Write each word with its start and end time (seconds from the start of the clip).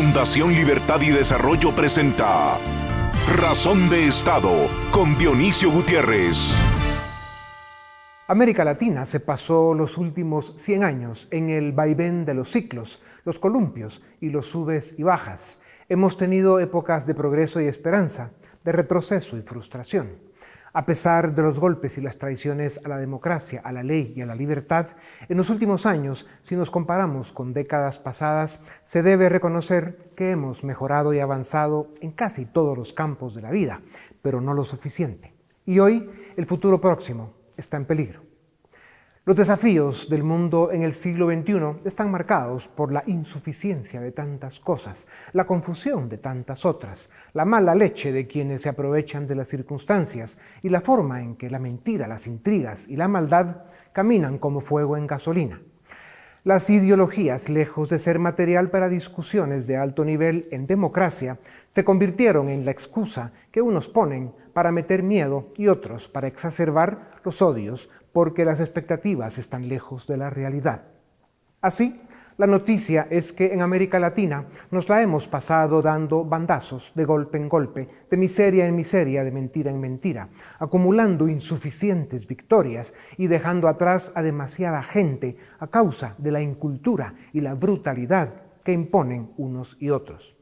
Fundación 0.00 0.54
Libertad 0.54 1.00
y 1.00 1.10
Desarrollo 1.10 1.74
presenta 1.74 2.56
Razón 3.36 3.90
de 3.90 4.06
Estado 4.06 4.68
con 4.92 5.18
Dionisio 5.18 5.72
Gutiérrez. 5.72 6.56
América 8.28 8.62
Latina 8.62 9.04
se 9.04 9.18
pasó 9.18 9.74
los 9.74 9.98
últimos 9.98 10.54
100 10.56 10.84
años 10.84 11.26
en 11.32 11.50
el 11.50 11.72
vaivén 11.72 12.24
de 12.24 12.34
los 12.34 12.48
ciclos, 12.52 13.02
los 13.24 13.40
columpios 13.40 14.00
y 14.20 14.28
los 14.28 14.46
subes 14.46 14.94
y 14.96 15.02
bajas. 15.02 15.60
Hemos 15.88 16.16
tenido 16.16 16.60
épocas 16.60 17.04
de 17.08 17.16
progreso 17.16 17.60
y 17.60 17.66
esperanza, 17.66 18.30
de 18.62 18.70
retroceso 18.70 19.36
y 19.36 19.42
frustración. 19.42 20.27
A 20.72 20.86
pesar 20.86 21.34
de 21.34 21.42
los 21.42 21.58
golpes 21.58 21.98
y 21.98 22.00
las 22.00 22.18
traiciones 22.18 22.80
a 22.84 22.88
la 22.88 22.98
democracia, 22.98 23.60
a 23.64 23.72
la 23.72 23.82
ley 23.82 24.12
y 24.14 24.20
a 24.20 24.26
la 24.26 24.34
libertad, 24.34 24.86
en 25.28 25.36
los 25.36 25.50
últimos 25.50 25.86
años, 25.86 26.26
si 26.42 26.56
nos 26.56 26.70
comparamos 26.70 27.32
con 27.32 27.52
décadas 27.52 27.98
pasadas, 27.98 28.60
se 28.82 29.02
debe 29.02 29.28
reconocer 29.28 30.12
que 30.14 30.30
hemos 30.30 30.64
mejorado 30.64 31.14
y 31.14 31.20
avanzado 31.20 31.94
en 32.00 32.12
casi 32.12 32.44
todos 32.44 32.76
los 32.76 32.92
campos 32.92 33.34
de 33.34 33.42
la 33.42 33.50
vida, 33.50 33.80
pero 34.22 34.40
no 34.40 34.54
lo 34.54 34.64
suficiente. 34.64 35.34
Y 35.64 35.78
hoy 35.78 36.10
el 36.36 36.46
futuro 36.46 36.80
próximo 36.80 37.32
está 37.56 37.76
en 37.76 37.84
peligro. 37.84 38.27
Los 39.28 39.36
desafíos 39.36 40.08
del 40.08 40.22
mundo 40.22 40.72
en 40.72 40.82
el 40.82 40.94
siglo 40.94 41.26
XXI 41.26 41.82
están 41.84 42.10
marcados 42.10 42.66
por 42.66 42.90
la 42.90 43.04
insuficiencia 43.06 44.00
de 44.00 44.10
tantas 44.10 44.58
cosas, 44.58 45.06
la 45.34 45.46
confusión 45.46 46.08
de 46.08 46.16
tantas 46.16 46.64
otras, 46.64 47.10
la 47.34 47.44
mala 47.44 47.74
leche 47.74 48.10
de 48.10 48.26
quienes 48.26 48.62
se 48.62 48.70
aprovechan 48.70 49.26
de 49.26 49.34
las 49.34 49.48
circunstancias 49.48 50.38
y 50.62 50.70
la 50.70 50.80
forma 50.80 51.20
en 51.20 51.36
que 51.36 51.50
la 51.50 51.58
mentira, 51.58 52.08
las 52.08 52.26
intrigas 52.26 52.88
y 52.88 52.96
la 52.96 53.06
maldad 53.06 53.64
caminan 53.92 54.38
como 54.38 54.60
fuego 54.60 54.96
en 54.96 55.06
gasolina. 55.06 55.60
Las 56.44 56.70
ideologías, 56.70 57.50
lejos 57.50 57.90
de 57.90 57.98
ser 57.98 58.18
material 58.18 58.70
para 58.70 58.88
discusiones 58.88 59.66
de 59.66 59.76
alto 59.76 60.06
nivel 60.06 60.48
en 60.52 60.66
democracia, 60.66 61.38
se 61.66 61.84
convirtieron 61.84 62.48
en 62.48 62.64
la 62.64 62.70
excusa 62.70 63.32
que 63.52 63.60
unos 63.60 63.90
ponen 63.90 64.32
para 64.54 64.72
meter 64.72 65.02
miedo 65.02 65.52
y 65.58 65.68
otros 65.68 66.08
para 66.08 66.28
exacerbar 66.28 67.17
los 67.28 67.42
odios 67.42 67.90
porque 68.14 68.46
las 68.46 68.58
expectativas 68.58 69.36
están 69.36 69.68
lejos 69.68 70.06
de 70.06 70.16
la 70.16 70.30
realidad. 70.30 70.86
Así, 71.60 72.00
la 72.38 72.46
noticia 72.46 73.06
es 73.10 73.34
que 73.34 73.52
en 73.52 73.60
América 73.60 73.98
Latina 73.98 74.46
nos 74.70 74.88
la 74.88 75.02
hemos 75.02 75.28
pasado 75.28 75.82
dando 75.82 76.24
bandazos 76.24 76.90
de 76.94 77.04
golpe 77.04 77.36
en 77.36 77.50
golpe, 77.50 77.86
de 78.10 78.16
miseria 78.16 78.66
en 78.66 78.74
miseria, 78.74 79.24
de 79.24 79.30
mentira 79.30 79.70
en 79.70 79.78
mentira, 79.78 80.30
acumulando 80.58 81.28
insuficientes 81.28 82.26
victorias 82.26 82.94
y 83.18 83.26
dejando 83.26 83.68
atrás 83.68 84.10
a 84.14 84.22
demasiada 84.22 84.82
gente 84.82 85.36
a 85.58 85.66
causa 85.66 86.14
de 86.16 86.32
la 86.32 86.40
incultura 86.40 87.12
y 87.34 87.42
la 87.42 87.52
brutalidad 87.52 88.40
que 88.64 88.72
imponen 88.72 89.32
unos 89.36 89.76
y 89.78 89.90
otros. 89.90 90.37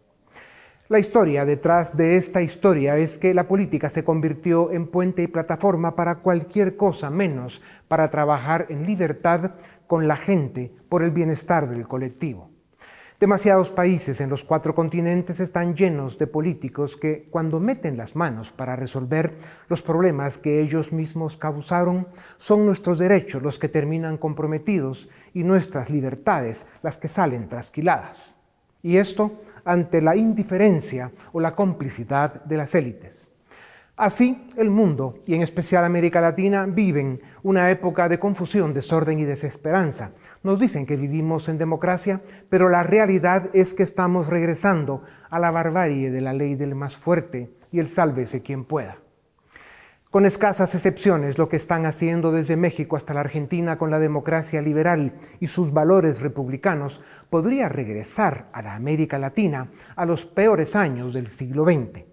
La 0.89 1.01
historia 1.01 1.45
detrás 1.45 1.97
de 1.97 2.17
esta 2.17 2.43
historia 2.43 2.97
es 2.97 3.19
que 3.19 3.35
la 3.35 3.49
política 3.49 3.91
se 3.91 4.05
convirtió 4.05 4.71
en 4.71 4.87
puente 4.87 5.21
y 5.21 5.27
plataforma 5.27 5.97
para 5.97 6.21
cualquier 6.21 6.77
cosa 6.77 7.11
menos 7.11 7.61
para 7.89 8.09
trabajar 8.09 8.67
en 8.69 8.87
libertad 8.87 9.55
con 9.89 10.07
la 10.07 10.15
gente 10.15 10.71
por 10.89 11.03
el 11.03 11.11
bienestar 11.11 11.69
del 11.69 11.89
colectivo. 11.89 12.51
Demasiados 13.19 13.73
países 13.73 14.21
en 14.21 14.31
los 14.31 14.45
cuatro 14.45 14.77
continentes 14.77 15.41
están 15.41 15.75
llenos 15.75 16.19
de 16.19 16.29
políticos 16.29 16.97
que 16.97 17.27
cuando 17.33 17.59
meten 17.59 17.97
las 17.97 18.15
manos 18.15 18.53
para 18.53 18.77
resolver 18.77 19.35
los 19.69 19.83
problemas 19.83 20.39
que 20.39 20.61
ellos 20.61 20.93
mismos 20.93 21.37
causaron, 21.37 22.07
son 22.37 22.65
nuestros 22.65 23.01
derechos 23.01 23.43
los 23.43 23.59
que 23.59 23.69
terminan 23.69 24.19
comprometidos 24.19 25.09
y 25.35 25.43
nuestras 25.43 25.91
libertades 25.91 26.65
las 26.83 26.97
que 26.97 27.09
salen 27.09 27.49
trasquiladas. 27.49 28.36
Y 28.87 28.99
esto 28.99 29.41
ante 29.65 30.01
la 30.01 30.15
indiferencia 30.15 31.11
o 31.33 31.41
la 31.41 31.57
complicidad 31.57 32.45
de 32.45 32.57
las 32.57 32.73
élites. 32.77 33.29
Así, 33.97 34.47
el 34.57 34.71
mundo, 34.71 35.19
y 35.27 35.35
en 35.35 35.43
especial 35.43 35.85
América 35.85 36.21
Latina, 36.21 36.67
viven 36.67 37.21
una 37.43 37.69
época 37.73 38.09
de 38.09 38.21
confusión, 38.21 38.73
desorden 38.73 39.19
y 39.19 39.25
desesperanza. 39.25 40.13
Nos 40.45 40.61
dicen 40.61 40.87
que 40.87 40.97
vivimos 40.97 41.49
en 41.49 41.59
democracia, 41.59 42.23
pero 42.49 42.69
la 42.69 42.85
realidad 42.85 43.51
es 43.55 43.75
que 43.75 43.83
estamos 43.83 44.29
regresando 44.29 45.03
a 45.31 45.41
la 45.41 45.51
barbarie 45.51 46.13
de 46.13 46.21
la 46.21 46.33
ley 46.33 46.55
del 46.55 46.77
más 46.77 46.97
fuerte 46.97 47.51
y 47.73 47.81
el 47.81 47.89
sálvese 47.89 48.43
quien 48.43 48.65
pueda. 48.65 48.99
Con 50.11 50.25
escasas 50.25 50.73
excepciones, 50.75 51.37
lo 51.37 51.49
que 51.49 51.57
están 51.57 51.85
haciendo 51.85 52.31
desde 52.31 52.57
México 52.57 52.97
hasta 52.97 53.13
la 53.13 53.21
Argentina 53.21 53.77
con 53.77 53.91
la 53.91 53.99
democracia 53.99 54.63
liberal 54.63 55.15
y 55.41 55.49
sus 55.49 55.73
valores 55.73 56.21
republicanos 56.21 57.03
podría 57.29 57.69
regresar 57.69 58.49
a 58.53 58.63
la 58.63 58.77
América 58.77 59.19
Latina 59.19 59.73
a 59.97 60.07
los 60.07 60.25
peores 60.25 60.77
años 60.77 61.13
del 61.13 61.29
siglo 61.29 61.65
XX. 61.65 62.05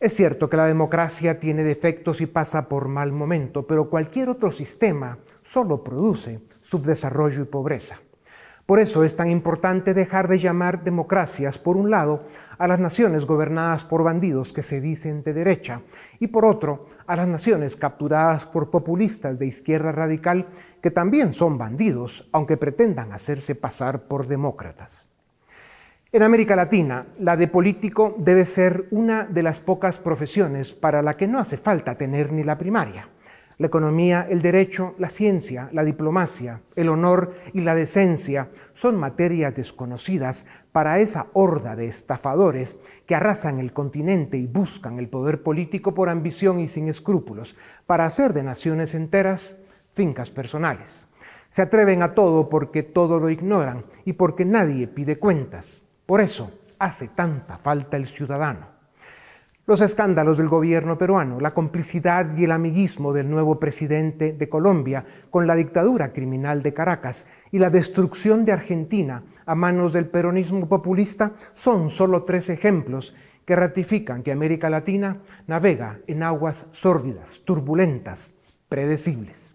Es 0.00 0.16
cierto 0.16 0.48
que 0.48 0.56
la 0.56 0.64
democracia 0.64 1.38
tiene 1.38 1.64
defectos 1.64 2.22
y 2.22 2.26
pasa 2.26 2.66
por 2.68 2.88
mal 2.88 3.12
momento, 3.12 3.66
pero 3.66 3.90
cualquier 3.90 4.30
otro 4.30 4.50
sistema 4.50 5.18
solo 5.42 5.84
produce 5.84 6.40
subdesarrollo 6.62 7.42
y 7.42 7.44
pobreza. 7.44 8.00
Por 8.64 8.80
eso 8.80 9.04
es 9.04 9.16
tan 9.16 9.28
importante 9.28 9.92
dejar 9.92 10.28
de 10.28 10.38
llamar 10.38 10.82
democracias, 10.82 11.58
por 11.58 11.76
un 11.76 11.90
lado, 11.90 12.24
a 12.62 12.68
las 12.68 12.78
naciones 12.78 13.26
gobernadas 13.26 13.84
por 13.84 14.04
bandidos 14.04 14.52
que 14.52 14.62
se 14.62 14.80
dicen 14.80 15.24
de 15.24 15.32
derecha 15.32 15.80
y 16.20 16.28
por 16.28 16.44
otro, 16.44 16.86
a 17.08 17.16
las 17.16 17.26
naciones 17.26 17.74
capturadas 17.74 18.46
por 18.46 18.70
populistas 18.70 19.36
de 19.36 19.46
izquierda 19.46 19.90
radical 19.90 20.46
que 20.80 20.92
también 20.92 21.34
son 21.34 21.58
bandidos, 21.58 22.28
aunque 22.30 22.56
pretendan 22.56 23.12
hacerse 23.12 23.56
pasar 23.56 24.02
por 24.02 24.28
demócratas. 24.28 25.08
En 26.12 26.22
América 26.22 26.54
Latina, 26.54 27.06
la 27.18 27.36
de 27.36 27.48
político 27.48 28.14
debe 28.16 28.44
ser 28.44 28.86
una 28.92 29.24
de 29.24 29.42
las 29.42 29.58
pocas 29.58 29.98
profesiones 29.98 30.72
para 30.72 31.02
la 31.02 31.16
que 31.16 31.26
no 31.26 31.40
hace 31.40 31.56
falta 31.56 31.96
tener 31.96 32.32
ni 32.32 32.44
la 32.44 32.58
primaria. 32.58 33.08
La 33.58 33.66
economía, 33.66 34.26
el 34.28 34.42
derecho, 34.42 34.94
la 34.98 35.10
ciencia, 35.10 35.68
la 35.72 35.84
diplomacia, 35.84 36.62
el 36.74 36.88
honor 36.88 37.34
y 37.52 37.60
la 37.60 37.74
decencia 37.74 38.50
son 38.72 38.96
materias 38.96 39.54
desconocidas 39.54 40.46
para 40.72 40.98
esa 40.98 41.26
horda 41.32 41.76
de 41.76 41.86
estafadores 41.86 42.76
que 43.06 43.14
arrasan 43.14 43.58
el 43.58 43.72
continente 43.72 44.36
y 44.38 44.46
buscan 44.46 44.98
el 44.98 45.08
poder 45.08 45.42
político 45.42 45.94
por 45.94 46.08
ambición 46.08 46.58
y 46.58 46.68
sin 46.68 46.88
escrúpulos, 46.88 47.56
para 47.86 48.06
hacer 48.06 48.32
de 48.32 48.42
naciones 48.42 48.94
enteras 48.94 49.56
fincas 49.94 50.30
personales. 50.30 51.06
Se 51.50 51.62
atreven 51.62 52.02
a 52.02 52.14
todo 52.14 52.48
porque 52.48 52.82
todo 52.82 53.20
lo 53.20 53.28
ignoran 53.28 53.84
y 54.04 54.14
porque 54.14 54.44
nadie 54.44 54.88
pide 54.88 55.18
cuentas. 55.18 55.82
Por 56.06 56.20
eso 56.20 56.50
hace 56.78 57.08
tanta 57.08 57.58
falta 57.58 57.96
el 57.96 58.06
ciudadano. 58.06 58.81
Los 59.64 59.80
escándalos 59.80 60.38
del 60.38 60.48
gobierno 60.48 60.98
peruano, 60.98 61.38
la 61.38 61.54
complicidad 61.54 62.36
y 62.36 62.44
el 62.44 62.50
amiguismo 62.50 63.12
del 63.12 63.30
nuevo 63.30 63.60
presidente 63.60 64.32
de 64.32 64.48
Colombia 64.48 65.04
con 65.30 65.46
la 65.46 65.54
dictadura 65.54 66.12
criminal 66.12 66.64
de 66.64 66.74
Caracas 66.74 67.26
y 67.52 67.60
la 67.60 67.70
destrucción 67.70 68.44
de 68.44 68.50
Argentina 68.50 69.22
a 69.46 69.54
manos 69.54 69.92
del 69.92 70.06
peronismo 70.06 70.68
populista 70.68 71.34
son 71.54 71.90
solo 71.90 72.24
tres 72.24 72.50
ejemplos 72.50 73.14
que 73.44 73.54
ratifican 73.54 74.24
que 74.24 74.32
América 74.32 74.68
Latina 74.68 75.18
navega 75.46 76.00
en 76.08 76.24
aguas 76.24 76.66
sórdidas, 76.72 77.42
turbulentas, 77.44 78.32
predecibles. 78.68 79.51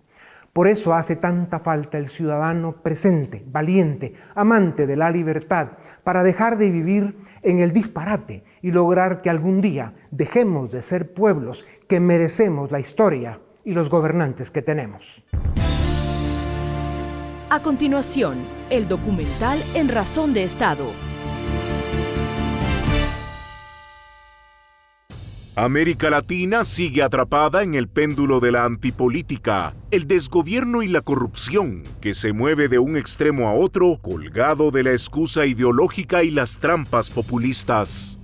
Por 0.58 0.68
eso 0.68 0.96
hace 0.96 1.16
tanta 1.16 1.60
falta 1.60 2.00
el 2.00 2.10
ciudadano 2.10 2.82
presente, 2.82 3.44
valiente, 3.46 4.16
amante 4.34 4.88
de 4.88 4.96
la 4.96 5.12
libertad, 5.12 5.74
para 6.04 6.24
dejar 6.24 6.58
de 6.58 6.72
vivir 6.72 7.16
en 7.44 7.60
el 7.60 7.72
disparate 7.72 8.44
y 8.64 8.72
lograr 8.72 9.22
que 9.22 9.30
algún 9.30 9.62
día 9.62 9.94
dejemos 10.10 10.72
de 10.72 10.82
ser 10.82 11.14
pueblos 11.14 11.64
que 11.88 12.00
merecemos 12.00 12.72
la 12.72 12.80
historia 12.80 13.40
y 13.64 13.74
los 13.74 13.92
gobernantes 13.92 14.50
que 14.50 14.64
tenemos. 14.64 15.24
A 17.52 17.62
continuación, 17.62 18.38
el 18.72 18.88
documental 18.88 19.60
En 19.76 19.90
Razón 19.90 20.34
de 20.34 20.44
Estado 20.44 20.88
América 25.58 26.12
Latina 26.12 26.64
sigue 26.64 27.02
atrapada 27.02 27.64
en 27.64 27.74
el 27.74 27.88
péndulo 27.88 28.40
de 28.40 28.52
la 28.52 28.66
antipolítica, 28.66 29.76
el 29.90 30.06
desgobierno 30.06 30.84
y 30.84 30.88
la 30.88 31.02
corrupción, 31.02 31.82
que 32.00 32.14
se 32.14 32.32
mueve 32.32 32.68
de 32.68 32.78
un 32.78 32.96
extremo 32.96 33.50
a 33.50 33.54
otro, 33.54 33.98
colgado 34.00 34.70
de 34.70 34.84
la 34.84 34.92
excusa 34.92 35.48
ideológica 35.48 36.24
y 36.24 36.30
las 36.30 36.60
trampas 36.60 37.10
populistas. 37.10 38.20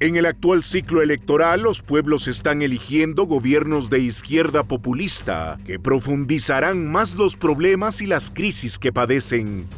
En 0.00 0.16
el 0.16 0.26
actual 0.26 0.64
ciclo 0.64 1.02
electoral, 1.02 1.60
los 1.60 1.82
pueblos 1.82 2.26
están 2.26 2.62
eligiendo 2.62 3.26
gobiernos 3.26 3.88
de 3.88 4.00
izquierda 4.00 4.64
populista 4.64 5.60
que 5.64 5.78
profundizarán 5.78 6.90
más 6.90 7.14
los 7.14 7.36
problemas 7.36 8.02
y 8.02 8.08
las 8.08 8.32
crisis 8.32 8.80
que 8.80 8.92
padecen. 8.92 9.68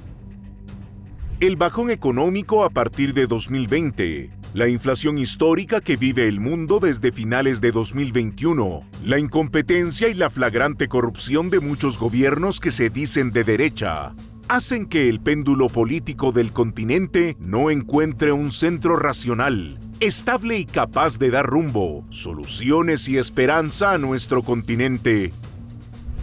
El 1.38 1.56
bajón 1.56 1.90
económico 1.90 2.64
a 2.64 2.70
partir 2.70 3.12
de 3.12 3.26
2020 3.26 4.39
la 4.52 4.66
inflación 4.68 5.18
histórica 5.18 5.80
que 5.80 5.96
vive 5.96 6.26
el 6.26 6.40
mundo 6.40 6.80
desde 6.80 7.12
finales 7.12 7.60
de 7.60 7.70
2021, 7.70 8.84
la 9.04 9.18
incompetencia 9.18 10.08
y 10.08 10.14
la 10.14 10.28
flagrante 10.28 10.88
corrupción 10.88 11.50
de 11.50 11.60
muchos 11.60 11.98
gobiernos 11.98 12.58
que 12.58 12.72
se 12.72 12.90
dicen 12.90 13.30
de 13.30 13.44
derecha, 13.44 14.12
hacen 14.48 14.86
que 14.86 15.08
el 15.08 15.20
péndulo 15.20 15.68
político 15.68 16.32
del 16.32 16.52
continente 16.52 17.36
no 17.38 17.70
encuentre 17.70 18.32
un 18.32 18.50
centro 18.50 18.96
racional, 18.96 19.78
estable 20.00 20.58
y 20.58 20.64
capaz 20.64 21.20
de 21.20 21.30
dar 21.30 21.46
rumbo, 21.46 22.04
soluciones 22.10 23.08
y 23.08 23.18
esperanza 23.18 23.92
a 23.92 23.98
nuestro 23.98 24.42
continente. 24.42 25.32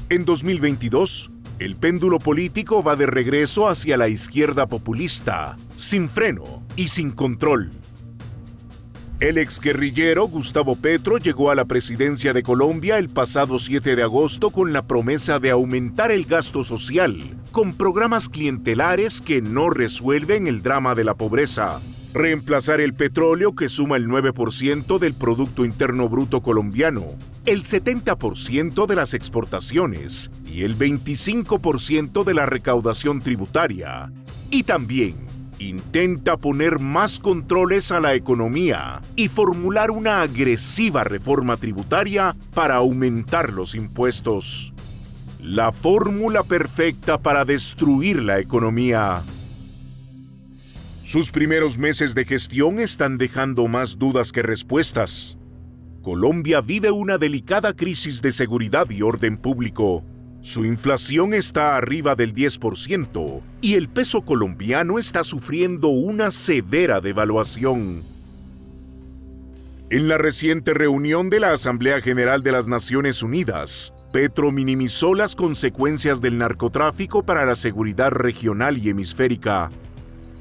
En 0.09 0.25
2022, 0.25 1.31
el 1.59 1.77
péndulo 1.77 2.19
político 2.19 2.83
va 2.83 2.97
de 2.97 3.07
regreso 3.07 3.69
hacia 3.69 3.95
la 3.95 4.09
izquierda 4.09 4.67
populista, 4.67 5.57
sin 5.77 6.09
freno 6.09 6.63
y 6.75 6.89
sin 6.89 7.11
control. 7.11 7.71
El 9.19 9.39
exguerrillero 9.39 10.27
Gustavo 10.27 10.75
Petro 10.75 11.17
llegó 11.17 11.49
a 11.49 11.55
la 11.55 11.65
presidencia 11.65 12.33
de 12.33 12.43
Colombia 12.43 12.99
el 12.99 13.09
pasado 13.09 13.57
7 13.57 13.95
de 13.95 14.03
agosto 14.03 14.51
con 14.51 14.73
la 14.73 14.83
promesa 14.83 15.39
de 15.39 15.49
aumentar 15.49 16.11
el 16.11 16.25
gasto 16.25 16.63
social, 16.63 17.35
con 17.51 17.73
programas 17.73 18.29
clientelares 18.29 19.23
que 19.23 19.41
no 19.41 19.71
resuelven 19.71 20.45
el 20.45 20.61
drama 20.61 20.93
de 20.93 21.03
la 21.03 21.15
pobreza, 21.15 21.81
reemplazar 22.13 22.79
el 22.79 22.93
petróleo 22.93 23.55
que 23.55 23.69
suma 23.69 23.97
el 23.97 24.07
9% 24.07 24.99
del 24.99 25.15
Producto 25.15 25.65
Interno 25.65 26.07
Bruto 26.09 26.43
colombiano, 26.43 27.05
el 27.47 27.63
70% 27.63 28.85
de 28.85 28.95
las 28.95 29.15
exportaciones 29.15 30.29
y 30.45 30.61
el 30.61 30.77
25% 30.77 32.23
de 32.23 32.33
la 32.35 32.45
recaudación 32.45 33.21
tributaria. 33.21 34.11
Y 34.51 34.61
también 34.61 35.26
intenta 35.59 36.37
poner 36.37 36.79
más 36.79 37.19
controles 37.19 37.91
a 37.91 37.99
la 37.99 38.13
economía 38.13 39.01
y 39.15 39.27
formular 39.27 39.91
una 39.91 40.21
agresiva 40.21 41.03
reforma 41.03 41.57
tributaria 41.57 42.35
para 42.53 42.75
aumentar 42.75 43.53
los 43.53 43.75
impuestos. 43.75 44.73
La 45.41 45.71
fórmula 45.71 46.43
perfecta 46.43 47.17
para 47.17 47.45
destruir 47.45 48.21
la 48.21 48.39
economía. 48.39 49.23
Sus 51.03 51.31
primeros 51.31 51.77
meses 51.77 52.13
de 52.15 52.25
gestión 52.25 52.79
están 52.79 53.17
dejando 53.17 53.67
más 53.67 53.97
dudas 53.97 54.31
que 54.31 54.43
respuestas. 54.43 55.37
Colombia 56.01 56.61
vive 56.61 56.91
una 56.91 57.17
delicada 57.17 57.73
crisis 57.73 58.21
de 58.21 58.31
seguridad 58.31 58.89
y 58.89 59.01
orden 59.01 59.37
público 59.37 60.03
su 60.47 60.63
inflación 60.63 61.33
está 61.33 61.75
arriba 61.75 62.15
del 62.15 62.33
10% 62.33 63.41
y 63.59 63.73
el 63.73 63.89
peso 63.89 64.21
colombiano 64.21 64.97
está 64.97 65.25
sufriendo 65.25 65.89
una 65.89 66.31
severa 66.31 67.01
devaluación. 67.01 68.01
En 69.89 70.07
la 70.07 70.17
reciente 70.17 70.73
reunión 70.73 71.29
de 71.29 71.41
la 71.41 71.51
Asamblea 71.51 71.99
General 71.99 72.43
de 72.43 72.53
las 72.53 72.65
Naciones 72.65 73.23
Unidas, 73.23 73.93
Petro 74.13 74.53
minimizó 74.53 75.15
las 75.15 75.35
consecuencias 75.35 76.21
del 76.21 76.37
narcotráfico 76.37 77.23
para 77.23 77.45
la 77.45 77.57
seguridad 77.57 78.11
regional 78.11 78.77
y 78.77 78.87
hemisférica, 78.87 79.69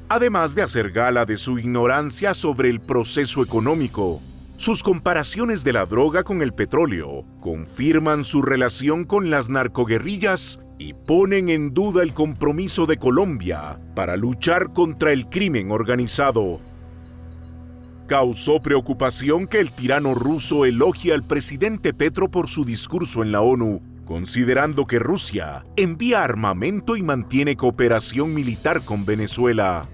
además 0.07 0.55
de 0.55 0.61
hacer 0.61 0.91
gala 0.91 1.25
de 1.25 1.35
su 1.35 1.59
ignorancia 1.59 2.33
sobre 2.33 2.69
el 2.69 2.79
proceso 2.79 3.43
económico 3.43 4.21
sus 4.57 4.81
comparaciones 4.81 5.63
de 5.63 5.71
la 5.71 5.85
droga 5.85 6.23
con 6.23 6.41
el 6.41 6.51
petróleo 6.51 7.25
confirman 7.39 8.23
su 8.23 8.41
relación 8.41 9.05
con 9.05 9.29
las 9.29 9.49
narcoguerrillas 9.49 10.59
y 10.79 10.93
ponen 10.93 11.49
en 11.49 11.75
duda 11.75 12.01
el 12.01 12.15
compromiso 12.15 12.87
de 12.87 12.97
Colombia 12.97 13.79
para 13.95 14.17
luchar 14.17 14.73
contra 14.73 15.13
el 15.13 15.29
crimen 15.29 15.69
organizado. 15.71 16.59
Causó 18.07 18.59
preocupación 18.59 19.45
que 19.45 19.59
el 19.59 19.71
tirano 19.71 20.15
ruso 20.15 20.65
elogie 20.65 21.13
al 21.13 21.23
presidente 21.23 21.93
Petro 21.93 22.31
por 22.31 22.47
su 22.47 22.65
discurso 22.65 23.21
en 23.21 23.31
la 23.31 23.41
ONU, 23.41 23.81
considerando 24.05 24.85
que 24.85 24.97
Rusia 24.97 25.65
envía 25.75 26.23
armamento 26.23 26.95
y 26.95 27.03
mantiene 27.03 27.55
cooperación 27.55 28.33
militar 28.33 28.83
con 28.83 29.05
Venezuela. 29.05 29.87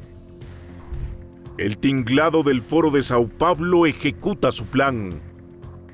El 1.64 1.78
tinglado 1.78 2.44
del 2.44 2.62
Foro 2.62 2.92
de 2.92 3.02
Sao 3.02 3.30
Paulo 3.30 3.86
ejecuta 3.86 4.52
su 4.52 4.66
plan. 4.66 5.22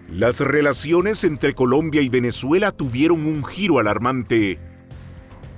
Las 0.08 0.40
relaciones 0.40 1.24
entre 1.24 1.54
Colombia 1.54 2.02
y 2.02 2.10
Venezuela 2.10 2.72
tuvieron 2.72 3.28
un 3.28 3.44
giro 3.44 3.78
alarmante. 3.78 4.58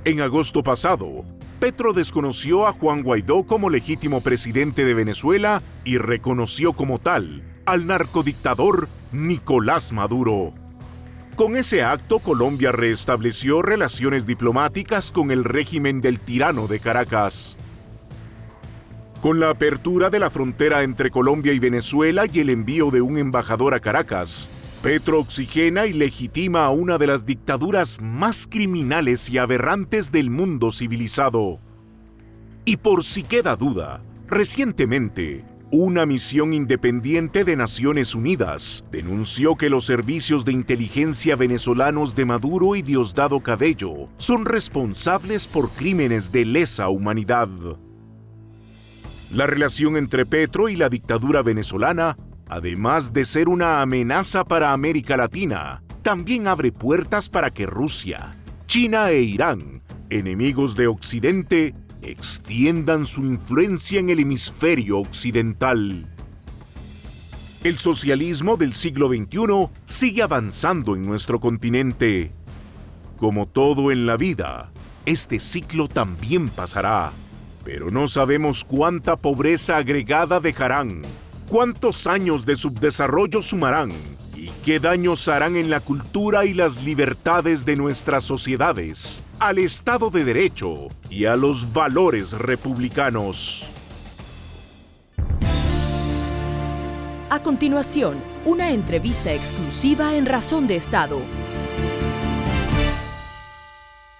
En 0.03 0.19
agosto 0.19 0.63
pasado, 0.63 1.23
Petro 1.61 1.93
desconoció 1.93 2.67
a 2.67 2.73
Juan 2.73 3.03
Guaidó 3.03 3.43
como 3.43 3.69
legítimo 3.69 4.19
presidente 4.19 4.83
de 4.83 4.93
Venezuela 4.93 5.61
y 5.85 5.97
reconoció 5.97 6.73
como 6.73 6.99
tal 6.99 7.41
al 7.65 7.87
narcodictador 7.87 8.89
Nicolás 9.13 9.93
Maduro. 9.93 10.53
Con 11.37 11.55
ese 11.55 11.83
acto, 11.83 12.19
Colombia 12.19 12.73
restableció 12.73 13.61
relaciones 13.61 14.25
diplomáticas 14.25 15.09
con 15.09 15.31
el 15.31 15.45
régimen 15.45 16.01
del 16.01 16.19
tirano 16.19 16.67
de 16.67 16.81
Caracas. 16.81 17.57
Con 19.21 19.39
la 19.39 19.51
apertura 19.51 20.09
de 20.09 20.19
la 20.19 20.31
frontera 20.31 20.81
entre 20.81 21.11
Colombia 21.11 21.53
y 21.53 21.59
Venezuela 21.59 22.25
y 22.25 22.39
el 22.39 22.49
envío 22.49 22.89
de 22.89 23.01
un 23.01 23.19
embajador 23.19 23.75
a 23.75 23.79
Caracas, 23.79 24.49
Petro 24.81 25.19
oxigena 25.19 25.85
y 25.85 25.93
legitima 25.93 26.65
a 26.65 26.71
una 26.71 26.97
de 26.97 27.05
las 27.05 27.23
dictaduras 27.23 28.01
más 28.01 28.47
criminales 28.49 29.29
y 29.29 29.37
aberrantes 29.37 30.11
del 30.11 30.31
mundo 30.31 30.71
civilizado. 30.71 31.59
Y 32.65 32.77
por 32.77 33.03
si 33.03 33.21
queda 33.21 33.55
duda, 33.55 34.01
recientemente, 34.25 35.45
una 35.69 36.07
misión 36.07 36.51
independiente 36.51 37.43
de 37.43 37.55
Naciones 37.55 38.15
Unidas 38.15 38.83
denunció 38.91 39.55
que 39.55 39.69
los 39.69 39.85
servicios 39.85 40.45
de 40.45 40.53
inteligencia 40.53 41.35
venezolanos 41.35 42.15
de 42.15 42.25
Maduro 42.25 42.75
y 42.75 42.81
Diosdado 42.81 43.39
Cabello 43.41 44.09
son 44.17 44.45
responsables 44.45 45.45
por 45.45 45.69
crímenes 45.69 46.31
de 46.31 46.43
lesa 46.43 46.89
humanidad. 46.89 47.49
La 49.33 49.47
relación 49.47 49.95
entre 49.95 50.25
Petro 50.25 50.67
y 50.67 50.75
la 50.75 50.89
dictadura 50.89 51.41
venezolana, 51.41 52.17
además 52.49 53.13
de 53.13 53.23
ser 53.23 53.47
una 53.47 53.81
amenaza 53.81 54.43
para 54.43 54.73
América 54.73 55.15
Latina, 55.15 55.83
también 56.03 56.47
abre 56.47 56.73
puertas 56.73 57.29
para 57.29 57.49
que 57.49 57.65
Rusia, 57.65 58.35
China 58.65 59.09
e 59.09 59.21
Irán, 59.21 59.83
enemigos 60.09 60.75
de 60.75 60.87
Occidente, 60.87 61.73
extiendan 62.01 63.05
su 63.05 63.21
influencia 63.21 64.01
en 64.01 64.09
el 64.09 64.19
hemisferio 64.19 64.99
occidental. 64.99 66.09
El 67.63 67.77
socialismo 67.77 68.57
del 68.57 68.73
siglo 68.73 69.07
XXI 69.07 69.69
sigue 69.85 70.23
avanzando 70.23 70.93
en 70.93 71.03
nuestro 71.03 71.39
continente. 71.39 72.33
Como 73.15 73.45
todo 73.45 73.91
en 73.91 74.05
la 74.05 74.17
vida, 74.17 74.73
este 75.05 75.39
ciclo 75.39 75.87
también 75.87 76.49
pasará 76.49 77.13
pero 77.63 77.91
no 77.91 78.07
sabemos 78.07 78.63
cuánta 78.63 79.15
pobreza 79.15 79.77
agregada 79.77 80.39
dejarán, 80.39 81.01
cuántos 81.47 82.07
años 82.07 82.45
de 82.45 82.55
subdesarrollo 82.55 83.41
sumarán 83.41 83.91
y 84.35 84.49
qué 84.65 84.79
daños 84.79 85.27
harán 85.27 85.55
en 85.55 85.69
la 85.69 85.79
cultura 85.79 86.45
y 86.45 86.53
las 86.53 86.83
libertades 86.83 87.65
de 87.65 87.75
nuestras 87.75 88.23
sociedades, 88.23 89.21
al 89.39 89.59
Estado 89.59 90.09
de 90.09 90.23
Derecho 90.23 90.87
y 91.09 91.25
a 91.25 91.35
los 91.35 91.73
valores 91.73 92.31
republicanos. 92.33 93.67
A 97.29 97.41
continuación, 97.41 98.17
una 98.45 98.71
entrevista 98.71 99.31
exclusiva 99.31 100.15
en 100.15 100.25
Razón 100.25 100.67
de 100.67 100.75
Estado 100.75 101.21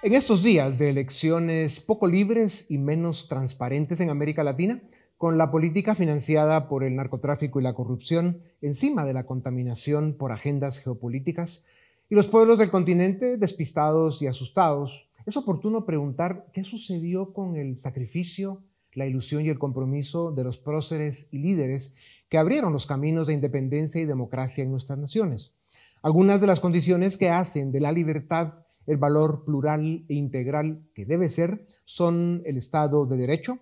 en 0.02 0.14
estos 0.14 0.42
días 0.42 0.78
de 0.78 0.90
elecciones 0.90 1.78
poco 1.78 2.08
libres 2.08 2.66
y 2.68 2.78
menos 2.78 3.28
transparentes 3.28 4.00
en 4.00 4.10
América 4.10 4.42
Latina, 4.42 4.82
con 5.16 5.38
la 5.38 5.52
política 5.52 5.94
financiada 5.94 6.68
por 6.68 6.82
el 6.82 6.96
narcotráfico 6.96 7.60
y 7.60 7.62
la 7.62 7.74
corrupción 7.74 8.42
encima 8.60 9.04
de 9.04 9.12
la 9.12 9.26
contaminación 9.26 10.14
por 10.14 10.32
agendas 10.32 10.78
geopolíticas, 10.78 11.66
y 12.10 12.16
los 12.16 12.26
pueblos 12.26 12.58
del 12.58 12.70
continente 12.70 13.36
despistados 13.36 14.20
y 14.22 14.26
asustados, 14.26 15.08
es 15.24 15.36
oportuno 15.36 15.86
preguntar 15.86 16.46
qué 16.52 16.64
sucedió 16.64 17.32
con 17.32 17.56
el 17.56 17.78
sacrificio, 17.78 18.60
la 18.94 19.06
ilusión 19.06 19.46
y 19.46 19.50
el 19.50 19.60
compromiso 19.60 20.32
de 20.32 20.42
los 20.42 20.58
próceres 20.58 21.28
y 21.30 21.38
líderes 21.38 21.94
que 22.28 22.38
abrieron 22.38 22.72
los 22.72 22.86
caminos 22.86 23.28
de 23.28 23.34
independencia 23.34 24.00
y 24.00 24.06
democracia 24.06 24.64
en 24.64 24.72
nuestras 24.72 24.98
naciones. 24.98 25.54
Algunas 26.02 26.40
de 26.40 26.48
las 26.48 26.58
condiciones 26.58 27.16
que 27.16 27.30
hacen 27.30 27.70
de 27.70 27.80
la 27.80 27.92
libertad 27.92 28.61
el 28.86 28.96
valor 28.96 29.44
plural 29.44 30.04
e 30.08 30.14
integral 30.14 30.82
que 30.94 31.06
debe 31.06 31.28
ser 31.28 31.66
son 31.84 32.42
el 32.44 32.56
Estado 32.56 33.06
de 33.06 33.16
Derecho, 33.16 33.58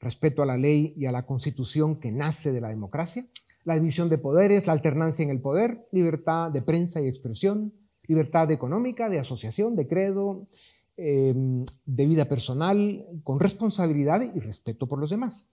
respeto 0.00 0.42
a 0.42 0.46
la 0.46 0.56
ley 0.56 0.94
y 0.96 1.06
a 1.06 1.12
la 1.12 1.26
constitución 1.26 1.98
que 1.98 2.12
nace 2.12 2.52
de 2.52 2.60
la 2.60 2.68
democracia, 2.68 3.26
la 3.64 3.74
división 3.74 4.08
de 4.08 4.18
poderes, 4.18 4.66
la 4.66 4.72
alternancia 4.72 5.22
en 5.22 5.30
el 5.30 5.40
poder, 5.40 5.86
libertad 5.92 6.50
de 6.50 6.62
prensa 6.62 7.00
y 7.00 7.08
expresión, 7.08 7.72
libertad 8.06 8.50
económica, 8.50 9.10
de 9.10 9.18
asociación, 9.18 9.76
de 9.76 9.86
credo, 9.86 10.44
em, 10.96 11.64
de 11.84 12.06
vida 12.06 12.24
personal, 12.24 13.06
con 13.22 13.38
responsabilidad 13.38 14.22
y 14.34 14.40
respeto 14.40 14.88
por 14.88 14.98
los 14.98 15.10
demás. 15.10 15.50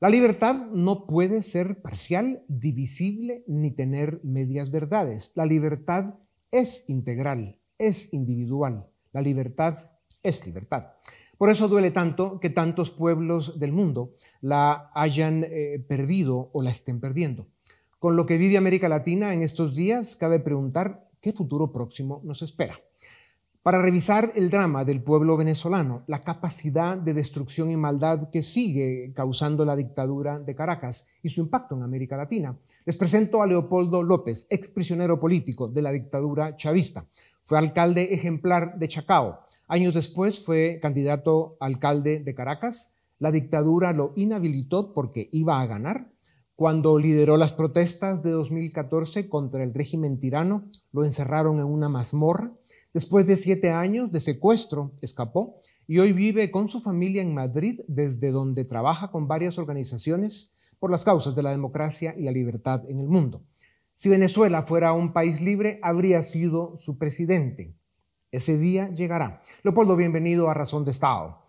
La 0.00 0.08
libertad 0.08 0.66
no 0.72 1.06
puede 1.06 1.42
ser 1.42 1.82
parcial, 1.82 2.42
divisible, 2.48 3.44
ni 3.46 3.70
tener 3.70 4.20
medias 4.24 4.70
verdades. 4.70 5.32
La 5.34 5.44
libertad 5.44 6.14
es 6.50 6.88
integral, 6.88 7.59
es 7.80 8.12
individual. 8.12 8.86
La 9.12 9.22
libertad 9.22 9.76
es 10.22 10.46
libertad. 10.46 10.92
Por 11.36 11.48
eso 11.48 11.68
duele 11.68 11.90
tanto 11.90 12.38
que 12.38 12.50
tantos 12.50 12.90
pueblos 12.90 13.58
del 13.58 13.72
mundo 13.72 14.14
la 14.42 14.90
hayan 14.94 15.44
eh, 15.44 15.82
perdido 15.88 16.50
o 16.52 16.62
la 16.62 16.70
estén 16.70 17.00
perdiendo. 17.00 17.48
Con 17.98 18.14
lo 18.14 18.26
que 18.26 18.36
vive 18.36 18.58
América 18.58 18.88
Latina 18.88 19.32
en 19.32 19.42
estos 19.42 19.74
días, 19.74 20.16
cabe 20.16 20.38
preguntar 20.38 21.08
qué 21.20 21.32
futuro 21.32 21.72
próximo 21.72 22.20
nos 22.24 22.42
espera 22.42 22.78
para 23.62 23.82
revisar 23.82 24.32
el 24.36 24.48
drama 24.48 24.86
del 24.86 25.02
pueblo 25.02 25.36
venezolano, 25.36 26.02
la 26.06 26.22
capacidad 26.22 26.96
de 26.96 27.12
destrucción 27.12 27.70
y 27.70 27.76
maldad 27.76 28.30
que 28.30 28.42
sigue 28.42 29.12
causando 29.14 29.66
la 29.66 29.76
dictadura 29.76 30.38
de 30.38 30.54
Caracas 30.54 31.08
y 31.22 31.28
su 31.28 31.42
impacto 31.42 31.76
en 31.76 31.82
América 31.82 32.16
Latina. 32.16 32.58
Les 32.86 32.96
presento 32.96 33.42
a 33.42 33.46
Leopoldo 33.46 34.02
López, 34.02 34.46
exprisionero 34.48 35.20
político 35.20 35.68
de 35.68 35.82
la 35.82 35.92
dictadura 35.92 36.56
chavista. 36.56 37.06
Fue 37.42 37.58
alcalde 37.58 38.14
ejemplar 38.14 38.78
de 38.78 38.88
Chacao. 38.88 39.40
Años 39.68 39.94
después 39.94 40.44
fue 40.44 40.78
candidato 40.80 41.56
alcalde 41.60 42.20
de 42.20 42.34
Caracas. 42.34 42.94
La 43.18 43.32
dictadura 43.32 43.92
lo 43.92 44.12
inhabilitó 44.16 44.92
porque 44.92 45.28
iba 45.32 45.60
a 45.60 45.66
ganar. 45.66 46.10
Cuando 46.56 46.98
lideró 46.98 47.36
las 47.36 47.52
protestas 47.52 48.22
de 48.22 48.30
2014 48.30 49.28
contra 49.28 49.64
el 49.64 49.72
régimen 49.72 50.20
tirano, 50.20 50.68
lo 50.92 51.04
encerraron 51.04 51.58
en 51.58 51.64
una 51.64 51.88
mazmorra 51.88 52.52
Después 52.92 53.24
de 53.24 53.36
siete 53.36 53.70
años 53.70 54.10
de 54.10 54.18
secuestro, 54.18 54.90
escapó 55.00 55.60
y 55.86 56.00
hoy 56.00 56.12
vive 56.12 56.50
con 56.50 56.68
su 56.68 56.80
familia 56.80 57.22
en 57.22 57.32
Madrid, 57.32 57.80
desde 57.86 58.32
donde 58.32 58.64
trabaja 58.64 59.12
con 59.12 59.28
varias 59.28 59.58
organizaciones 59.58 60.52
por 60.80 60.90
las 60.90 61.04
causas 61.04 61.36
de 61.36 61.44
la 61.44 61.52
democracia 61.52 62.16
y 62.18 62.22
la 62.22 62.32
libertad 62.32 62.82
en 62.88 62.98
el 62.98 63.06
mundo. 63.06 63.42
Si 64.00 64.08
Venezuela 64.08 64.62
fuera 64.62 64.94
un 64.94 65.12
país 65.12 65.42
libre, 65.42 65.78
habría 65.82 66.22
sido 66.22 66.74
su 66.78 66.96
presidente. 66.96 67.76
Ese 68.30 68.56
día 68.56 68.88
llegará. 68.94 69.42
Leopoldo, 69.62 69.94
bienvenido 69.94 70.48
a 70.48 70.54
Razón 70.54 70.86
de 70.86 70.90
Estado. 70.90 71.42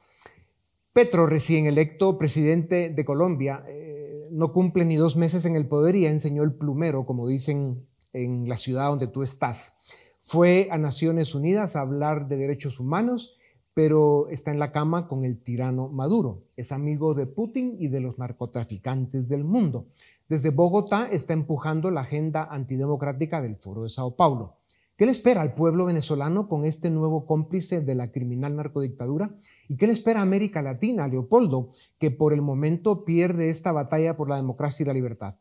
Petro, 0.92 1.28
recién 1.28 1.66
electo 1.66 2.18
presidente 2.18 2.90
de 2.90 3.06
Colombia, 3.06 3.64
eh, 3.70 4.28
no 4.32 4.52
cumple 4.52 4.84
ni 4.84 4.98
dos 4.98 5.16
meses 5.16 5.46
en 5.46 5.56
el 5.56 5.70
poder 5.70 5.96
y 5.96 6.06
enseñó 6.06 6.44
el 6.44 6.54
plumero, 6.54 7.06
como 7.06 7.26
dicen 7.26 7.88
en 8.12 8.50
la 8.50 8.58
ciudad 8.58 8.90
donde 8.90 9.08
tú 9.08 9.24
estás. 9.24 9.94
Fue 10.20 10.68
a 10.72 10.78
Naciones 10.78 11.34
Unidas 11.34 11.78
a 11.78 11.80
hablar 11.80 12.28
de 12.28 12.36
derechos 12.36 12.82
humanos, 12.82 13.38
pero 13.74 14.28
está 14.30 14.52
en 14.52 14.60
la 14.60 14.72
cama 14.72 15.08
con 15.08 15.26
el 15.26 15.42
tirano 15.42 15.88
Maduro. 15.90 16.44
Es 16.56 16.72
amigo 16.72 17.14
de 17.14 17.26
Putin 17.26 17.78
y 17.80 17.88
de 17.88 18.00
los 18.00 18.18
narcotraficantes 18.18 19.30
del 19.30 19.44
mundo. 19.44 19.88
Desde 20.28 20.50
Bogotá 20.50 21.10
está 21.12 21.34
empujando 21.34 21.92
la 21.92 22.02
agenda 22.02 22.44
antidemocrática 22.44 23.42
del 23.42 23.58
Foro 23.58 23.84
de 23.84 23.90
Sao 23.90 24.16
Paulo. 24.16 24.58
¿Qué 25.02 25.06
le 25.06 25.14
espera 25.14 25.42
al 25.42 25.56
pueblo 25.56 25.86
venezolano 25.86 26.48
con 26.48 26.64
este 26.64 26.92
nuevo 26.92 27.26
cómplice 27.26 27.82
de 27.82 27.96
la 27.96 28.12
criminal 28.12 28.56
narcodictadura? 28.56 29.36
¿Y 29.68 29.76
qué 29.76 29.88
le 29.88 29.94
espera 29.94 30.20
a 30.20 30.24
América 30.24 30.62
Latina, 30.62 31.08
Leopoldo, 31.08 31.72
que 31.98 32.12
por 32.12 32.34
el 32.34 32.42
momento 32.44 33.04
pierde 33.04 33.50
esta 33.50 33.72
batalla 33.72 34.16
por 34.16 34.30
la 34.30 34.36
democracia 34.36 34.84
y 34.84 34.88
la 34.88 34.94
libertad? 34.94 35.36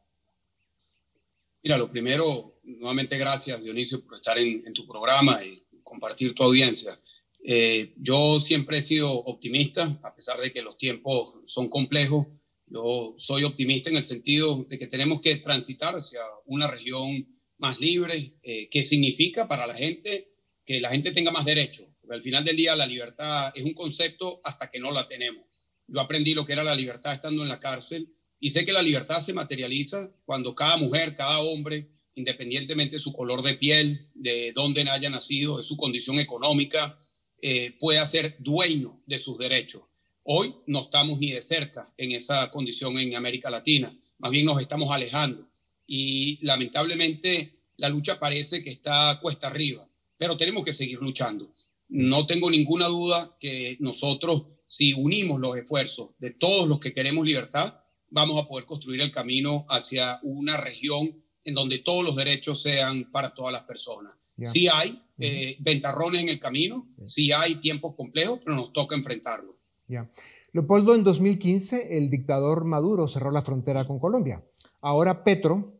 Mira, 1.63 1.77
lo 1.77 1.91
primero, 1.91 2.55
nuevamente 2.65 3.19
gracias 3.19 3.63
Dionisio 3.63 4.03
por 4.03 4.15
estar 4.15 4.39
en, 4.39 4.73
tu 4.73 4.87
programa 4.87 5.45
y 5.45 5.63
compartir 5.83 6.35
tu 6.35 6.43
audiencia. 6.43 6.99
Eh, 7.43 7.95
yo 7.97 8.41
siempre 8.41 8.79
he 8.79 8.83
sido 8.83 9.11
optimista, 9.11 9.99
a 10.03 10.15
pesar 10.15 10.41
de 10.41 10.53
que 10.53 10.63
los 10.63 10.77
tiempos 10.77 11.37
son 11.47 11.69
complejos. 11.69 12.27
Yo 12.67 13.15
soy 13.19 13.45
optimista 13.45 13.91
en 13.91 13.97
el 13.97 14.05
sentido 14.05 14.65
de 14.69 14.79
que 14.79 14.87
tenemos 14.87 15.21
que 15.21 15.37
transitar 15.37 15.95
hacia 15.95 16.21
una 16.47 16.69
región 16.69 17.27
más 17.59 17.81
libre, 17.81 18.35
eh, 18.43 18.69
que 18.71 18.83
significa 18.83 19.49
para 19.49 19.67
la 19.67 19.75
gente 19.75 20.33
que 20.65 20.81
la 20.81 20.91
gente 20.91 21.13
tenga 21.13 21.31
más 21.31 21.45
derechos. 21.45 21.87
Porque 22.01 22.15
al 22.15 22.23
final 22.23 22.45
del 22.45 22.57
día 22.57 22.77
la 22.77 22.87
libertad 22.87 23.53
es 23.55 23.65
un 23.65 23.75
concepto 23.75 24.41
hasta 24.45 24.71
que 24.71 24.79
no 24.79 24.93
la 24.93 25.09
tenemos. 25.09 25.45
Yo 25.87 26.01
aprendí 26.01 26.35
lo 26.35 26.47
que 26.47 26.53
era 26.53 26.63
la 26.63 26.77
libertad 26.77 27.15
estando 27.15 27.43
en 27.43 27.49
la 27.49 27.59
cárcel 27.59 28.09
y 28.39 28.51
sé 28.51 28.65
que 28.65 28.73
la 28.73 28.83
libertad 28.83 29.21
se 29.21 29.33
materializa 29.33 30.11
cuando 30.25 30.55
cada 30.55 30.77
mujer, 30.77 31.15
cada 31.15 31.41
hombre, 31.41 31.91
independientemente 32.15 32.97
de 32.97 33.03
su 33.03 33.13
color 33.13 33.43
de 33.43 33.55
piel, 33.55 34.09
de 34.15 34.53
dónde 34.53 34.89
haya 34.89 35.11
nacido, 35.11 35.59
de 35.59 35.63
su 35.65 35.77
condición 35.77 36.19
económica, 36.19 36.99
eh, 37.43 37.77
pueda 37.79 38.05
ser 38.07 38.37
dueño 38.39 39.01
de 39.07 39.19
sus 39.19 39.39
derechos. 39.39 39.83
Hoy 40.23 40.55
no 40.67 40.81
estamos 40.83 41.19
ni 41.19 41.33
de 41.33 41.43
cerca 41.43 41.93
en 41.97 42.13
esa 42.13 42.51
condición 42.51 42.99
en 42.99 43.17
América 43.17 43.51
Latina, 43.51 43.97
más 44.19 44.31
bien 44.31 44.47
nos 44.47 44.61
estamos 44.61 44.91
alejando 44.91 45.49
y 45.87 46.39
lamentablemente 46.43 47.59
la 47.77 47.89
lucha 47.89 48.21
parece 48.21 48.63
que 48.63 48.71
está 48.71 49.19
cuesta 49.21 49.49
arriba, 49.49 49.89
pero 50.19 50.37
tenemos 50.37 50.65
que 50.65 50.73
seguir 50.73 50.99
luchando. 51.01 51.53
No 51.89 52.27
tengo 52.27 52.51
ninguna 52.51 52.87
duda 52.87 53.37
que 53.41 53.77
nosotros, 53.81 54.45
si 54.69 54.93
unimos 54.93 55.41
los 55.41 55.57
esfuerzos 55.57 56.11
de 56.19 56.31
todos 56.31 56.69
los 56.69 56.79
que 56.79 56.93
queremos 56.93 57.27
libertad, 57.27 57.81
vamos 58.11 58.41
a 58.41 58.47
poder 58.47 58.67
construir 58.67 59.01
el 59.01 59.11
camino 59.11 59.67
hacia 59.69 60.21
una 60.23 60.59
región 60.59 61.25
en 61.43 61.55
donde 61.55 61.79
todos 61.79 62.05
los 62.05 62.15
derechos 62.15 62.63
sean 62.63 63.11
para 63.11 63.35
todas 63.35 63.53
las 63.53 63.63
personas. 63.63 64.13
Sí 64.53 64.69
hay 64.73 65.03
eh, 65.21 65.57
ventarrones 65.61 66.23
en 66.23 66.29
el 66.29 66.41
camino, 66.41 66.89
sí. 67.05 67.31
hay 67.33 67.57
tiempos 67.57 67.95
complejos, 67.95 68.41
pero 68.45 68.57
nos 68.57 68.73
toca 68.73 68.97
enfrentarlo. 68.97 69.57
Ya. 69.87 70.11
Leopoldo, 70.53 70.95
en 70.95 71.05
2015 71.05 71.97
el 71.97 72.11
dictador 72.11 72.65
Maduro 72.65 73.07
cerró 73.07 73.31
la 73.31 73.43
frontera 73.43 73.87
con 73.87 73.99
Colombia. 73.99 74.43
Ahora 74.81 75.23
Petro 75.23 75.75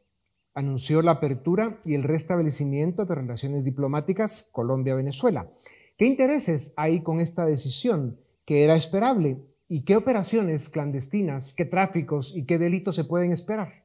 anunció 0.55 1.03
la 1.03 1.13
apertura 1.13 1.81
y 1.85 1.95
el 1.95 2.03
restablecimiento 2.03 3.05
de 3.05 3.15
relaciones 3.15 3.65
diplomáticas 3.65 4.49
Colombia-Venezuela. 4.53 5.51
¿Qué 5.97 6.07
intereses 6.07 6.73
hay 6.77 7.03
con 7.03 7.21
esta 7.21 7.47
decisión 7.47 8.21
que 8.45 8.65
era 8.65 8.77
esperable 8.77 9.39
¿Y 9.73 9.83
qué 9.83 9.95
operaciones 9.95 10.69
clandestinas, 10.69 11.53
qué 11.53 11.65
tráficos 11.65 12.35
y 12.35 12.45
qué 12.45 12.59
delitos 12.59 12.97
se 12.97 13.05
pueden 13.05 13.33
esperar? 13.33 13.80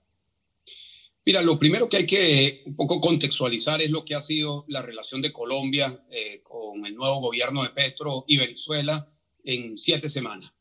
Mira, 1.26 1.42
lo 1.42 1.58
primero 1.58 1.90
que 1.90 1.98
hay 1.98 2.06
que 2.06 2.62
un 2.68 2.76
poco 2.76 3.02
contextualizar 3.02 3.82
es 3.82 3.90
lo 3.90 4.06
que 4.06 4.14
ha 4.14 4.22
sido 4.22 4.64
la 4.68 4.84
relación 4.84 5.24
de 5.24 5.34
Colombia 5.34 6.06
eh, 6.12 6.42
con 6.44 6.86
el 6.86 6.94
nuevo 6.94 7.20
gobierno 7.20 7.64
de 7.64 7.70
Petro 7.70 8.26
y 8.28 8.38
Venezuela 8.38 9.12
en 9.44 9.76
siete 9.76 10.08
semanas. 10.08 10.54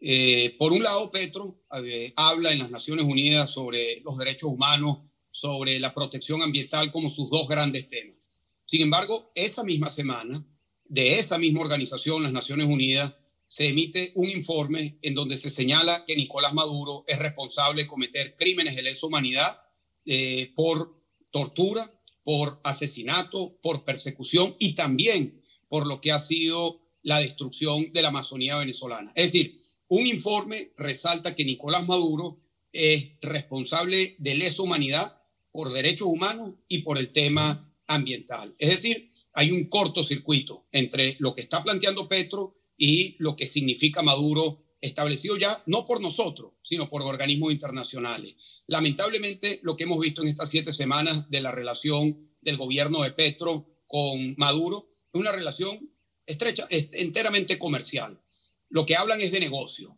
Eh, 0.00 0.54
por 0.60 0.72
un 0.72 0.84
lado, 0.84 1.10
Petro 1.10 1.64
eh, 1.84 2.12
habla 2.14 2.52
en 2.52 2.60
las 2.60 2.70
Naciones 2.70 3.04
Unidas 3.04 3.50
sobre 3.50 4.00
los 4.02 4.16
derechos 4.16 4.48
humanos, 4.48 4.98
sobre 5.32 5.80
la 5.80 5.92
protección 5.92 6.40
ambiental 6.40 6.92
como 6.92 7.10
sus 7.10 7.28
dos 7.28 7.48
grandes 7.48 7.88
temas. 7.88 8.16
Sin 8.64 8.80
embargo, 8.80 9.32
esa 9.34 9.64
misma 9.64 9.88
semana, 9.88 10.46
de 10.84 11.18
esa 11.18 11.36
misma 11.36 11.62
organización, 11.62 12.22
las 12.22 12.32
Naciones 12.32 12.68
Unidas, 12.68 13.12
se 13.46 13.66
emite 13.66 14.12
un 14.14 14.28
informe 14.28 14.98
en 15.02 15.14
donde 15.14 15.36
se 15.36 15.50
señala 15.50 16.04
que 16.06 16.14
Nicolás 16.14 16.54
Maduro 16.54 17.04
es 17.08 17.18
responsable 17.18 17.82
de 17.82 17.88
cometer 17.88 18.36
crímenes 18.36 18.76
de 18.76 18.82
lesa 18.82 19.06
humanidad 19.06 19.61
eh, 20.04 20.52
por 20.54 21.00
tortura, 21.30 21.92
por 22.24 22.60
asesinato, 22.64 23.58
por 23.62 23.84
persecución 23.84 24.56
y 24.58 24.74
también 24.74 25.42
por 25.68 25.86
lo 25.86 26.00
que 26.00 26.12
ha 26.12 26.18
sido 26.18 26.80
la 27.02 27.18
destrucción 27.18 27.92
de 27.92 28.02
la 28.02 28.08
Amazonía 28.08 28.56
venezolana. 28.58 29.12
Es 29.14 29.32
decir, 29.32 29.58
un 29.88 30.06
informe 30.06 30.72
resalta 30.76 31.34
que 31.34 31.44
Nicolás 31.44 31.86
Maduro 31.86 32.40
es 32.72 33.10
responsable 33.20 34.16
de 34.18 34.34
lesa 34.34 34.62
humanidad 34.62 35.20
por 35.50 35.72
derechos 35.72 36.08
humanos 36.08 36.54
y 36.68 36.78
por 36.78 36.98
el 36.98 37.12
tema 37.12 37.70
ambiental. 37.86 38.54
Es 38.58 38.70
decir, 38.70 39.10
hay 39.34 39.50
un 39.50 39.66
cortocircuito 39.66 40.66
entre 40.72 41.16
lo 41.18 41.34
que 41.34 41.42
está 41.42 41.62
planteando 41.62 42.08
Petro 42.08 42.56
y 42.76 43.16
lo 43.18 43.36
que 43.36 43.46
significa 43.46 44.02
Maduro 44.02 44.64
establecido 44.82 45.36
ya 45.36 45.62
no 45.66 45.86
por 45.86 46.02
nosotros, 46.02 46.52
sino 46.62 46.90
por 46.90 47.02
organismos 47.02 47.52
internacionales. 47.52 48.36
Lamentablemente, 48.66 49.60
lo 49.62 49.76
que 49.76 49.84
hemos 49.84 49.98
visto 49.98 50.22
en 50.22 50.28
estas 50.28 50.50
siete 50.50 50.72
semanas 50.72 51.30
de 51.30 51.40
la 51.40 51.52
relación 51.52 52.28
del 52.42 52.58
gobierno 52.58 53.02
de 53.02 53.12
Petro 53.12 53.66
con 53.86 54.34
Maduro 54.36 54.90
es 55.12 55.18
una 55.18 55.32
relación 55.32 55.90
estrecha, 56.26 56.66
enteramente 56.68 57.58
comercial. 57.58 58.20
Lo 58.68 58.84
que 58.84 58.96
hablan 58.96 59.20
es 59.20 59.32
de 59.32 59.40
negocio. 59.40 59.96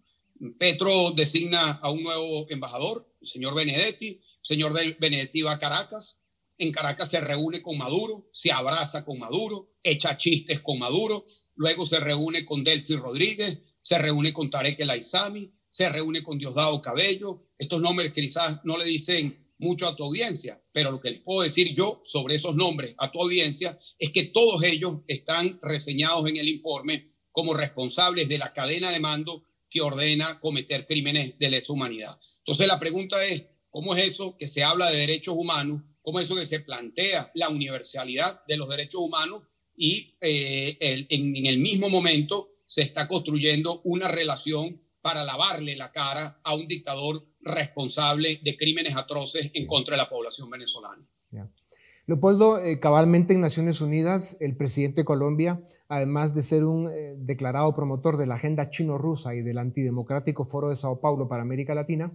Petro 0.59 1.11
designa 1.13 1.73
a 1.83 1.91
un 1.91 2.03
nuevo 2.03 2.47
embajador, 2.51 3.11
el 3.21 3.29
señor 3.29 3.55
Benedetti. 3.55 4.09
El 4.09 4.47
señor 4.47 4.75
Benedetti 4.99 5.43
va 5.43 5.53
a 5.53 5.59
Caracas. 5.59 6.19
En 6.59 6.71
Caracas 6.71 7.09
se 7.11 7.21
reúne 7.21 7.63
con 7.63 7.79
Maduro, 7.79 8.29
se 8.33 8.53
abraza 8.53 9.05
con 9.05 9.19
Maduro, 9.19 9.73
echa 9.83 10.17
chistes 10.17 10.61
con 10.61 10.79
Maduro 10.79 11.25
luego 11.57 11.87
se 11.87 12.01
reúne 12.01 12.45
con 12.45 12.65
Delcy 12.65 12.97
Rodríguez, 12.97 13.59
se 13.85 13.99
reúne 13.99 14.33
con 14.33 14.51
Tarek 14.51 14.81
El 14.81 14.91
Aizami, 14.91 15.53
se 15.71 15.89
reúne 15.91 16.23
con 16.23 16.39
Diosdado 16.39 16.81
Cabello. 16.81 17.49
Estos 17.59 17.81
nombres 17.83 18.13
quizás 18.13 18.61
no 18.65 18.79
le 18.79 18.87
dicen 18.87 19.53
mucho 19.59 19.87
a 19.87 19.95
tu 19.95 20.05
audiencia, 20.05 20.61
pero 20.73 20.91
lo 20.91 20.99
que 20.99 21.11
les 21.11 21.21
puedo 21.21 21.43
decir 21.43 21.75
yo 21.75 22.01
sobre 22.05 22.35
esos 22.35 22.57
nombres 22.57 22.95
a 22.99 23.13
tu 23.13 23.21
audiencia 23.21 23.79
es 23.99 24.11
que 24.11 24.25
todos 24.25 24.63
ellos 24.65 25.01
están 25.07 25.61
reseñados 25.63 26.29
en 26.29 26.39
el 26.39 26.49
informe 26.49 27.13
como 27.31 27.53
responsables 27.53 28.29
de 28.29 28.39
la 28.39 28.53
cadena 28.55 28.91
de 28.91 29.01
mando 29.01 29.45
que 29.69 29.83
ordena 29.83 30.41
cometer 30.41 30.87
crímenes 30.87 31.39
de 31.39 31.51
lesa 31.51 31.73
humanidad. 31.73 32.19
Entonces 32.39 32.67
la 32.67 32.81
pregunta 32.81 33.23
es, 33.25 33.45
¿cómo 33.69 33.95
es 33.95 34.07
eso 34.07 34.37
que 34.39 34.47
se 34.47 34.65
habla 34.65 34.91
de 34.91 34.99
derechos 34.99 35.35
humanos? 35.37 35.83
¿Cómo 36.01 36.21
es 36.21 36.27
eso 36.27 36.37
que 36.37 36.47
se 36.47 36.61
plantea 36.61 37.31
la 37.35 37.51
universalidad 37.51 38.45
de 38.47 38.57
los 38.57 38.69
derechos 38.69 39.01
humanos 39.01 39.43
y 39.77 40.17
eh, 40.21 40.79
en, 40.81 41.47
el 41.47 41.59
mismo 41.59 41.89
momento 41.89 42.54
se 42.75 42.83
está 42.83 43.07
construyendo 43.07 43.81
una 43.85 44.09
relación 44.09 44.81
para 45.01 45.23
lavarle 45.23 45.77
la 45.77 45.93
cara 45.93 46.41
a 46.43 46.57
un 46.57 46.67
dictador 46.67 47.25
responsable 47.41 48.41
de 48.43 48.57
crímenes 48.57 48.97
atroces 48.97 49.53
en 49.55 49.65
contra 49.65 49.95
de 49.95 49.99
la 50.03 50.09
población 50.09 50.51
venezolana. 50.51 51.07
Leopoldo, 52.07 52.59
eh, 52.59 52.81
cabalmente 52.81 53.33
en 53.33 53.43
Naciones 53.43 53.81
Unidas, 53.81 54.39
el 54.41 54.57
presidente 54.57 55.03
de 55.03 55.05
Colombia, 55.05 55.63
además 55.87 56.35
de 56.35 56.43
ser 56.43 56.65
un 56.65 56.89
eh, 56.89 57.15
declarado 57.17 57.73
promotor 57.77 58.17
de 58.17 58.27
la 58.27 58.35
agenda 58.35 58.71
chino-rusa 58.71 59.37
y 59.37 59.43
del 59.43 59.59
antidemocrático 59.59 60.45
Foro 60.45 60.69
de 60.69 60.75
Sao 60.75 61.01
Paulo 61.01 61.29
para 61.29 61.43
América 61.43 61.77
Latina, 61.77 62.13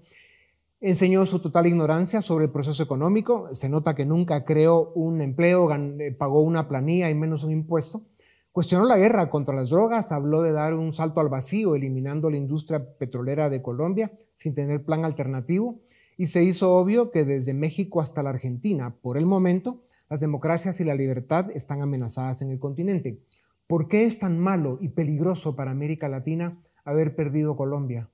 enseñó 0.82 1.26
su 1.26 1.40
total 1.40 1.68
ignorancia 1.68 2.22
sobre 2.22 2.46
el 2.46 2.52
proceso 2.52 2.84
económico. 2.84 3.48
Se 3.56 3.70
nota 3.70 3.96
que 3.96 4.06
nunca 4.06 4.44
creó 4.44 4.92
un 4.94 5.22
empleo, 5.22 5.74
eh, 5.74 6.12
pagó 6.12 6.42
una 6.42 6.68
planilla 6.68 7.10
y 7.10 7.16
menos 7.16 7.46
un 7.46 7.54
impuesto. 7.54 8.04
Cuestionó 8.52 8.86
la 8.86 8.98
guerra 8.98 9.30
contra 9.30 9.56
las 9.56 9.70
drogas, 9.70 10.12
habló 10.12 10.42
de 10.42 10.52
dar 10.52 10.74
un 10.74 10.92
salto 10.92 11.20
al 11.20 11.30
vacío, 11.30 11.76
eliminando 11.76 12.30
la 12.30 12.38
industria 12.38 12.84
petrolera 12.98 13.50
de 13.50 13.62
Colombia 13.62 14.12
sin 14.36 14.56
tener 14.56 14.84
plan 14.84 15.06
alternativo 15.06 15.80
y 16.18 16.26
se 16.26 16.44
hizo 16.44 16.76
obvio 16.76 17.12
que 17.12 17.24
desde 17.24 17.54
México 17.54 18.02
hasta 18.02 18.24
la 18.24 18.32
Argentina, 18.32 18.96
por 19.02 19.18
el 19.18 19.26
momento, 19.26 19.84
las 20.10 20.20
democracias 20.20 20.82
y 20.82 20.84
la 20.84 20.96
libertad 20.96 21.50
están 21.56 21.82
amenazadas 21.82 22.42
en 22.42 22.52
el 22.52 22.60
continente. 22.60 23.20
¿Por 23.68 23.88
qué 23.88 24.04
es 24.04 24.20
tan 24.20 24.40
malo 24.40 24.80
y 24.82 24.90
peligroso 24.90 25.56
para 25.56 25.72
América 25.72 26.10
Latina 26.10 26.60
haber 26.84 27.16
perdido 27.16 27.56
Colombia? 27.56 28.10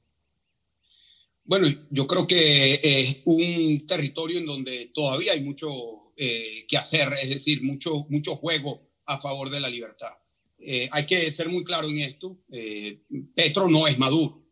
Bueno, 1.46 1.68
yo 1.90 2.06
creo 2.06 2.28
que 2.28 2.80
es 2.84 3.22
un 3.24 3.88
territorio 3.88 4.40
en 4.40 4.46
donde 4.46 4.92
todavía 4.94 5.32
hay 5.32 5.44
mucho 5.44 5.70
eh, 6.18 6.66
que 6.68 6.78
hacer, 6.78 7.14
es 7.22 7.30
decir, 7.30 7.64
mucho, 7.64 8.06
mucho 8.10 8.36
juego 8.36 8.82
a 9.06 9.20
favor 9.22 9.50
de 9.50 9.62
la 9.62 9.70
libertad. 9.70 10.12
Eh, 10.68 10.90
hay 10.92 11.06
que 11.06 11.30
ser 11.30 11.48
muy 11.48 11.64
claro 11.64 11.88
en 11.88 12.00
esto. 12.00 12.40
Eh, 12.52 13.04
Petro 13.36 13.70
no 13.70 13.88
es 13.88 14.00
Maduro, 14.00 14.44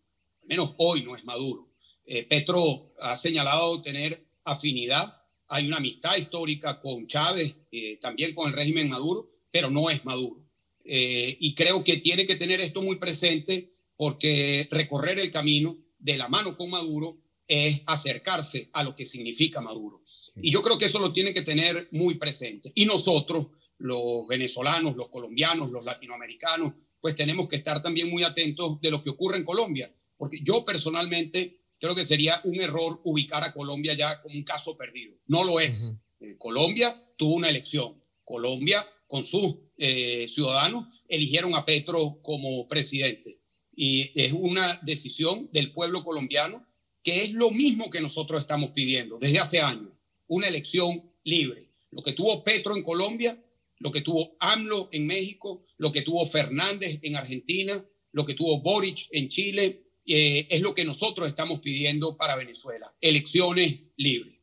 al 0.44 0.48
menos 0.48 0.76
hoy 0.78 1.02
no 1.02 1.16
es 1.16 1.26
Maduro. 1.26 1.72
Eh, 2.06 2.24
Petro 2.24 2.94
ha 3.00 3.16
señalado 3.16 3.82
tener 3.82 4.24
afinidad, 4.44 5.22
hay 5.48 5.66
una 5.66 5.78
amistad 5.78 6.16
histórica 6.18 6.80
con 6.80 7.08
Chávez, 7.08 7.56
también 8.00 8.36
con 8.36 8.48
el 8.48 8.54
régimen 8.54 8.90
Maduro, 8.90 9.32
pero 9.50 9.70
no 9.70 9.90
es 9.90 10.06
Maduro. 10.06 10.44
Y 10.86 11.56
creo 11.56 11.84
que 11.84 11.98
tiene 11.98 12.28
que 12.28 12.36
tener 12.36 12.60
esto 12.60 12.82
muy 12.82 12.98
presente 12.98 13.72
porque 13.96 14.68
recorrer 14.70 15.20
el 15.20 15.32
camino 15.32 15.78
de 15.98 16.18
la 16.18 16.28
mano 16.28 16.58
con 16.58 16.70
Maduro 16.70 17.18
es 17.48 17.82
acercarse 17.86 18.70
a 18.74 18.84
lo 18.84 18.96
que 18.96 19.06
significa 19.06 19.62
Maduro. 19.62 20.02
Y 20.42 20.52
yo 20.52 20.62
creo 20.62 20.78
que 20.78 20.86
eso 20.86 21.00
lo 21.00 21.14
tiene 21.14 21.34
que 21.34 21.42
tener 21.42 21.88
muy 21.92 22.16
presente. 22.16 22.72
Y 22.76 22.86
nosotros, 22.86 23.48
los 23.84 24.26
venezolanos, 24.28 24.96
los 24.96 25.10
colombianos, 25.10 25.70
los 25.70 25.84
latinoamericanos, 25.84 26.74
pues 27.02 27.16
tenemos 27.16 27.50
que 27.50 27.58
estar 27.58 27.84
también 27.84 28.10
muy 28.10 28.24
atentos 28.24 28.80
de 28.80 28.90
lo 28.90 29.04
que 29.04 29.10
ocurre 29.10 29.38
en 29.38 29.44
Colombia. 29.44 29.94
Porque 30.16 30.40
yo 30.42 30.64
personalmente 30.64 31.60
creo 31.78 31.94
que 31.94 32.06
sería 32.06 32.40
un 32.46 32.62
error 32.62 33.02
ubicar 33.04 33.44
a 33.44 33.52
Colombia 33.52 33.94
ya 33.94 34.22
como 34.22 34.36
un 34.36 34.44
caso 34.44 34.78
perdido. 34.78 35.18
No 35.28 35.44
lo 35.44 35.60
es. 35.60 35.92
Eh, 36.22 36.38
Colombia 36.38 37.04
tuvo 37.18 37.36
una 37.36 37.50
elección. 37.50 38.02
Colombia, 38.24 38.88
con 39.06 39.26
sus 39.26 39.56
eh, 39.78 40.28
ciudadanos, 40.30 40.88
eligieron 41.10 41.54
a 41.54 41.66
Petro 41.66 42.20
como 42.22 42.66
presidente. 42.70 43.42
Y 43.76 44.12
es 44.16 44.32
una 44.32 44.80
decisión 44.84 45.50
del 45.52 45.74
pueblo 45.74 46.06
colombiano 46.06 46.66
que 47.04 47.26
es 47.26 47.34
lo 47.34 47.52
mismo 47.52 47.90
que 47.90 48.00
nosotros 48.00 48.40
estamos 48.40 48.70
pidiendo 48.70 49.20
desde 49.20 49.40
hace 49.40 49.60
años. 49.60 49.90
Una 50.28 50.48
elección 50.48 51.04
libre. 51.26 51.70
Lo 51.92 52.02
que 52.02 52.14
tuvo 52.14 52.46
Petro 52.46 52.78
en 52.78 52.82
Colombia, 52.82 53.38
lo 53.84 53.92
que 53.92 54.00
tuvo 54.00 54.38
AMLO 54.40 54.88
en 54.94 55.06
México, 55.06 55.66
lo 55.78 55.92
que 55.92 56.04
tuvo 56.04 56.26
Fernández 56.26 57.00
en 57.02 57.18
Argentina, 57.18 57.86
lo 58.14 58.26
que 58.26 58.34
tuvo 58.34 58.62
Boric 58.62 59.10
en 59.12 59.28
Chile, 59.28 59.84
eh, 60.06 60.48
es 60.50 60.62
lo 60.62 60.74
que 60.74 60.86
nosotros 60.86 61.28
estamos 61.28 61.60
pidiendo 61.60 62.16
para 62.16 62.38
Venezuela, 62.38 62.96
elecciones 63.02 63.82
libres. 63.98 64.40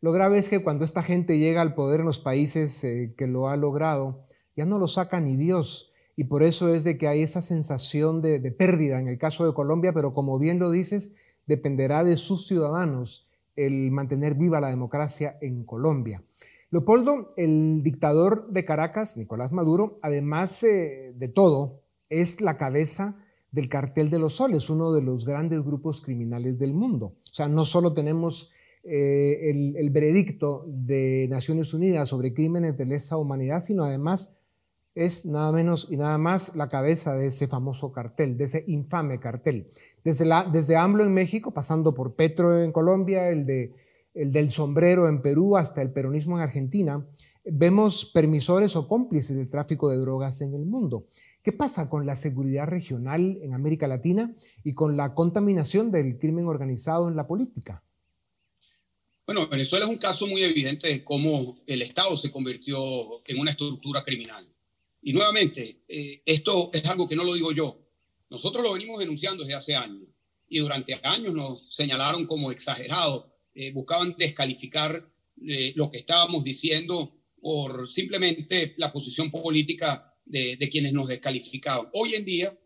Lo 0.00 0.10
grave 0.10 0.40
es 0.40 0.48
que 0.48 0.58
cuando 0.58 0.84
esta 0.84 1.04
gente 1.04 1.38
llega 1.38 1.62
al 1.62 1.76
poder 1.76 2.00
en 2.00 2.06
los 2.06 2.18
países 2.18 2.82
eh, 2.82 3.14
que 3.16 3.28
lo 3.28 3.48
ha 3.48 3.56
logrado, 3.56 4.26
ya 4.56 4.66
no 4.66 4.78
lo 4.78 4.88
saca 4.88 5.20
ni 5.20 5.36
Dios. 5.36 5.92
Y 6.16 6.24
por 6.24 6.42
eso 6.42 6.74
es 6.74 6.82
de 6.82 6.98
que 6.98 7.06
hay 7.06 7.22
esa 7.22 7.42
sensación 7.42 8.22
de, 8.22 8.40
pérdida 8.50 8.98
en 8.98 9.06
el 9.06 9.18
caso 9.18 9.46
de 9.46 9.54
Colombia, 9.54 9.92
pero 9.92 10.14
como 10.14 10.40
bien 10.40 10.58
lo 10.58 10.72
dices, 10.72 11.14
dependerá 11.46 12.02
de 12.02 12.16
sus 12.16 12.48
ciudadanos 12.48 13.28
el 13.54 13.92
mantener 13.92 14.34
viva 14.34 14.60
la 14.60 14.68
democracia 14.68 15.38
en 15.40 15.62
Colombia. 15.62 16.24
Leopoldo, 16.72 17.34
el 17.36 17.82
dictador 17.82 18.48
de 18.48 18.64
Caracas, 18.64 19.18
Nicolás 19.18 19.52
Maduro, 19.52 19.98
además 20.00 20.62
eh, 20.62 21.12
de 21.14 21.28
todo, 21.28 21.82
es 22.08 22.40
la 22.40 22.56
cabeza 22.56 23.18
del 23.50 23.68
cartel 23.68 24.08
de 24.08 24.18
los 24.18 24.36
soles, 24.36 24.70
uno 24.70 24.94
de 24.94 25.02
los 25.02 25.26
grandes 25.26 25.62
grupos 25.62 26.00
criminales 26.00 26.58
del 26.58 26.72
mundo. 26.72 27.12
O 27.30 27.34
sea, 27.34 27.46
no 27.46 27.66
solo 27.66 27.92
tenemos 27.92 28.50
eh, 28.84 29.74
el, 29.76 29.90
veredicto 29.90 30.64
de 30.66 31.28
Naciones 31.28 31.74
Unidas 31.74 32.08
sobre 32.08 32.32
crímenes 32.32 32.78
de 32.78 32.86
lesa 32.86 33.18
humanidad, 33.18 33.62
sino 33.62 33.84
además 33.84 34.38
es 34.94 35.26
nada 35.26 35.52
menos 35.52 35.88
y 35.90 35.98
nada 35.98 36.16
más 36.16 36.56
la 36.56 36.70
cabeza 36.70 37.16
de 37.16 37.26
ese 37.26 37.48
famoso 37.48 37.92
cartel, 37.92 38.38
de 38.38 38.44
ese 38.44 38.64
infame 38.66 39.20
cartel. 39.20 39.68
Desde, 40.04 40.24
la, 40.24 40.44
desde 40.50 40.76
AMLO 40.76 41.04
en 41.04 41.12
México, 41.12 41.50
pasando 41.50 41.92
por 41.92 42.14
Petro 42.14 42.62
en 42.62 42.72
Colombia, 42.72 43.28
el, 43.28 43.44
de, 43.44 43.74
el 44.14 44.32
del 44.32 44.50
sombrero 44.50 45.08
en 45.08 45.22
Perú, 45.22 45.56
hasta 45.56 45.82
el 45.82 45.92
peronismo 45.92 46.36
en 46.36 46.42
Argentina, 46.42 47.06
vemos 47.44 48.04
permisores 48.04 48.76
o 48.76 48.86
cómplices 48.86 49.36
del 49.36 49.50
tráfico 49.50 49.90
de 49.90 49.98
drogas 49.98 50.40
en 50.40 50.54
el 50.54 50.64
mundo. 50.64 51.08
¿Qué 51.42 51.52
pasa 51.52 51.88
con 51.88 52.06
la 52.06 52.14
seguridad 52.14 52.68
regional 52.68 53.38
en 53.42 53.54
América 53.54 53.88
Latina 53.88 54.34
y 54.62 54.74
con 54.74 54.96
la 54.96 55.14
contaminación 55.14 55.90
del 55.90 56.18
crimen 56.18 56.46
organizado 56.46 57.08
en 57.08 57.16
la 57.16 57.26
política? 57.26 57.82
Bueno, 59.26 59.46
Venezuela 59.48 59.84
es 59.84 59.90
un 59.90 59.98
caso 59.98 60.26
muy 60.26 60.42
evidente 60.42 60.88
de 60.88 61.04
cómo 61.04 61.56
el 61.66 61.82
Estado 61.82 62.16
se 62.16 62.30
convirtió 62.30 63.26
en 63.26 63.40
una 63.40 63.52
estructura 63.52 64.04
criminal. 64.04 64.46
Y 65.00 65.12
nuevamente, 65.12 65.82
eh, 65.88 66.22
esto 66.24 66.70
es 66.72 66.84
algo 66.86 67.08
que 67.08 67.16
no 67.16 67.24
lo 67.24 67.34
digo 67.34 67.50
yo. 67.52 67.78
Nosotros 68.30 68.62
lo 68.62 68.72
venimos 68.72 68.98
denunciando 68.98 69.42
desde 69.42 69.56
hace 69.56 69.74
años 69.74 70.08
y 70.48 70.58
durante 70.58 71.00
años 71.02 71.34
nos 71.34 71.74
señalaron 71.74 72.26
como 72.26 72.52
exagerados, 72.52 73.24
eh, 73.54 73.72
buscaban 73.72 74.14
descalificar 74.18 75.10
eh, 75.46 75.72
lo 75.76 75.90
que 75.90 75.98
estábamos 75.98 76.44
diciendo 76.44 77.18
por 77.40 77.88
simplemente 77.88 78.74
la 78.78 78.92
posición 78.92 79.30
política 79.30 80.14
de, 80.24 80.56
quienes 80.70 80.92
nos 80.92 81.08
descalificaban. 81.08 81.88
Hoy 81.92 82.14
en 82.14 82.24
día, 82.24 82.58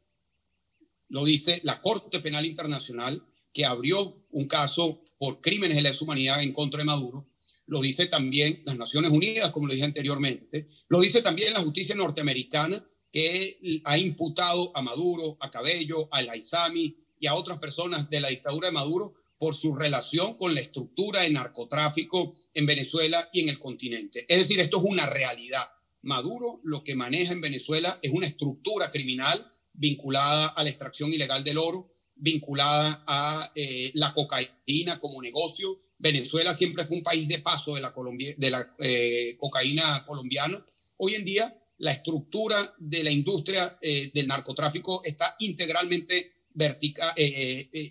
lo 1.08 1.24
dice 1.24 1.60
la 1.64 1.80
Corte 1.80 2.20
Penal 2.20 2.44
Internacional, 2.44 3.24
que 3.52 3.64
abrió 3.64 4.26
un 4.30 4.46
caso 4.46 5.02
por 5.18 5.40
crímenes 5.40 5.76
de 5.76 5.82
lesa 5.82 6.04
humanidad 6.04 6.42
en 6.42 6.52
contra 6.52 6.78
de 6.78 6.84
Maduro, 6.84 7.26
lo 7.66 7.80
dice 7.80 8.06
también 8.06 8.62
las 8.64 8.76
Naciones 8.76 9.10
Unidas, 9.10 9.50
como 9.50 9.66
lo 9.66 9.72
dije 9.72 9.86
anteriormente, 9.86 10.68
lo 10.88 11.00
dice 11.00 11.22
también 11.22 11.54
la 11.54 11.62
justicia 11.62 11.94
norteamericana, 11.94 12.86
que 13.10 13.80
ha 13.84 13.96
imputado 13.96 14.76
a 14.76 14.82
Maduro, 14.82 15.38
a 15.40 15.50
Cabello, 15.50 16.08
a 16.12 16.20
Laizami 16.20 16.96
y 17.18 17.26
a 17.26 17.34
otras 17.34 17.58
personas 17.58 18.10
de 18.10 18.20
la 18.20 18.28
dictadura 18.28 18.68
de 18.68 18.74
Maduro 18.74 19.14
por 19.38 19.54
su 19.54 19.74
relación 19.74 20.36
con 20.36 20.54
la 20.54 20.60
estructura 20.60 21.20
de 21.20 21.30
narcotráfico 21.30 22.32
en 22.54 22.66
Venezuela 22.66 23.28
y 23.32 23.40
en 23.40 23.50
el 23.50 23.58
continente. 23.58 24.24
Es 24.28 24.40
decir, 24.40 24.60
esto 24.60 24.78
es 24.78 24.84
una 24.84 25.06
realidad. 25.06 25.64
Maduro 26.02 26.60
lo 26.62 26.84
que 26.84 26.94
maneja 26.94 27.32
en 27.32 27.40
Venezuela 27.40 27.98
es 28.00 28.12
una 28.12 28.26
estructura 28.26 28.90
criminal 28.90 29.50
vinculada 29.72 30.46
a 30.48 30.62
la 30.62 30.70
extracción 30.70 31.12
ilegal 31.12 31.44
del 31.44 31.58
oro, 31.58 31.92
vinculada 32.14 33.04
a 33.06 33.52
eh, 33.54 33.90
la 33.94 34.14
cocaína 34.14 34.98
como 35.00 35.20
negocio. 35.20 35.80
Venezuela 35.98 36.54
siempre 36.54 36.84
fue 36.84 36.98
un 36.98 37.02
país 37.02 37.28
de 37.28 37.40
paso 37.40 37.74
de 37.74 37.80
la, 37.80 37.94
de 38.36 38.50
la 38.50 38.74
eh, 38.78 39.36
cocaína 39.38 40.04
colombiana. 40.06 40.64
Hoy 40.96 41.14
en 41.14 41.24
día 41.24 41.54
la 41.78 41.92
estructura 41.92 42.74
de 42.78 43.04
la 43.04 43.10
industria 43.10 43.78
eh, 43.82 44.10
del 44.14 44.26
narcotráfico 44.26 45.02
está 45.04 45.36
integralmente 45.40 46.32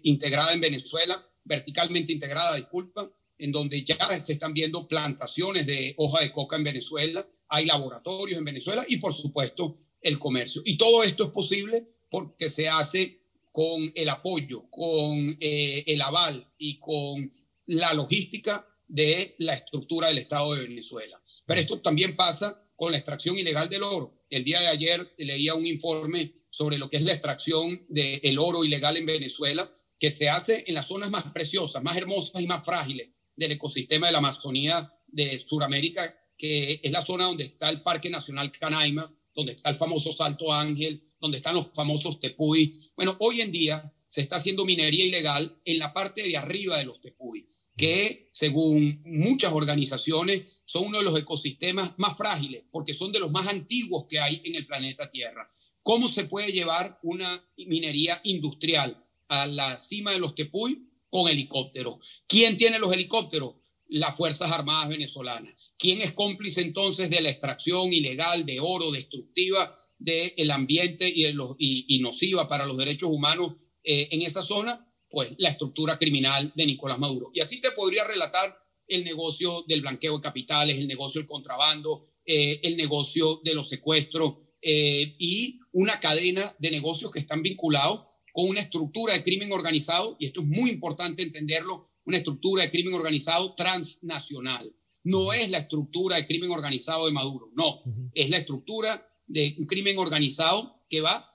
integrada 0.01 0.51
en 0.51 0.59
Venezuela, 0.59 1.23
verticalmente 1.45 2.11
integrada, 2.11 2.55
disculpa, 2.55 3.09
en 3.37 3.51
donde 3.51 3.83
ya 3.83 3.97
se 4.19 4.33
están 4.33 4.53
viendo 4.53 4.87
plantaciones 4.87 5.65
de 5.65 5.93
hoja 5.97 6.21
de 6.21 6.31
coca 6.31 6.57
en 6.57 6.63
Venezuela, 6.63 7.27
hay 7.47 7.65
laboratorios 7.65 8.39
en 8.39 8.45
Venezuela 8.45 8.83
y 8.87 8.97
por 8.97 9.13
supuesto 9.13 9.77
el 10.01 10.19
comercio. 10.19 10.61
Y 10.65 10.77
todo 10.77 11.03
esto 11.03 11.25
es 11.25 11.29
posible 11.29 11.87
porque 12.09 12.49
se 12.49 12.67
hace 12.67 13.21
con 13.51 13.91
el 13.95 14.09
apoyo, 14.09 14.69
con 14.69 15.37
eh, 15.39 15.83
el 15.87 16.01
aval 16.01 16.49
y 16.57 16.77
con 16.79 17.31
la 17.67 17.93
logística 17.93 18.67
de 18.87 19.35
la 19.39 19.53
estructura 19.53 20.09
del 20.09 20.19
Estado 20.19 20.53
de 20.53 20.63
Venezuela. 20.63 21.21
Pero 21.45 21.59
esto 21.59 21.79
también 21.79 22.15
pasa 22.15 22.61
con 22.75 22.91
la 22.91 22.97
extracción 22.97 23.37
ilegal 23.37 23.69
del 23.69 23.83
oro. 23.83 24.25
El 24.29 24.43
día 24.43 24.59
de 24.59 24.67
ayer 24.67 25.13
leía 25.17 25.55
un 25.55 25.65
informe 25.65 26.33
sobre 26.49 26.77
lo 26.77 26.89
que 26.89 26.97
es 26.97 27.03
la 27.03 27.13
extracción 27.13 27.85
del 27.89 28.39
oro 28.39 28.63
ilegal 28.63 28.97
en 28.97 29.05
Venezuela, 29.05 29.71
que 29.99 30.11
se 30.11 30.29
hace 30.29 30.63
en 30.67 30.73
las 30.73 30.87
zonas 30.87 31.09
más 31.09 31.23
preciosas, 31.31 31.83
más 31.83 31.97
hermosas 31.97 32.41
y 32.41 32.47
más 32.47 32.63
frágiles 32.65 33.09
del 33.35 33.53
ecosistema 33.53 34.07
de 34.07 34.13
la 34.13 34.19
Amazonía 34.19 34.91
de 35.07 35.39
Sudamérica, 35.39 36.17
que 36.37 36.79
es 36.83 36.91
la 36.91 37.01
zona 37.01 37.25
donde 37.25 37.45
está 37.45 37.69
el 37.69 37.81
Parque 37.81 38.09
Nacional 38.09 38.51
Canaima, 38.51 39.13
donde 39.33 39.53
está 39.53 39.69
el 39.69 39.75
famoso 39.75 40.11
Salto 40.11 40.51
Ángel, 40.53 41.03
donde 41.19 41.37
están 41.37 41.55
los 41.55 41.69
famosos 41.73 42.19
tepuy. 42.19 42.79
Bueno, 42.95 43.15
hoy 43.19 43.41
en 43.41 43.51
día 43.51 43.93
se 44.07 44.21
está 44.21 44.37
haciendo 44.37 44.65
minería 44.65 45.05
ilegal 45.05 45.59
en 45.65 45.79
la 45.79 45.93
parte 45.93 46.23
de 46.23 46.37
arriba 46.37 46.77
de 46.77 46.85
los 46.85 47.01
tepuy, 47.01 47.47
que 47.75 48.29
según 48.31 49.01
muchas 49.05 49.51
organizaciones 49.51 50.61
son 50.63 50.87
uno 50.87 50.99
de 50.99 51.03
los 51.03 51.17
ecosistemas 51.17 51.93
más 51.97 52.15
frágiles, 52.17 52.63
porque 52.71 52.93
son 52.93 53.11
de 53.11 53.19
los 53.19 53.31
más 53.31 53.47
antiguos 53.47 54.05
que 54.09 54.19
hay 54.19 54.41
en 54.45 54.55
el 54.55 54.65
planeta 54.65 55.09
Tierra. 55.09 55.49
¿Cómo 55.83 56.07
se 56.07 56.25
puede 56.25 56.51
llevar 56.51 56.99
una 57.03 57.43
minería 57.57 58.19
industrial 58.23 59.04
a 59.27 59.47
la 59.47 59.77
cima 59.77 60.11
de 60.11 60.19
los 60.19 60.35
tepuy? 60.35 60.89
Con 61.09 61.29
helicópteros. 61.29 61.97
¿Quién 62.27 62.57
tiene 62.57 62.79
los 62.79 62.91
helicópteros? 62.91 63.55
las 63.87 64.15
Fuerzas 64.15 64.51
Armadas 64.51 64.89
venezolanas. 64.89 65.53
¿Quién 65.77 66.01
es 66.01 66.11
cómplice 66.13 66.61
entonces 66.61 67.09
de 67.09 67.21
la 67.21 67.29
extracción 67.29 67.93
ilegal 67.93 68.45
de 68.45 68.59
oro, 68.59 68.91
destructiva 68.91 69.75
del 69.97 70.51
ambiente 70.51 71.07
y, 71.07 71.25
y, 71.57 71.99
nociva 71.99 72.47
para 72.47 72.65
los 72.65 72.77
derechos 72.77 73.09
humanos 73.09 73.55
eh, 73.83 74.09
en 74.11 74.21
esa 74.21 74.41
zona? 74.41 74.91
Pues 75.09 75.33
la 75.37 75.49
estructura 75.49 75.97
criminal 75.97 76.51
de 76.55 76.65
Nicolás 76.65 76.99
Maduro. 76.99 77.31
Y 77.33 77.39
así 77.39 77.61
te 77.61 77.71
podría 77.71 78.03
relatar 78.03 78.57
el 78.87 79.03
negocio 79.03 79.63
del 79.67 79.81
blanqueo 79.81 80.15
de 80.15 80.21
capitales, 80.21 80.77
el 80.77 80.87
negocio 80.87 81.21
del 81.21 81.27
contrabando, 81.27 82.07
eh, 82.25 82.59
el 82.63 82.75
negocio 82.75 83.41
de 83.43 83.53
los 83.53 83.69
secuestros 83.69 84.35
eh, 84.61 85.15
y 85.19 85.59
una 85.71 85.99
cadena 85.99 86.55
de 86.59 86.71
negocios 86.71 87.11
que 87.11 87.19
están 87.19 87.43
vinculados 87.43 88.05
con 88.35 88.49
una 88.49 88.59
estructura 88.59 89.13
de 89.13 89.23
crimen 89.23 89.53
organizado, 89.53 90.17
y 90.19 90.25
esto 90.25 90.41
es 90.41 90.47
muy 90.47 90.69
importante 90.69 91.23
entenderlo, 91.23 91.87
una 92.03 92.17
estructura 92.17 92.63
de 92.63 92.69
crimen 92.69 92.93
organizado 92.93 93.55
transnacional. 93.55 94.75
No 95.05 95.31
es 95.31 95.49
la 95.49 95.59
estructura 95.59 96.17
de 96.17 96.27
crimen 96.27 96.51
organizado 96.51 97.05
de 97.05 97.13
Maduro, 97.13 97.49
no, 97.55 97.81
es 98.13 98.29
la 98.29 98.35
estructura 98.35 99.09
de 99.25 99.55
un 99.57 99.65
crimen 99.65 99.97
organizado 99.97 100.83
que 100.89 100.99
va 100.99 101.33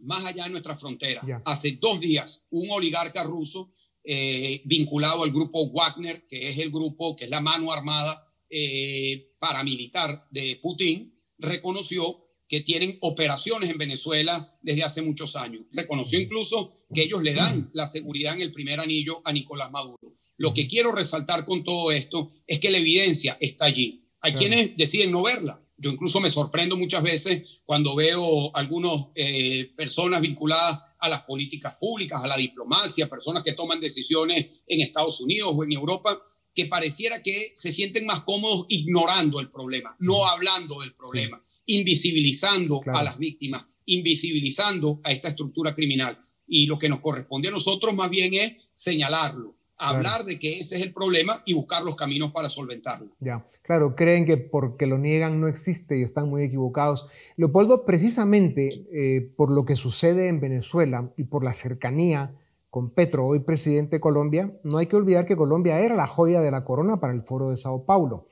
más 0.00 0.24
allá 0.24 0.44
de 0.44 0.50
nuestra 0.50 0.74
frontera. 0.74 1.20
Hace 1.44 1.78
dos 1.80 2.00
días, 2.00 2.42
un 2.50 2.68
oligarca 2.72 3.22
ruso 3.22 3.72
eh, 4.02 4.60
vinculado 4.64 5.22
al 5.22 5.30
grupo 5.30 5.70
Wagner, 5.70 6.26
que 6.26 6.48
es 6.48 6.58
el 6.58 6.72
grupo, 6.72 7.14
que 7.14 7.26
es 7.26 7.30
la 7.30 7.40
mano 7.40 7.70
armada 7.70 8.26
eh, 8.48 9.34
paramilitar 9.38 10.26
de 10.32 10.58
Putin, 10.60 11.14
reconoció 11.38 12.26
que 12.50 12.60
tienen 12.62 12.98
operaciones 13.02 13.70
en 13.70 13.78
Venezuela 13.78 14.58
desde 14.60 14.82
hace 14.82 15.02
muchos 15.02 15.36
años. 15.36 15.62
Reconoció 15.70 16.18
incluso 16.18 16.72
que 16.92 17.04
ellos 17.04 17.22
le 17.22 17.32
dan 17.32 17.70
la 17.74 17.86
seguridad 17.86 18.34
en 18.34 18.40
el 18.40 18.52
primer 18.52 18.80
anillo 18.80 19.22
a 19.24 19.32
Nicolás 19.32 19.70
Maduro. 19.70 20.16
Lo 20.36 20.52
que 20.52 20.66
quiero 20.66 20.90
resaltar 20.90 21.44
con 21.44 21.62
todo 21.62 21.92
esto 21.92 22.32
es 22.48 22.58
que 22.58 22.72
la 22.72 22.78
evidencia 22.78 23.38
está 23.40 23.66
allí. 23.66 24.04
Hay 24.20 24.32
quienes 24.34 24.76
deciden 24.76 25.12
no 25.12 25.22
verla. 25.22 25.62
Yo 25.76 25.90
incluso 25.90 26.20
me 26.20 26.28
sorprendo 26.28 26.76
muchas 26.76 27.04
veces 27.04 27.60
cuando 27.64 27.94
veo 27.94 28.54
algunas 28.56 29.06
eh, 29.14 29.70
personas 29.76 30.20
vinculadas 30.20 30.80
a 30.98 31.08
las 31.08 31.22
políticas 31.22 31.76
públicas, 31.76 32.22
a 32.24 32.26
la 32.26 32.36
diplomacia, 32.36 33.08
personas 33.08 33.44
que 33.44 33.52
toman 33.52 33.78
decisiones 33.78 34.44
en 34.66 34.80
Estados 34.80 35.20
Unidos 35.20 35.52
o 35.54 35.62
en 35.62 35.70
Europa, 35.70 36.20
que 36.52 36.66
pareciera 36.66 37.22
que 37.22 37.52
se 37.54 37.70
sienten 37.70 38.06
más 38.06 38.22
cómodos 38.22 38.66
ignorando 38.70 39.38
el 39.38 39.52
problema, 39.52 39.94
no 40.00 40.26
hablando 40.26 40.80
del 40.80 40.94
problema 40.94 41.40
invisibilizando 41.66 42.80
a 42.86 43.02
las 43.02 43.18
víctimas, 43.18 43.66
invisibilizando 43.86 45.00
a 45.04 45.12
esta 45.12 45.28
estructura 45.28 45.74
criminal. 45.74 46.18
Y 46.46 46.66
lo 46.66 46.78
que 46.78 46.88
nos 46.88 47.00
corresponde 47.00 47.48
a 47.48 47.52
nosotros 47.52 47.94
más 47.94 48.10
bien 48.10 48.34
es 48.34 48.54
señalarlo, 48.72 49.56
hablar 49.80 50.24
de 50.24 50.38
que 50.38 50.58
ese 50.58 50.76
es 50.76 50.82
el 50.82 50.92
problema 50.92 51.42
y 51.46 51.54
buscar 51.54 51.82
los 51.82 51.96
caminos 51.96 52.32
para 52.32 52.48
solventarlo. 52.48 53.16
Ya, 53.20 53.46
claro, 53.62 53.94
creen 53.94 54.26
que 54.26 54.36
porque 54.36 54.86
lo 54.86 54.98
niegan 54.98 55.40
no 55.40 55.48
existe 55.48 55.98
y 55.98 56.02
están 56.02 56.28
muy 56.28 56.42
equivocados. 56.42 57.06
Leopoldo, 57.36 57.84
precisamente 57.84 58.86
eh, 58.92 59.32
por 59.36 59.50
lo 59.50 59.64
que 59.64 59.76
sucede 59.76 60.28
en 60.28 60.40
Venezuela 60.40 61.12
y 61.16 61.24
por 61.24 61.44
la 61.44 61.52
cercanía 61.52 62.34
con 62.68 62.90
Petro, 62.90 63.26
hoy 63.26 63.40
presidente 63.40 63.96
de 63.96 64.00
Colombia, 64.00 64.56
no 64.62 64.78
hay 64.78 64.86
que 64.86 64.96
olvidar 64.96 65.26
que 65.26 65.36
Colombia 65.36 65.80
era 65.80 65.96
la 65.96 66.06
joya 66.06 66.40
de 66.40 66.52
la 66.52 66.64
corona 66.64 67.00
para 67.00 67.12
el 67.12 67.22
foro 67.22 67.50
de 67.50 67.56
Sao 67.56 67.84
Paulo. 67.84 68.28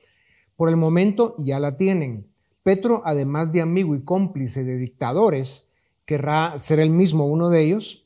Por 0.55 0.69
el 0.69 0.77
momento 0.77 1.35
ya 1.37 1.59
la 1.59 1.75
tienen. 1.75 2.28
Petro, 2.69 3.01
además 3.03 3.51
de 3.51 3.61
amigo 3.61 3.95
y 3.95 4.03
cómplice 4.03 4.63
de 4.63 4.77
dictadores, 4.77 5.69
querrá 6.05 6.55
ser 6.59 6.79
el 6.79 6.91
mismo 6.91 7.25
uno 7.25 7.49
de 7.49 7.63
ellos, 7.63 8.05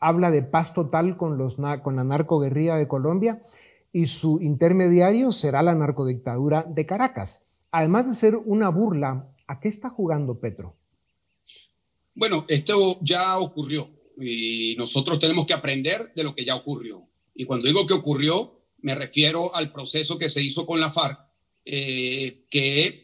habla 0.00 0.30
de 0.30 0.42
paz 0.42 0.74
total 0.74 1.16
con, 1.16 1.38
los, 1.38 1.58
la 1.58 1.80
narcoguerrilla 1.80 2.76
de 2.76 2.86
Colombia 2.86 3.42
y 3.90 4.08
su 4.08 4.38
intermediario 4.42 5.32
será 5.32 5.62
la 5.62 5.74
narcodictadura 5.74 6.62
de 6.62 6.84
Caracas. 6.84 7.46
Además 7.70 8.06
de 8.06 8.12
ser 8.12 8.36
una 8.36 8.68
burla, 8.68 9.32
¿a 9.46 9.60
qué 9.60 9.68
está 9.68 9.88
jugando 9.88 10.38
Petro? 10.38 10.76
Bueno, 12.14 12.44
esto 12.48 12.98
ya 13.00 13.38
ocurrió 13.38 13.88
y 14.20 14.74
nosotros 14.76 15.18
tenemos 15.18 15.46
que 15.46 15.54
aprender 15.54 16.12
de 16.14 16.22
lo 16.22 16.34
que 16.34 16.44
ya 16.44 16.54
ocurrió. 16.54 17.08
Y 17.34 17.46
cuando 17.46 17.66
digo 17.66 17.86
que 17.86 17.94
ocurrió, 17.94 18.60
me 18.82 18.94
refiero 18.94 19.54
al 19.54 19.72
proceso 19.72 20.18
que 20.18 20.28
se 20.28 20.42
hizo 20.42 20.66
con 20.66 20.80
la 20.80 20.90
FARC, 20.90 21.18
eh, 21.64 22.44
que 22.50 23.01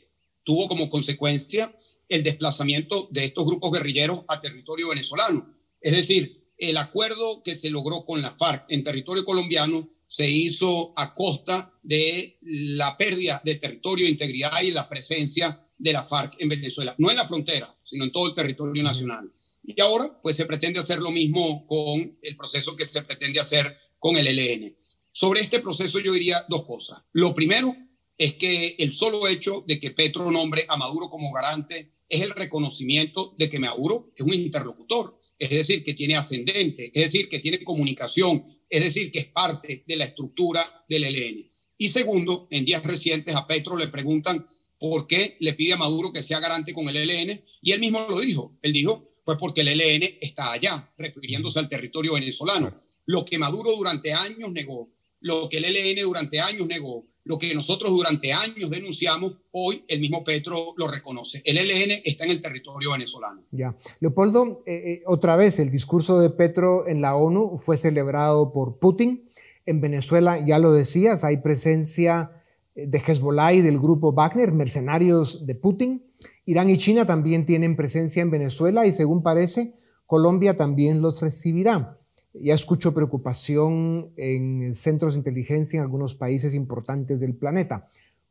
tuvo 0.49 0.67
como 0.67 0.89
consecuencia 0.89 1.77
el 2.09 2.23
desplazamiento 2.23 3.07
de 3.11 3.25
estos 3.25 3.45
grupos 3.45 3.71
guerrilleros 3.71 4.21
a 4.29 4.41
territorio 4.41 4.89
venezolano. 4.89 5.55
Es 5.79 5.95
decir, 5.95 6.53
el 6.57 6.79
acuerdo 6.79 7.43
que 7.43 7.55
se 7.55 7.69
logró 7.69 8.07
con 8.07 8.23
la 8.23 8.35
FARC 8.35 8.65
en 8.71 8.83
territorio 8.83 9.27
colombiano 9.27 9.91
se 10.07 10.27
hizo 10.27 10.95
a 10.97 11.15
costa 11.15 11.75
de 11.83 12.39
la 12.41 12.97
pérdida 12.97 13.43
de 13.45 13.57
territorio, 13.57 14.09
integridad 14.09 14.63
y 14.63 14.71
la 14.71 14.89
presencia 14.89 15.63
de 15.77 15.93
la 15.93 16.03
FARC 16.03 16.37
en 16.39 16.49
Venezuela, 16.49 16.95
no 16.97 17.11
en 17.11 17.19
la 17.19 17.29
frontera, 17.29 17.79
sino 17.85 18.05
en 18.05 18.11
todo 18.11 18.29
el 18.29 18.35
territorio 18.35 18.83
nacional. 18.83 19.31
Y 19.63 19.79
ahora, 19.83 20.19
pues 20.23 20.35
se 20.35 20.47
pretende 20.47 20.81
hacer 20.81 20.99
lo 20.99 21.11
mismo 21.11 21.67
con 21.67 22.19
el 22.23 22.37
proceso 22.37 22.75
que 22.75 22.87
se 22.87 23.03
pretende 23.03 23.39
hacer 23.39 23.77
con 23.99 24.17
el 24.17 24.27
ELN. 24.27 24.75
Sobre 25.13 25.43
este 25.43 25.61
proceso 25.61 25.99
yo 25.99 26.15
diría 26.15 26.43
dos 26.49 26.65
cosas. 26.65 27.01
Lo 27.13 27.35
primero 27.35 27.77
es 28.19 28.35
que 28.35 28.75
el 28.79 28.93
solo 28.93 29.29
hecho 29.29 29.65
de 29.67 29.79
que 29.79 29.93
Petro 29.93 30.31
nombre 30.31 30.67
a 30.69 30.77
Maduro 30.77 31.09
como 31.09 31.33
garante 31.33 31.93
es 32.09 32.21
el 32.21 32.31
reconocimiento 32.31 33.35
de 33.39 33.49
que 33.49 33.61
Maduro 33.61 34.11
es 34.17 34.23
un 34.23 34.35
interlocutor, 34.35 35.19
es 35.39 35.51
decir, 35.51 35.85
que 35.85 35.95
tiene 35.95 36.17
ascendente, 36.17 36.91
es 36.93 37.13
decir, 37.13 37.29
que 37.29 37.39
tiene 37.39 37.63
comunicación, 37.63 38.45
es 38.69 38.83
decir, 38.83 39.13
que 39.13 39.21
es 39.21 39.27
parte 39.27 39.85
de 39.87 39.97
la 39.97 40.05
estructura 40.05 40.85
del 40.89 41.05
ELN. 41.05 41.51
Y 41.77 41.89
segundo, 41.91 42.49
en 42.51 42.65
días 42.65 42.83
recientes 42.83 43.37
a 43.37 43.47
Petro 43.47 43.77
le 43.77 43.87
preguntan 43.87 44.47
por 44.81 45.07
qué 45.07 45.37
le 45.41 45.55
pide 45.55 45.75
a 45.75 45.77
Maduro 45.77 46.13
que 46.13 46.23
sea 46.23 46.41
garante 46.41 46.73
con 46.73 46.89
el 46.89 46.97
ELN 46.97 47.45
y 47.63 47.73
él 47.73 47.81
mismo 47.81 48.07
lo 48.09 48.21
dijo. 48.21 48.59
Él 48.63 48.73
dijo, 48.73 49.13
pues 49.25 49.39
porque 49.39 49.61
el 49.61 49.69
ELN 49.69 50.19
está 50.21 50.53
allá, 50.53 50.93
refiriéndose 50.99 51.59
al 51.59 51.69
territorio 51.69 52.15
venezolano. 52.15 52.81
Lo 53.07 53.25
que 53.25 53.39
Maduro 53.39 53.77
durante 53.77 54.13
años 54.13 54.51
negó, 54.51 54.91
lo 55.21 55.49
que 55.49 55.59
el 55.59 55.67
ELN 55.67 56.03
durante 56.03 56.41
años 56.41 56.67
negó, 56.67 57.07
lo 57.29 57.39
que 57.39 57.55
nosotros 57.55 57.93
durante 57.93 58.33
años 58.33 58.71
denunciamos, 58.71 59.35
hoy 59.53 59.85
el 59.87 60.01
mismo 60.01 60.25
Petro 60.25 60.73
lo 60.79 60.89
reconoce. 60.89 61.43
El 61.45 61.59
ELN 61.59 62.01
está 62.03 62.25
en 62.25 62.31
el 62.31 62.41
territorio 62.41 62.93
venezolano. 62.93 63.43
Ya. 63.53 63.77
Leopoldo, 64.01 64.63
eh, 64.67 64.73
eh, 64.75 65.03
otra 65.05 65.37
vez, 65.37 65.59
el 65.59 65.71
discurso 65.71 66.19
de 66.21 66.31
Petro 66.31 66.89
en 66.89 67.03
la 67.03 67.17
ONU 67.17 67.59
fue 67.59 67.77
celebrado 67.77 68.51
por 68.51 68.79
Putin. 68.79 69.29
En 69.67 69.83
Venezuela, 69.83 70.43
ya 70.43 70.59
lo 70.59 70.73
decías, 70.73 71.23
hay 71.23 71.37
presencia 71.37 72.31
eh, 72.75 72.87
de 72.87 72.99
Hezbollah 72.99 73.53
y 73.53 73.61
del 73.61 73.79
grupo 73.79 74.15
Wagner, 74.15 74.53
mercenarios 74.53 75.45
de 75.45 75.55
Putin. 75.55 76.07
Irán 76.47 76.71
y 76.71 76.79
China 76.79 77.05
también 77.05 77.45
tienen 77.45 77.77
presencia 77.77 78.23
en 78.23 78.31
Venezuela 78.31 78.87
y 78.87 78.93
según 78.95 79.23
parece, 79.23 79.75
Colombia 80.07 80.57
también 80.57 81.03
los 81.03 81.21
recibirá. 81.21 81.98
Ya 82.43 82.55
escucho 82.55 82.95
preocupación 82.95 84.13
en 84.17 84.75
centros 84.75 85.15
de 85.15 85.19
inteligencia 85.19 85.79
en 85.79 85.83
algunos 85.83 86.15
países 86.15 86.55
importantes 86.55 87.21
del 87.21 87.35
planeta. 87.35 87.87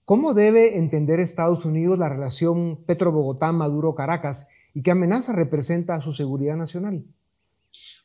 ¿Cómo 0.06 0.34
debe 0.34 0.78
entender 0.78 1.20
Estados 1.20 1.66
Unidos 1.66 2.00
la 2.00 2.10
relación 2.10 2.84
Petro-Bogotá-Maduro-Caracas 2.86 4.48
y 4.74 4.82
qué 4.82 4.92
amenaza 4.92 5.34
representa 5.34 5.96
a 5.96 6.02
su 6.02 6.14
seguridad 6.14 6.56
nacional? 6.56 7.04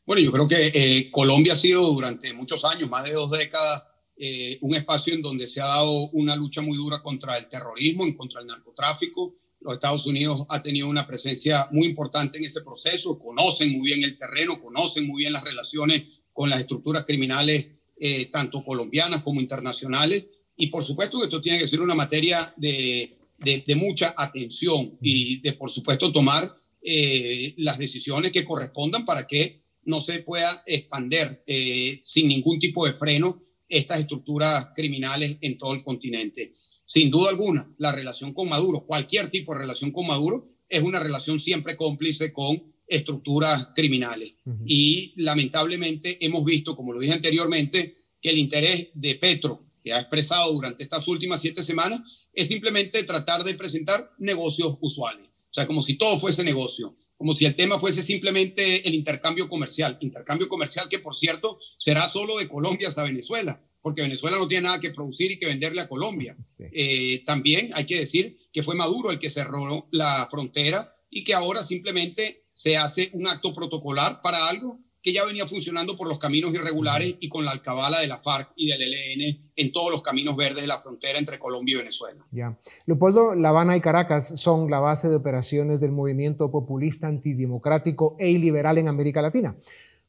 Bueno, 0.04 0.20
yo 0.20 0.32
creo 0.32 0.48
que 0.48 0.72
eh, 0.74 1.10
Colombia 1.10 1.52
ha 1.52 1.56
sido 1.56 1.86
durante 1.92 2.32
muchos 2.32 2.64
años, 2.64 2.90
más 2.90 3.04
de 3.04 3.12
dos 3.12 3.30
décadas, 3.30 3.86
eh, 4.16 4.58
un 4.62 4.74
espacio 4.74 5.14
en 5.14 5.22
donde 5.22 5.46
se 5.46 5.60
ha 5.60 5.66
dado 5.66 6.10
una 6.10 6.34
lucha 6.34 6.60
muy 6.60 6.76
dura 6.76 7.00
contra 7.00 7.38
el 7.38 7.48
terrorismo 7.48 8.06
y 8.06 8.14
contra 8.14 8.40
el 8.40 8.46
narcotráfico 8.46 9.34
los 9.64 9.74
Estados 9.74 10.06
Unidos 10.06 10.44
ha 10.48 10.62
tenido 10.62 10.88
una 10.88 11.06
presencia 11.06 11.68
muy 11.70 11.86
importante 11.86 12.38
en 12.38 12.44
ese 12.44 12.62
proceso, 12.62 13.18
conocen 13.18 13.72
muy 13.72 13.86
bien 13.86 14.02
el 14.02 14.18
terreno, 14.18 14.60
conocen 14.60 15.06
muy 15.06 15.22
bien 15.22 15.32
las 15.32 15.44
relaciones 15.44 16.02
con 16.32 16.50
las 16.50 16.60
estructuras 16.60 17.04
criminales, 17.04 17.66
eh, 17.98 18.26
tanto 18.26 18.64
colombianas 18.64 19.22
como 19.22 19.40
internacionales. 19.40 20.26
Y 20.56 20.66
por 20.68 20.84
supuesto 20.84 21.18
que 21.18 21.24
esto 21.24 21.40
tiene 21.40 21.58
que 21.58 21.68
ser 21.68 21.80
una 21.80 21.94
materia 21.94 22.52
de, 22.56 23.16
de, 23.38 23.74
mucha 23.74 24.14
atención 24.16 24.98
y 25.00 25.40
de, 25.40 25.52
por 25.52 25.70
supuesto, 25.70 26.12
tomar 26.12 26.56
eh, 26.82 27.54
las 27.58 27.78
decisiones 27.78 28.32
que 28.32 28.44
correspondan 28.44 29.04
para 29.04 29.26
que 29.26 29.62
no 29.84 30.00
se 30.00 30.20
pueda 30.20 30.62
expander 30.66 31.42
eh, 31.46 31.98
sin 32.02 32.28
ningún 32.28 32.58
tipo 32.58 32.86
de 32.86 32.92
freno 32.92 33.42
estas 33.68 34.00
estructuras 34.00 34.68
criminales 34.74 35.38
en 35.40 35.58
todo 35.58 35.74
el 35.74 35.82
continente. 35.82 36.54
Sin 36.84 37.10
duda 37.10 37.30
alguna, 37.30 37.70
la 37.78 37.92
relación 37.92 38.34
con 38.34 38.48
Maduro, 38.48 38.84
cualquier 38.86 39.30
tipo 39.30 39.52
de 39.52 39.60
relación 39.60 39.92
con 39.92 40.06
Maduro, 40.06 40.48
es 40.68 40.82
una 40.82 40.98
relación 40.98 41.38
siempre 41.38 41.76
cómplice 41.76 42.32
con 42.32 42.72
estructuras 42.86 43.70
criminales. 43.74 44.34
Y 44.66 45.14
lamentablemente 45.16 46.24
hemos 46.24 46.44
visto, 46.44 46.76
como 46.76 46.92
lo 46.92 47.00
dije 47.00 47.14
anteriormente, 47.14 47.94
que 48.20 48.30
el 48.30 48.38
interés 48.38 48.90
de 48.94 49.14
Petro, 49.14 49.64
que 49.82 49.92
ha 49.92 50.00
expresado 50.00 50.52
durante 50.52 50.82
estas 50.82 51.06
últimas 51.08 51.40
siete 51.40 51.62
semanas, 51.62 52.00
es 52.32 52.48
simplemente 52.48 53.02
tratar 53.04 53.44
de 53.44 53.54
presentar 53.54 54.12
negocios 54.18 54.76
usuales. 54.80 55.28
O 55.50 55.54
sea, 55.54 55.66
como 55.66 55.82
si 55.82 55.94
todo 55.94 56.18
fuese 56.18 56.44
negocio, 56.44 56.96
como 57.16 57.34
si 57.34 57.44
el 57.44 57.54
tema 57.54 57.78
fuese 57.78 58.02
simplemente 58.02 58.86
el 58.86 58.94
intercambio 58.94 59.48
comercial. 59.48 59.96
Intercambio 60.00 60.48
comercial 60.48 60.88
que, 60.88 60.98
por 60.98 61.14
cierto, 61.14 61.58
será 61.78 62.08
solo 62.08 62.38
de 62.38 62.48
Colombia 62.48 62.88
hasta 62.88 63.04
Venezuela, 63.04 63.62
porque 63.82 64.02
Venezuela 64.02 64.38
no 64.38 64.48
tiene 64.48 64.64
nada 64.64 64.80
que 64.80 64.90
producir 64.90 65.32
y 65.32 65.38
que 65.38 65.46
venderle 65.46 65.80
a 65.80 65.88
Colombia. 65.88 66.36
Eh, 66.58 67.22
también 67.26 67.70
hay 67.74 67.84
que 67.84 67.98
decir 67.98 68.38
que 68.52 68.62
fue 68.62 68.74
Maduro 68.74 69.10
el 69.10 69.18
que 69.18 69.28
cerró 69.28 69.88
la 69.90 70.28
frontera 70.30 70.96
y 71.10 71.24
que 71.24 71.34
ahora 71.34 71.62
simplemente 71.62 72.44
se 72.52 72.76
hace 72.76 73.10
un 73.12 73.26
acto 73.26 73.52
protocolar 73.52 74.22
para 74.22 74.48
algo 74.48 74.78
que 75.02 75.12
ya 75.12 75.24
venía 75.24 75.46
funcionando 75.46 75.96
por 75.96 76.08
los 76.08 76.18
caminos 76.18 76.54
irregulares 76.54 77.16
y 77.18 77.28
con 77.28 77.44
la 77.44 77.50
alcabala 77.50 77.98
de 77.98 78.06
la 78.06 78.18
FARC 78.18 78.52
y 78.54 78.68
del 78.68 78.82
ELN 78.82 79.50
en 79.56 79.72
todos 79.72 79.90
los 79.90 80.00
caminos 80.00 80.36
verdes 80.36 80.62
de 80.62 80.68
la 80.68 80.80
frontera 80.80 81.18
entre 81.18 81.40
Colombia 81.40 81.74
y 81.74 81.78
Venezuela. 81.78 82.24
Ya. 82.30 82.56
Leopoldo, 82.86 83.34
La 83.34 83.48
Habana 83.48 83.76
y 83.76 83.80
Caracas 83.80 84.40
son 84.40 84.70
la 84.70 84.78
base 84.78 85.08
de 85.08 85.16
operaciones 85.16 85.80
del 85.80 85.90
movimiento 85.90 86.52
populista 86.52 87.08
antidemocrático 87.08 88.14
e 88.20 88.30
iliberal 88.30 88.78
en 88.78 88.86
América 88.86 89.20
Latina. 89.20 89.56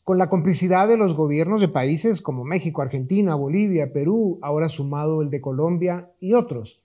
Con 0.04 0.18
la 0.18 0.28
complicidad 0.28 0.90
de 0.90 0.98
los 0.98 1.14
gobiernos 1.14 1.62
de 1.62 1.70
países 1.70 2.22
como 2.22 2.44
México, 2.44 2.82
Argentina, 2.82 3.36
Bolivia, 3.36 3.94
Perú, 3.94 4.38
ahora 4.42 4.68
sumado 4.68 5.22
el 5.22 5.30
de 5.30 5.40
Colombia 5.40 6.12
y 6.20 6.34
otros. 6.34 6.84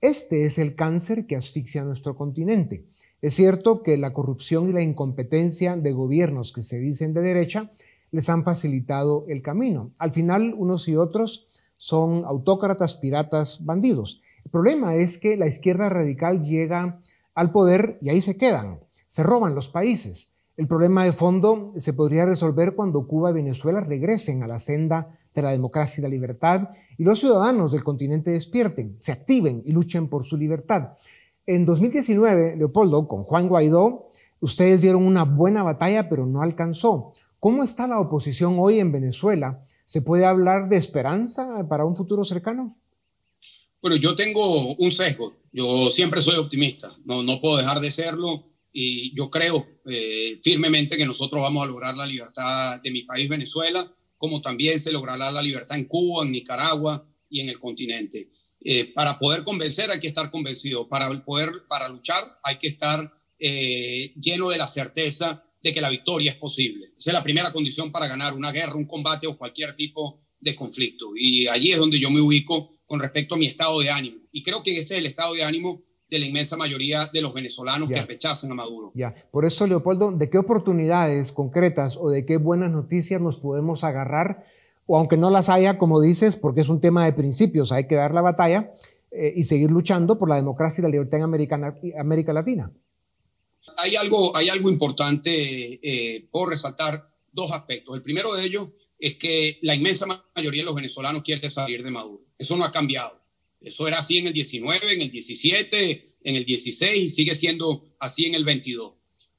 Este 0.00 0.44
es 0.44 0.58
el 0.58 0.76
cáncer 0.76 1.26
que 1.26 1.34
asfixia 1.34 1.82
nuestro 1.82 2.14
continente. 2.14 2.86
Es 3.20 3.34
cierto 3.34 3.82
que 3.82 3.96
la 3.96 4.12
corrupción 4.12 4.70
y 4.70 4.72
la 4.72 4.82
incompetencia 4.82 5.76
de 5.76 5.90
gobiernos 5.90 6.52
que 6.52 6.62
se 6.62 6.78
dicen 6.78 7.12
de 7.14 7.22
derecha 7.22 7.72
les 8.12 8.28
han 8.28 8.44
facilitado 8.44 9.24
el 9.26 9.42
camino. 9.42 9.90
Al 9.98 10.12
final, 10.12 10.54
unos 10.56 10.86
y 10.86 10.94
otros 10.94 11.48
son 11.78 12.24
autócratas, 12.24 12.94
piratas, 12.94 13.64
bandidos. 13.64 14.22
El 14.44 14.52
problema 14.52 14.94
es 14.94 15.18
que 15.18 15.36
la 15.36 15.48
izquierda 15.48 15.88
radical 15.88 16.42
llega 16.42 17.00
al 17.34 17.50
poder 17.50 17.98
y 18.00 18.10
ahí 18.10 18.20
se 18.20 18.36
quedan, 18.36 18.78
se 19.08 19.24
roban 19.24 19.56
los 19.56 19.68
países. 19.68 20.32
El 20.56 20.68
problema 20.68 21.04
de 21.04 21.12
fondo 21.12 21.72
se 21.78 21.94
podría 21.94 22.26
resolver 22.26 22.74
cuando 22.74 23.06
Cuba 23.06 23.30
y 23.30 23.34
Venezuela 23.34 23.80
regresen 23.80 24.42
a 24.42 24.46
la 24.46 24.58
senda 24.58 25.18
de 25.34 25.42
la 25.42 25.50
democracia 25.50 26.00
y 26.00 26.02
la 26.02 26.08
libertad 26.08 26.68
y 26.98 27.04
los 27.04 27.20
ciudadanos 27.20 27.72
del 27.72 27.82
continente 27.82 28.30
despierten, 28.30 28.96
se 29.00 29.12
activen 29.12 29.62
y 29.64 29.72
luchen 29.72 30.08
por 30.08 30.24
su 30.24 30.36
libertad. 30.36 30.90
En 31.46 31.64
2019, 31.64 32.56
Leopoldo, 32.56 33.08
con 33.08 33.24
Juan 33.24 33.48
Guaidó, 33.48 34.10
ustedes 34.40 34.82
dieron 34.82 35.04
una 35.04 35.24
buena 35.24 35.62
batalla, 35.62 36.08
pero 36.08 36.26
no 36.26 36.42
alcanzó. 36.42 37.12
¿Cómo 37.40 37.64
está 37.64 37.88
la 37.88 37.98
oposición 37.98 38.56
hoy 38.60 38.78
en 38.78 38.92
Venezuela? 38.92 39.64
¿Se 39.84 40.02
puede 40.02 40.26
hablar 40.26 40.68
de 40.68 40.76
esperanza 40.76 41.66
para 41.68 41.84
un 41.84 41.96
futuro 41.96 42.24
cercano? 42.24 42.76
Bueno, 43.80 43.96
yo 43.96 44.14
tengo 44.14 44.74
un 44.74 44.92
sesgo. 44.92 45.32
Yo 45.52 45.90
siempre 45.90 46.20
soy 46.20 46.36
optimista. 46.36 46.96
No, 47.04 47.22
no 47.22 47.40
puedo 47.40 47.56
dejar 47.56 47.80
de 47.80 47.90
serlo. 47.90 48.44
Y 48.72 49.14
yo 49.14 49.30
creo 49.30 49.66
eh, 49.86 50.40
firmemente 50.42 50.96
que 50.96 51.04
nosotros 51.04 51.42
vamos 51.42 51.62
a 51.62 51.66
lograr 51.66 51.96
la 51.96 52.06
libertad 52.06 52.80
de 52.80 52.90
mi 52.90 53.02
país, 53.02 53.28
Venezuela, 53.28 53.92
como 54.16 54.40
también 54.40 54.80
se 54.80 54.92
logrará 54.92 55.30
la 55.30 55.42
libertad 55.42 55.76
en 55.76 55.84
Cuba, 55.84 56.24
en 56.24 56.32
Nicaragua 56.32 57.06
y 57.28 57.40
en 57.40 57.48
el 57.48 57.58
continente. 57.58 58.30
Eh, 58.64 58.92
para 58.94 59.18
poder 59.18 59.42
convencer 59.42 59.90
hay 59.90 59.98
que 59.98 60.06
estar 60.06 60.30
convencido, 60.30 60.88
para 60.88 61.10
poder, 61.24 61.50
para 61.68 61.88
luchar 61.88 62.38
hay 62.44 62.56
que 62.58 62.68
estar 62.68 63.12
eh, 63.38 64.14
lleno 64.20 64.50
de 64.50 64.58
la 64.58 64.68
certeza 64.68 65.44
de 65.60 65.72
que 65.72 65.80
la 65.80 65.90
victoria 65.90 66.30
es 66.30 66.36
posible. 66.36 66.92
Esa 66.96 67.10
es 67.10 67.14
la 67.14 67.22
primera 67.22 67.52
condición 67.52 67.90
para 67.90 68.06
ganar 68.06 68.34
una 68.34 68.52
guerra, 68.52 68.74
un 68.74 68.86
combate 68.86 69.26
o 69.26 69.36
cualquier 69.36 69.74
tipo 69.74 70.20
de 70.40 70.54
conflicto. 70.54 71.10
Y 71.16 71.46
allí 71.48 71.72
es 71.72 71.78
donde 71.78 71.98
yo 71.98 72.10
me 72.10 72.20
ubico 72.20 72.78
con 72.86 73.00
respecto 73.00 73.34
a 73.34 73.38
mi 73.38 73.46
estado 73.46 73.80
de 73.80 73.90
ánimo. 73.90 74.18
Y 74.32 74.42
creo 74.42 74.62
que 74.62 74.72
ese 74.72 74.94
es 74.94 74.98
el 75.00 75.06
estado 75.06 75.34
de 75.34 75.44
ánimo 75.44 75.82
de 76.12 76.18
la 76.18 76.26
inmensa 76.26 76.58
mayoría 76.58 77.06
de 77.10 77.22
los 77.22 77.32
venezolanos 77.32 77.88
que 77.88 78.02
rechazan 78.02 78.52
a 78.52 78.54
Maduro. 78.54 78.92
Ya, 78.94 79.14
por 79.30 79.46
eso, 79.46 79.66
Leopoldo, 79.66 80.12
¿de 80.12 80.28
qué 80.28 80.36
oportunidades 80.36 81.32
concretas 81.32 81.96
o 81.96 82.10
de 82.10 82.26
qué 82.26 82.36
buenas 82.36 82.70
noticias 82.70 83.18
nos 83.18 83.38
podemos 83.38 83.82
agarrar 83.82 84.44
o 84.84 84.98
aunque 84.98 85.16
no 85.16 85.30
las 85.30 85.48
haya, 85.48 85.78
como 85.78 86.02
dices, 86.02 86.36
porque 86.36 86.60
es 86.60 86.68
un 86.68 86.82
tema 86.82 87.06
de 87.06 87.14
principios, 87.14 87.72
hay 87.72 87.86
que 87.86 87.94
dar 87.94 88.12
la 88.12 88.20
batalla 88.20 88.74
eh, 89.10 89.32
y 89.34 89.44
seguir 89.44 89.70
luchando 89.70 90.18
por 90.18 90.28
la 90.28 90.36
democracia 90.36 90.82
y 90.82 90.84
la 90.84 90.90
libertad 90.90 91.18
en 91.18 91.98
América 91.98 92.32
Latina. 92.34 92.70
Hay 93.78 93.96
algo, 93.96 94.36
hay 94.36 94.50
algo 94.50 94.68
importante 94.68 95.80
eh, 95.82 96.28
por 96.30 96.50
resaltar, 96.50 97.08
dos 97.32 97.52
aspectos. 97.52 97.94
El 97.94 98.02
primero 98.02 98.34
de 98.34 98.44
ellos 98.44 98.68
es 98.98 99.16
que 99.16 99.58
la 99.62 99.74
inmensa 99.74 100.04
mayoría 100.36 100.60
de 100.60 100.66
los 100.66 100.74
venezolanos 100.74 101.22
quiere 101.22 101.48
salir 101.48 101.82
de 101.82 101.90
Maduro. 101.90 102.20
Eso 102.36 102.54
no 102.54 102.64
ha 102.64 102.70
cambiado. 102.70 103.21
Eso 103.64 103.86
era 103.86 103.98
así 103.98 104.18
en 104.18 104.28
el 104.28 104.32
19, 104.32 104.92
en 104.92 105.02
el 105.02 105.10
17, 105.10 106.16
en 106.24 106.36
el 106.36 106.44
16 106.44 107.04
y 107.04 107.08
sigue 107.08 107.34
siendo 107.34 107.84
así 107.98 108.26
en 108.26 108.34
el 108.34 108.44
22. 108.44 108.94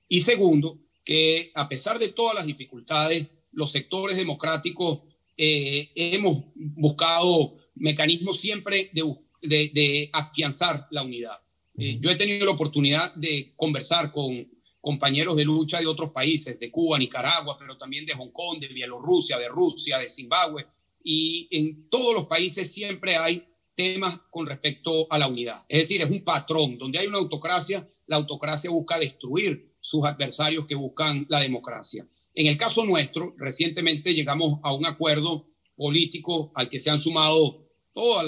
Y 0.07 0.19
segundo, 0.21 0.79
que 1.03 1.51
a 1.55 1.67
pesar 1.67 1.99
de 1.99 2.09
todas 2.09 2.35
las 2.35 2.45
dificultades, 2.45 3.27
los 3.51 3.71
sectores 3.71 4.17
democráticos 4.17 4.99
eh, 5.37 5.91
hemos 5.95 6.43
buscado 6.55 7.57
mecanismos 7.75 8.39
siempre 8.39 8.91
de, 8.93 10.09
afianzar 10.13 10.87
la 10.91 11.03
unidad. 11.03 11.39
Eh, 11.77 11.97
yo 11.99 12.11
he 12.11 12.15
tenido 12.15 12.45
la 12.45 12.51
oportunidad 12.51 13.13
de 13.15 13.53
conversar 13.55 14.11
con 14.11 14.47
compañeros 14.79 15.35
de 15.35 15.45
lucha 15.45 15.79
de 15.79 15.87
otros 15.87 16.11
países, 16.11 16.59
de 16.59 16.69
Cuba, 16.69 16.99
Nicaragua, 16.99 17.57
pero 17.57 17.77
también 17.77 18.05
de 18.05 18.13
Hong 18.13 18.31
Kong, 18.31 18.59
de 18.59 18.67
Bielorrusia, 18.67 19.37
de 19.37 19.47
Rusia, 19.47 19.97
de 19.97 20.09
Zimbabue, 20.09 20.65
y 21.03 21.47
en 21.51 21.89
todos 21.89 22.13
los 22.13 22.25
países 22.25 22.71
siempre 22.71 23.15
hay 23.15 23.45
temas 23.75 24.19
con 24.29 24.45
respecto 24.45 25.07
a 25.09 25.17
la 25.17 25.27
unidad. 25.27 25.65
Es 25.67 25.81
decir, 25.81 26.01
es 26.01 26.09
un 26.09 26.23
patrón. 26.23 26.77
Donde 26.77 26.99
hay 26.99 27.07
una 27.07 27.19
autocracia, 27.19 27.87
la 28.07 28.17
autocracia 28.17 28.69
busca 28.69 28.99
destruir 28.99 29.73
sus 29.79 30.05
adversarios 30.05 30.65
que 30.65 30.75
buscan 30.75 31.25
la 31.29 31.39
democracia. 31.39 32.07
En 32.33 32.47
el 32.47 32.57
caso 32.57 32.85
nuestro, 32.85 33.35
recientemente 33.37 34.13
llegamos 34.13 34.59
a 34.63 34.73
un 34.73 34.85
acuerdo 34.85 35.47
político 35.75 36.51
al 36.55 36.69
que 36.69 36.79
se 36.79 36.89
han 36.89 36.99
sumado 36.99 37.67
todo 37.93 38.21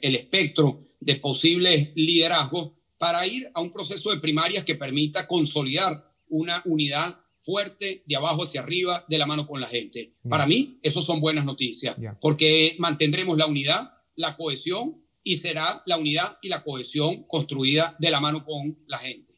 el 0.00 0.14
espectro 0.16 0.80
de 1.00 1.16
posibles 1.16 1.90
liderazgos 1.94 2.72
para 2.98 3.26
ir 3.26 3.50
a 3.54 3.60
un 3.60 3.72
proceso 3.72 4.10
de 4.10 4.18
primarias 4.18 4.64
que 4.64 4.74
permita 4.74 5.26
consolidar 5.26 6.12
una 6.28 6.62
unidad 6.64 7.20
fuerte 7.42 8.02
de 8.06 8.16
abajo 8.16 8.42
hacia 8.42 8.60
arriba, 8.60 9.04
de 9.08 9.18
la 9.18 9.26
mano 9.26 9.46
con 9.46 9.60
la 9.60 9.68
gente. 9.68 10.14
Para 10.28 10.46
mí, 10.46 10.80
eso 10.82 11.00
son 11.00 11.20
buenas 11.20 11.44
noticias, 11.44 11.96
porque 12.20 12.74
mantendremos 12.78 13.38
la 13.38 13.46
unidad, 13.46 13.92
la 14.16 14.36
cohesión 14.36 14.96
y 15.22 15.36
será 15.36 15.82
la 15.86 15.98
unidad 15.98 16.38
y 16.42 16.48
la 16.48 16.62
cohesión 16.62 17.24
construida 17.24 17.96
de 17.98 18.10
la 18.10 18.20
mano 18.20 18.44
con 18.44 18.78
la 18.86 18.98
gente. 18.98 19.32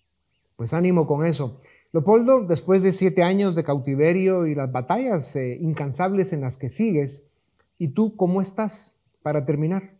Pues 0.56 0.72
ánimo 0.72 1.06
con 1.06 1.26
eso. 1.26 1.60
Leopoldo, 1.92 2.44
después 2.46 2.82
de 2.82 2.92
siete 2.92 3.22
años 3.22 3.56
de 3.56 3.64
cautiverio 3.64 4.46
y 4.46 4.54
las 4.54 4.70
batallas 4.70 5.34
eh, 5.36 5.58
incansables 5.60 6.32
en 6.32 6.42
las 6.42 6.58
que 6.58 6.68
sigues, 6.68 7.28
¿y 7.78 7.88
tú 7.88 8.16
cómo 8.16 8.42
estás 8.42 8.96
para 9.22 9.44
terminar? 9.44 9.98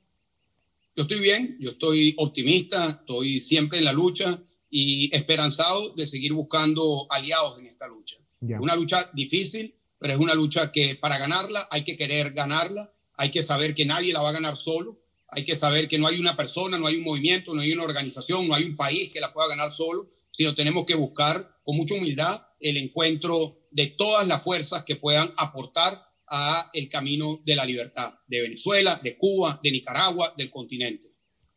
Yo 0.95 1.03
estoy 1.03 1.21
bien, 1.21 1.57
yo 1.61 1.71
estoy 1.71 2.15
optimista, 2.19 2.91
estoy 2.91 3.41
siempre 3.41 3.79
en 3.79 3.85
la 3.85 3.93
lucha 3.93 4.43
y 4.69 5.15
esperanzado 5.17 5.95
de 5.95 6.07
seguir 6.07 6.33
buscando 6.33 7.07
aliados 7.11 7.59
en 7.59 7.67
esta 7.67 7.87
lucha. 7.87 8.17
Una 8.41 8.77
lucha 8.77 9.11
difícil, 9.15 9.75
pero 9.99 10.13
es 10.13 10.21
una 10.21 10.35
lucha 10.35 10.71
que 10.71 10.97
para 10.97 11.19
ganarla 11.19 11.67
hay 11.71 11.85
que 11.85 11.97
querer 11.97 12.33
ganarla, 12.33 12.93
hay 13.19 13.31
que 13.31 13.43
saber 13.43 13.75
que 13.75 13.85
nadie 13.85 14.13
la 14.13 14.23
va 14.23 14.31
a 14.31 14.33
ganar 14.33 14.57
solo, 14.57 15.03
hay 15.29 15.45
que 15.45 15.57
saber 15.57 15.89
que 15.89 15.99
no 15.99 16.07
hay 16.07 16.19
una 16.19 16.37
persona, 16.37 16.79
no 16.79 16.87
hay 16.87 16.97
un 16.97 17.05
movimiento, 17.05 17.53
no 17.53 17.61
hay 17.61 17.73
una 17.73 17.83
organización, 17.83 18.49
no 18.49 18.55
hay 18.55 18.65
un 18.65 18.77
país 18.77 19.13
que 19.13 19.21
la 19.21 19.33
pueda 19.33 19.49
ganar 19.49 19.71
solo, 19.73 20.09
sino 20.31 20.55
tenemos 20.55 20.87
que 20.87 20.95
buscar 20.95 21.57
con 21.65 21.77
mucha 21.77 21.95
humildad 21.95 22.47
el 22.61 22.77
encuentro 22.77 23.59
de 23.71 23.89
todas 23.89 24.27
las 24.27 24.43
fuerzas 24.43 24.85
que 24.85 24.97
puedan 24.97 25.35
aportar 25.37 26.01
a 26.29 26.71
el 26.73 26.89
camino 26.89 27.41
de 27.45 27.57
la 27.57 27.65
libertad 27.65 28.15
de 28.27 28.43
Venezuela, 28.43 29.01
de 29.03 29.19
Cuba, 29.19 29.61
de 29.63 29.73
Nicaragua, 29.73 30.33
del 30.37 30.51
continente. 30.51 31.13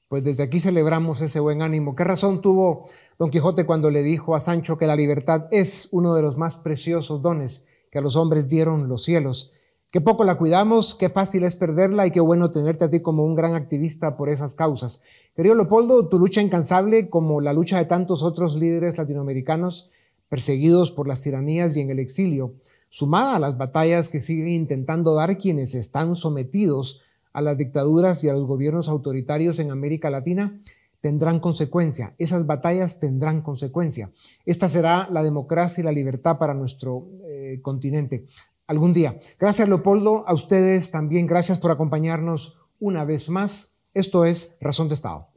Pues 0.07 0.23
desde 0.23 0.43
aquí 0.43 0.59
celebramos 0.59 1.21
ese 1.21 1.39
buen 1.39 1.61
ánimo. 1.61 1.95
¿Qué 1.95 2.03
razón 2.03 2.41
tuvo 2.41 2.89
Don 3.19 3.29
Quijote 3.29 3.65
cuando 3.65 3.91
le 3.91 4.01
dijo 4.03 4.35
a 4.35 4.39
Sancho 4.39 4.77
que 4.77 4.87
la 4.87 4.95
libertad 4.95 5.47
es 5.51 5.89
uno 5.91 6.15
de 6.15 6.21
los 6.23 6.37
más 6.37 6.57
preciosos 6.57 7.21
dones 7.21 7.65
que 7.91 7.99
a 7.99 8.01
los 8.01 8.15
hombres 8.15 8.49
dieron 8.49 8.89
los 8.89 9.03
cielos? 9.03 9.51
Qué 9.91 9.99
poco 9.99 10.23
la 10.23 10.37
cuidamos, 10.37 10.95
qué 10.95 11.09
fácil 11.09 11.43
es 11.43 11.57
perderla 11.57 12.07
y 12.07 12.11
qué 12.11 12.21
bueno 12.21 12.49
tenerte 12.49 12.85
a 12.85 12.89
ti 12.89 13.01
como 13.01 13.25
un 13.25 13.35
gran 13.35 13.55
activista 13.55 14.15
por 14.15 14.29
esas 14.29 14.55
causas. 14.55 15.01
Querido 15.35 15.53
Leopoldo, 15.53 16.07
tu 16.07 16.17
lucha 16.17 16.39
incansable, 16.39 17.09
como 17.09 17.41
la 17.41 17.51
lucha 17.51 17.77
de 17.77 17.83
tantos 17.83 18.23
otros 18.23 18.55
líderes 18.55 18.97
latinoamericanos 18.97 19.89
perseguidos 20.29 20.93
por 20.93 21.09
las 21.09 21.21
tiranías 21.21 21.75
y 21.75 21.81
en 21.81 21.89
el 21.89 21.99
exilio, 21.99 22.53
sumada 22.87 23.35
a 23.35 23.39
las 23.39 23.57
batallas 23.57 24.07
que 24.07 24.21
siguen 24.21 24.47
intentando 24.47 25.13
dar 25.13 25.37
quienes 25.37 25.75
están 25.75 26.15
sometidos 26.15 27.01
a 27.33 27.41
las 27.41 27.57
dictaduras 27.57 28.23
y 28.23 28.29
a 28.29 28.33
los 28.33 28.45
gobiernos 28.45 28.87
autoritarios 28.87 29.59
en 29.59 29.71
América 29.71 30.09
Latina, 30.09 30.57
tendrán 31.01 31.41
consecuencia, 31.41 32.13
esas 32.17 32.45
batallas 32.45 32.99
tendrán 32.99 33.41
consecuencia. 33.41 34.09
Esta 34.45 34.69
será 34.69 35.09
la 35.11 35.21
democracia 35.21 35.81
y 35.81 35.83
la 35.85 35.91
libertad 35.91 36.37
para 36.37 36.53
nuestro 36.53 37.07
eh, 37.25 37.59
continente 37.61 38.23
algún 38.71 38.93
día. 38.93 39.17
Gracias 39.37 39.67
Leopoldo, 39.67 40.23
a 40.27 40.33
ustedes 40.33 40.91
también 40.91 41.27
gracias 41.27 41.59
por 41.59 41.71
acompañarnos 41.71 42.57
una 42.79 43.03
vez 43.03 43.29
más. 43.29 43.77
Esto 43.93 44.23
es 44.23 44.55
Razón 44.61 44.87
de 44.87 44.93
Estado. 44.93 45.27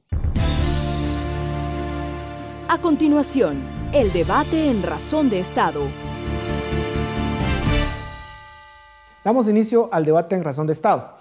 A 2.69 2.79
continuación, 2.81 3.61
el 3.93 4.13
debate 4.13 4.71
en 4.71 4.83
Razón 4.85 5.31
de 5.31 5.41
Estado. 5.41 5.83
Damos 9.25 9.49
inicio 9.49 9.89
al 9.93 10.05
debate 10.05 10.37
en 10.37 10.45
Razón 10.45 10.69
de 10.69 10.75
Estado. 10.75 11.15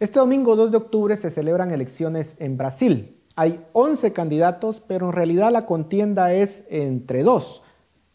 Este 0.00 0.18
domingo 0.18 0.56
2 0.56 0.70
de 0.70 0.76
octubre 0.78 1.16
se 1.16 1.28
celebran 1.28 1.70
elecciones 1.70 2.36
en 2.38 2.56
Brasil. 2.56 3.20
Hay 3.36 3.62
11 3.74 4.14
candidatos, 4.14 4.80
pero 4.80 5.06
en 5.06 5.12
realidad 5.12 5.52
la 5.52 5.66
contienda 5.66 6.32
es 6.32 6.64
entre 6.70 7.22
dos, 7.22 7.62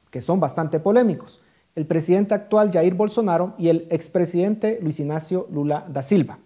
que 0.10 0.22
son 0.22 0.39
bastante 0.39 0.80
polémicos. 0.80 1.43
El 1.76 1.88
presidente 1.88 2.36
actual 2.36 2.72
Jair 2.72 2.94
Bolsonaro 2.94 3.56
y 3.58 3.70
el 3.70 3.88
expresidente 3.90 4.78
Luis 4.82 5.00
Ignacio 5.00 5.48
Lula 5.52 5.88
da 5.90 6.04
Silva. 6.04 6.38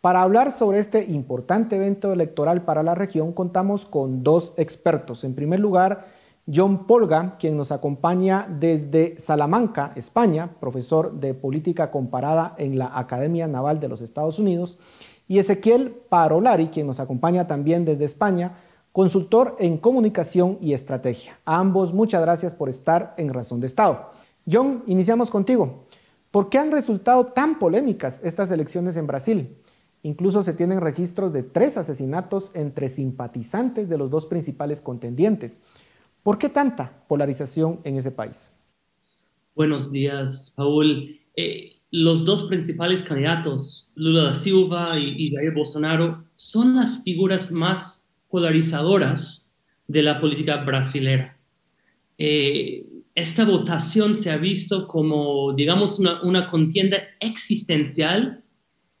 Para 0.00 0.22
hablar 0.22 0.52
sobre 0.52 0.78
este 0.78 1.04
importante 1.06 1.74
evento 1.74 2.12
electoral 2.12 2.62
para 2.62 2.84
la 2.84 2.94
región, 2.94 3.32
contamos 3.32 3.84
con 3.84 4.22
dos 4.22 4.54
expertos. 4.56 5.24
En 5.24 5.34
primer 5.34 5.58
lugar, 5.58 6.06
John 6.52 6.86
Polga, 6.86 7.36
quien 7.36 7.56
nos 7.56 7.72
acompaña 7.72 8.46
desde 8.48 9.18
Salamanca, 9.18 9.92
España, 9.96 10.50
profesor 10.60 11.14
de 11.18 11.34
política 11.34 11.90
comparada 11.90 12.54
en 12.56 12.78
la 12.78 12.96
Academia 12.96 13.48
Naval 13.48 13.80
de 13.80 13.88
los 13.88 14.00
Estados 14.00 14.38
Unidos 14.38 14.78
y 15.26 15.38
Ezequiel 15.38 15.90
Parolari, 16.08 16.68
quien 16.68 16.86
nos 16.86 17.00
acompaña 17.00 17.48
también 17.48 17.84
desde 17.84 18.04
España, 18.04 18.54
consultor 18.92 19.56
en 19.58 19.78
comunicación 19.78 20.58
y 20.60 20.74
estrategia. 20.74 21.38
A 21.44 21.58
ambos 21.58 21.92
muchas 21.92 22.22
gracias 22.22 22.54
por 22.54 22.68
estar 22.68 23.14
en 23.16 23.34
Razón 23.34 23.60
de 23.60 23.66
Estado. 23.66 24.10
John, 24.50 24.82
iniciamos 24.86 25.30
contigo. 25.30 25.86
¿Por 26.30 26.48
qué 26.48 26.58
han 26.58 26.70
resultado 26.70 27.26
tan 27.26 27.58
polémicas 27.58 28.20
estas 28.22 28.50
elecciones 28.50 28.96
en 28.96 29.06
Brasil? 29.06 29.56
Incluso 30.02 30.42
se 30.42 30.54
tienen 30.54 30.80
registros 30.80 31.32
de 31.32 31.42
tres 31.42 31.76
asesinatos 31.76 32.52
entre 32.54 32.88
simpatizantes 32.88 33.88
de 33.88 33.98
los 33.98 34.10
dos 34.10 34.26
principales 34.26 34.80
contendientes. 34.80 35.60
¿Por 36.22 36.38
qué 36.38 36.48
tanta 36.48 37.04
polarización 37.08 37.80
en 37.84 37.96
ese 37.96 38.10
país? 38.10 38.52
Buenos 39.54 39.90
días, 39.90 40.54
Paul. 40.56 41.18
Eh, 41.36 41.80
los 41.90 42.24
dos 42.24 42.44
principales 42.44 43.02
candidatos, 43.02 43.92
Lula 43.96 44.22
da 44.22 44.34
Silva 44.34 44.98
y, 44.98 45.32
Jair 45.34 45.52
Bolsonaro, 45.52 46.24
son 46.36 46.76
las 46.76 47.02
figuras 47.02 47.50
más 47.50 48.12
polarizadoras 48.28 49.52
de 49.88 50.02
la 50.02 50.20
política 50.20 50.58
brasilera. 50.58 51.36
Eh, 52.16 52.86
esta 53.20 53.44
votación 53.44 54.16
se 54.16 54.30
ha 54.30 54.36
visto 54.36 54.88
como, 54.88 55.52
digamos, 55.52 55.98
una, 55.98 56.22
una, 56.22 56.46
contienda 56.46 56.98
existencial 57.20 58.42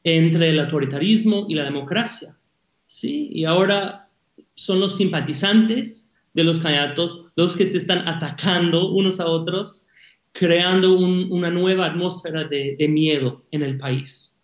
entre 0.04 0.50
el 0.50 0.60
autoritarismo 0.60 1.46
y 1.48 1.54
la 1.54 1.64
democracia. 1.64 2.38
¿sí? 2.84 3.28
Y 3.32 3.44
ahora 3.44 4.08
son 4.54 4.80
los 4.80 4.96
simpatizantes 4.96 6.10
de 6.32 6.44
los 6.44 6.60
candidatos 6.60 7.26
los 7.34 7.56
que 7.56 7.66
se 7.66 7.78
están 7.78 8.06
atacando 8.06 8.90
unos 8.92 9.20
a 9.20 9.26
otros 9.26 9.88
creando 10.32 10.96
una 10.96 11.50
nueva 11.50 11.86
atmósfera 11.86 12.44
de, 12.44 12.88
miedo 12.88 13.44
en 13.50 13.62
el 13.62 13.78
país. 13.78 14.40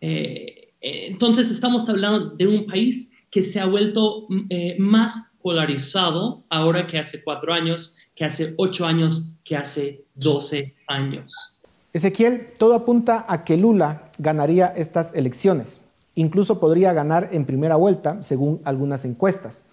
Eh, 0.00 0.74
entonces 0.80 1.50
estamos 1.50 1.88
hablando 1.88 2.30
de 2.30 2.46
un 2.46 2.66
país 2.66 3.12
que 3.30 3.44
se 3.44 3.60
ha 3.60 3.66
vuelto 3.66 4.26
eh, 4.48 4.76
más 4.78 5.36
polarizado 5.42 6.44
ahora 6.48 6.86
que 6.86 6.98
hace 6.98 7.22
cuatro 7.22 7.52
años, 7.52 7.98
que 8.18 8.24
hace 8.24 8.54
ocho 8.56 8.84
años, 8.84 9.38
que 9.44 9.56
hace 9.56 10.04
doce 10.14 10.74
años. 10.88 11.58
Ezequiel, 11.92 12.48
todo 12.58 12.74
apunta 12.74 13.24
a 13.28 13.44
que 13.44 13.56
Lula 13.56 14.10
ganaría 14.18 14.66
estas 14.66 15.14
elecciones. 15.14 15.82
Incluso 16.16 16.58
podría 16.58 16.92
ganar 16.92 17.28
en 17.30 17.46
primera 17.46 17.76
vuelta, 17.76 18.22
según 18.24 18.60
algunas 18.64 19.04
encuestas. 19.04 19.66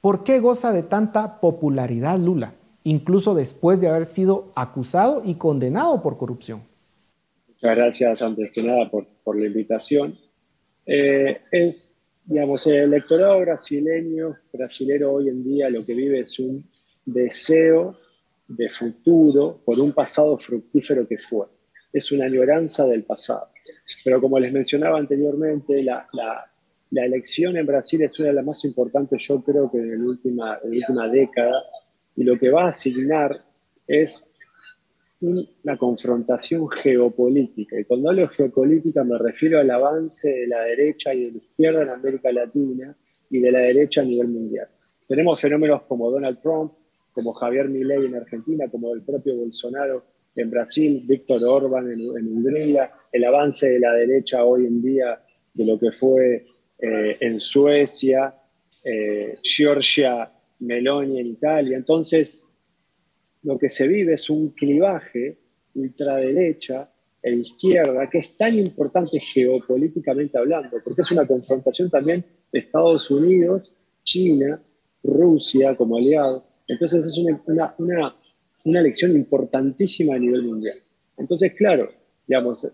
¿Por 0.00 0.22
qué 0.22 0.38
goza 0.38 0.72
de 0.72 0.84
tanta 0.84 1.40
popularidad 1.40 2.18
Lula? 2.18 2.54
incluso 2.84 3.34
después 3.34 3.80
de 3.80 3.88
haber 3.88 4.06
sido 4.06 4.52
acusado 4.54 5.22
y 5.24 5.34
condenado 5.34 6.02
por 6.02 6.16
corrupción. 6.18 6.62
Muchas 7.48 7.76
gracias 7.76 8.22
antes 8.22 8.50
que 8.52 8.62
nada 8.62 8.90
por, 8.90 9.06
por 9.24 9.36
la 9.36 9.46
invitación. 9.46 10.18
Eh, 10.86 11.38
es, 11.50 11.96
digamos, 12.24 12.66
el 12.66 12.74
electorado 12.74 13.40
brasileño, 13.40 14.36
brasilero 14.52 15.14
hoy 15.14 15.30
en 15.30 15.42
día 15.42 15.70
lo 15.70 15.84
que 15.84 15.94
vive 15.94 16.20
es 16.20 16.38
un 16.38 16.68
deseo 17.04 17.98
de 18.46 18.68
futuro 18.68 19.60
por 19.64 19.80
un 19.80 19.92
pasado 19.92 20.38
fructífero 20.38 21.06
que 21.06 21.18
fue. 21.18 21.46
Es 21.92 22.10
una 22.12 22.26
añoranza 22.26 22.86
del 22.86 23.04
pasado. 23.04 23.48
Pero 24.04 24.20
como 24.20 24.38
les 24.38 24.52
mencionaba 24.52 24.98
anteriormente, 24.98 25.82
la, 25.82 26.06
la, 26.12 27.04
elección 27.04 27.56
en 27.56 27.66
Brasil 27.66 28.02
es 28.02 28.18
una 28.20 28.28
de 28.28 28.34
las 28.34 28.44
más 28.44 28.64
importantes, 28.64 29.20
yo 29.26 29.42
creo 29.42 29.70
que 29.70 29.78
en 29.78 29.98
la 29.98 30.04
última, 30.04 30.58
última 30.62 31.08
década, 31.08 31.60
y 32.16 32.22
lo 32.22 32.38
que 32.38 32.50
va 32.50 32.66
a 32.66 32.68
asignar 32.68 33.44
es 33.86 34.24
una 35.20 35.76
confrontación 35.78 36.68
geopolítica. 36.68 37.80
Y 37.80 37.84
cuando 37.84 38.10
hablo 38.10 38.28
geopolítica 38.28 39.02
me 39.04 39.18
refiero 39.18 39.58
al 39.58 39.70
avance 39.70 40.28
de 40.28 40.46
la 40.46 40.60
derecha 40.60 41.14
y 41.14 41.24
de 41.24 41.32
la 41.32 41.38
izquierda 41.38 41.82
en 41.82 41.88
América 41.88 42.30
Latina 42.30 42.96
y 43.30 43.40
de 43.40 43.50
la 43.50 43.60
derecha 43.60 44.02
a 44.02 44.04
nivel 44.04 44.28
mundial. 44.28 44.68
Tenemos 45.08 45.40
fenómenos 45.40 45.82
como 45.82 46.10
Donald 46.10 46.40
Trump, 46.40 46.72
como 47.14 47.32
Javier 47.32 47.68
Milei 47.68 48.04
en 48.04 48.16
Argentina, 48.16 48.68
como 48.68 48.92
el 48.92 49.02
propio 49.02 49.36
Bolsonaro 49.36 50.04
en 50.34 50.50
Brasil, 50.50 51.02
Víctor 51.06 51.42
Orban 51.44 51.90
en, 51.90 52.28
Hungría, 52.28 52.90
el 53.12 53.24
avance 53.24 53.70
de 53.70 53.78
la 53.78 53.92
derecha 53.92 54.44
hoy 54.44 54.66
en 54.66 54.82
día 54.82 55.22
de 55.54 55.64
lo 55.64 55.78
que 55.78 55.92
fue 55.92 56.44
eh, 56.78 57.16
en 57.20 57.38
Suecia, 57.38 58.34
eh, 58.82 59.38
Georgia 59.42 60.30
Meloni 60.58 61.20
en 61.20 61.26
Italia. 61.28 61.76
Entonces, 61.76 62.42
lo 63.44 63.56
que 63.56 63.68
se 63.68 63.86
vive 63.86 64.14
es 64.14 64.28
un 64.28 64.50
clivaje 64.50 65.38
ultraderecha 65.74 66.90
e 67.22 67.32
izquierda 67.32 68.08
que 68.08 68.18
es 68.18 68.36
tan 68.36 68.54
importante 68.56 69.18
geopolíticamente 69.20 70.36
hablando, 70.36 70.76
porque 70.82 71.02
es 71.02 71.10
una 71.12 71.26
confrontación 71.26 71.88
también 71.88 72.24
de 72.52 72.58
Estados 72.58 73.10
Unidos, 73.10 73.72
China, 74.02 74.60
Rusia 75.02 75.76
como 75.76 75.96
aliado. 75.96 76.44
Entonces 76.66 77.06
es 77.06 77.18
una, 77.18 77.74
una, 77.78 78.16
una, 78.64 78.80
elección 78.80 79.12
importantísima 79.12 80.16
a 80.16 80.18
nivel 80.18 80.42
mundial. 80.44 80.76
Entonces, 81.16 81.52
claro, 81.54 81.90
digamos, 82.26 82.66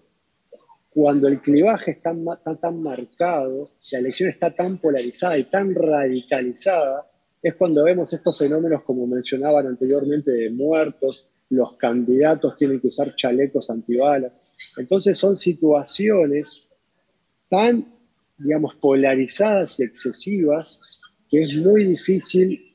cuando 0.90 1.28
el 1.28 1.40
clivaje 1.40 1.92
está, 1.92 2.12
está 2.12 2.54
tan 2.54 2.82
marcado, 2.82 3.70
la 3.90 3.98
elección 3.98 4.28
está 4.28 4.50
tan 4.50 4.78
polarizada 4.78 5.38
y 5.38 5.44
tan 5.44 5.74
radicalizada, 5.74 7.10
es 7.42 7.54
cuando 7.54 7.84
vemos 7.84 8.12
estos 8.12 8.38
fenómenos, 8.38 8.84
como 8.84 9.06
mencionaban 9.06 9.66
anteriormente, 9.66 10.30
de 10.30 10.50
muertos, 10.50 11.28
los 11.50 11.76
candidatos 11.76 12.56
tienen 12.56 12.80
que 12.80 12.86
usar 12.86 13.14
chalecos 13.14 13.70
antibalas. 13.70 14.40
Entonces 14.76 15.16
son 15.16 15.36
situaciones 15.36 16.62
tan, 17.48 17.92
digamos, 18.38 18.76
polarizadas 18.76 19.80
y 19.80 19.84
excesivas 19.84 20.80
que 21.28 21.44
es 21.44 21.54
muy 21.56 21.84
difícil 21.84 22.69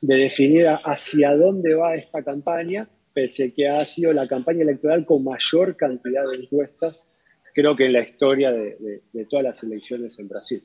de 0.00 0.16
definir 0.16 0.66
hacia 0.68 1.36
dónde 1.36 1.74
va 1.74 1.94
esta 1.94 2.22
campaña, 2.22 2.88
pese 3.12 3.52
que 3.52 3.68
ha 3.68 3.80
sido 3.84 4.12
la 4.12 4.26
campaña 4.26 4.62
electoral 4.62 5.06
con 5.06 5.24
mayor 5.24 5.76
cantidad 5.76 6.28
de 6.28 6.44
encuestas, 6.44 7.06
creo 7.54 7.76
que 7.76 7.86
en 7.86 7.92
la 7.92 8.00
historia 8.00 8.50
de, 8.52 9.02
de 9.12 9.24
todas 9.26 9.44
las 9.44 9.62
elecciones 9.62 10.18
en 10.18 10.28
Brasil. 10.28 10.62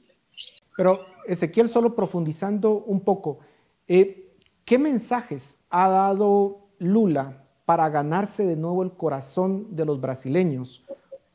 Pero 0.75 1.05
Ezequiel, 1.27 1.69
solo 1.69 1.95
profundizando 1.95 2.85
un 2.87 3.01
poco, 3.01 3.39
eh, 3.87 4.31
¿qué 4.65 4.77
mensajes 4.77 5.57
ha 5.69 5.89
dado 5.89 6.69
Lula 6.79 7.43
para 7.65 7.89
ganarse 7.89 8.45
de 8.45 8.55
nuevo 8.55 8.83
el 8.83 8.93
corazón 8.93 9.75
de 9.75 9.85
los 9.85 9.99
brasileños? 9.99 10.83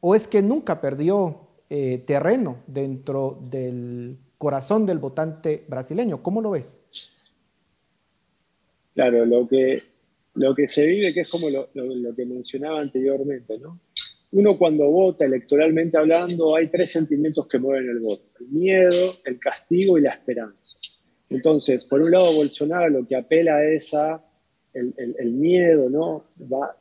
¿O 0.00 0.14
es 0.14 0.26
que 0.26 0.42
nunca 0.42 0.80
perdió 0.80 1.40
eh, 1.68 2.02
terreno 2.06 2.56
dentro 2.66 3.38
del 3.50 4.18
corazón 4.38 4.86
del 4.86 4.98
votante 4.98 5.64
brasileño? 5.68 6.22
¿Cómo 6.22 6.40
lo 6.40 6.50
ves? 6.50 6.80
Claro, 8.94 9.24
lo 9.26 9.48
que, 9.48 9.82
lo 10.34 10.54
que 10.54 10.66
se 10.66 10.86
vive, 10.86 11.12
que 11.12 11.20
es 11.20 11.28
como 11.28 11.50
lo, 11.50 11.68
que 12.14 12.24
mencionaba 12.24 12.80
anteriormente, 12.80 13.54
¿no? 13.60 13.80
uno 14.32 14.58
cuando 14.58 14.90
vota 14.90 15.24
electoralmente 15.24 15.96
hablando, 15.96 16.56
hay 16.56 16.66
tres 16.66 16.90
sentimientos 16.90 17.46
que 17.46 17.58
mueven 17.58 17.88
el 17.88 18.00
voto. 18.00 18.24
El 18.40 18.48
miedo, 18.48 19.18
el 19.24 19.38
castigo 19.38 19.96
y 19.96 20.02
la 20.02 20.10
esperanza. 20.10 20.76
Entonces, 21.30 21.84
por 21.84 22.02
un 22.02 22.10
lado, 22.10 22.34
Bolsonaro 22.34 22.88
lo 22.88 23.06
que 23.06 23.14
apela 23.14 23.64
es 23.64 23.94
a 23.94 24.24
el, 24.74 25.32
miedo, 25.34 25.88
¿no? 25.88 26.24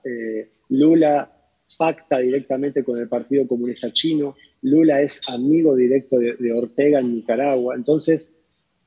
Eh, 0.04 0.50
Lula 0.70 1.32
pacta 1.78 2.20
directamente 2.20 2.84
con 2.84 2.98
el 2.98 3.08
Partido 3.08 3.48
Comunista 3.48 3.92
Chino, 3.92 4.36
Lula 4.62 5.02
es 5.02 5.22
amigo 5.28 5.76
directo 5.76 6.18
de, 6.18 6.54
Ortega 6.54 7.00
en 7.00 7.16
Nicaragua, 7.16 7.76
entonces 7.76 8.36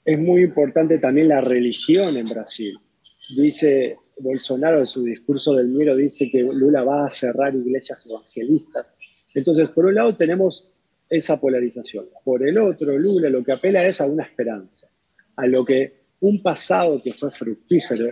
es 0.05 0.19
muy 0.19 0.43
importante 0.43 0.99
también 0.99 1.29
la 1.29 1.41
religión 1.41 2.17
en 2.17 2.25
Brasil. 2.25 2.79
Dice 3.35 3.97
Bolsonaro 4.19 4.79
en 4.79 4.87
su 4.87 5.03
discurso 5.03 5.55
del 5.55 5.69
miedo, 5.69 5.97
dice 5.97 6.31
que 6.31 6.41
Lula 6.43 6.83
va 6.85 7.07
a 7.07 7.11
cerrar 7.11 7.55
iglesias 7.55 8.07
evangelistas. 8.07 8.97
Entonces, 9.35 9.69
por 9.71 9.87
un 9.87 9.95
lado 9.95 10.17
tenemos 10.17 10.71
esa 11.09 11.39
polarización. 11.39 12.07
Por 12.25 12.47
el 12.49 12.59
otro, 12.59 12.97
Lula 12.99 13.29
lo 13.29 13.45
que 13.45 13.53
apela 13.53 13.85
es 13.85 14.01
a 14.01 14.07
una 14.07 14.25
esperanza, 14.25 14.89
a 15.37 15.47
lo 15.47 15.65
que 15.65 16.07
un 16.21 16.43
pasado 16.43 17.03
que 17.03 17.13
fue 17.13 17.31
fructífero 17.31 18.11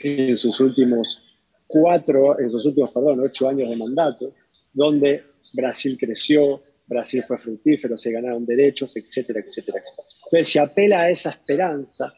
en 0.00 0.36
sus 0.36 0.58
últimos 0.60 1.22
cuatro, 1.66 2.38
en 2.38 2.50
sus 2.50 2.64
últimos, 2.66 2.92
perdón, 2.92 3.20
ocho 3.20 3.48
años 3.48 3.68
de 3.68 3.76
mandato, 3.76 4.34
donde 4.72 5.22
Brasil 5.52 5.96
creció, 5.98 6.62
Brasil 6.86 7.22
fue 7.26 7.36
fructífero, 7.38 7.96
se 7.96 8.10
ganaron 8.10 8.46
derechos, 8.46 8.96
etcétera, 8.96 9.40
etcétera, 9.40 9.78
etcétera. 9.78 10.08
Entonces 10.24 10.48
se 10.52 10.58
apela 10.58 11.02
a 11.02 11.10
esa 11.10 11.30
esperanza 11.30 12.14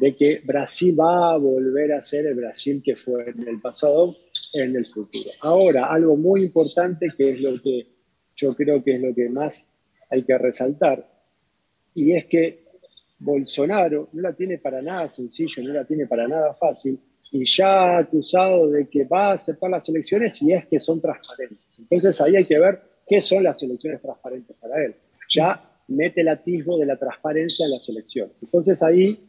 de 0.00 0.16
que 0.16 0.40
Brasil 0.44 0.98
va 0.98 1.32
a 1.32 1.36
volver 1.36 1.92
a 1.92 2.00
ser 2.00 2.26
el 2.26 2.34
Brasil 2.34 2.82
que 2.84 2.96
fue 2.96 3.30
en 3.30 3.48
el 3.48 3.60
pasado, 3.60 4.16
en 4.52 4.76
el 4.76 4.86
futuro. 4.86 5.30
Ahora, 5.40 5.86
algo 5.86 6.16
muy 6.16 6.44
importante 6.44 7.08
que 7.16 7.32
es 7.32 7.40
lo 7.40 7.60
que 7.60 7.86
yo 8.36 8.54
creo 8.54 8.82
que 8.82 8.94
es 8.94 9.00
lo 9.00 9.14
que 9.14 9.28
más 9.28 9.66
hay 10.10 10.22
que 10.22 10.38
resaltar, 10.38 11.06
y 11.94 12.12
es 12.12 12.26
que 12.26 12.64
Bolsonaro 13.18 14.08
no 14.12 14.22
la 14.22 14.32
tiene 14.32 14.58
para 14.58 14.80
nada 14.80 15.08
sencillo, 15.08 15.62
no 15.64 15.72
la 15.72 15.84
tiene 15.84 16.06
para 16.06 16.28
nada 16.28 16.54
fácil, 16.54 16.98
y 17.32 17.44
ya 17.44 17.96
ha 17.96 17.98
acusado 17.98 18.70
de 18.70 18.88
que 18.88 19.04
va 19.04 19.30
a 19.30 19.32
aceptar 19.32 19.70
las 19.70 19.88
elecciones 19.88 20.40
y 20.40 20.52
es 20.52 20.66
que 20.66 20.78
son 20.78 21.00
transparentes. 21.00 21.78
Entonces 21.78 22.20
ahí 22.20 22.36
hay 22.36 22.46
que 22.46 22.58
ver 22.58 22.80
qué 23.06 23.20
son 23.20 23.42
las 23.42 23.62
elecciones 23.62 24.00
transparentes 24.00 24.56
para 24.56 24.82
él. 24.84 24.94
Ya 25.28 25.62
mete 25.88 26.20
el 26.20 26.28
atisbo 26.28 26.78
de 26.78 26.86
la 26.86 26.96
transparencia 26.96 27.66
en 27.66 27.72
las 27.72 27.88
elecciones. 27.88 28.42
Entonces 28.42 28.82
ahí 28.82 29.27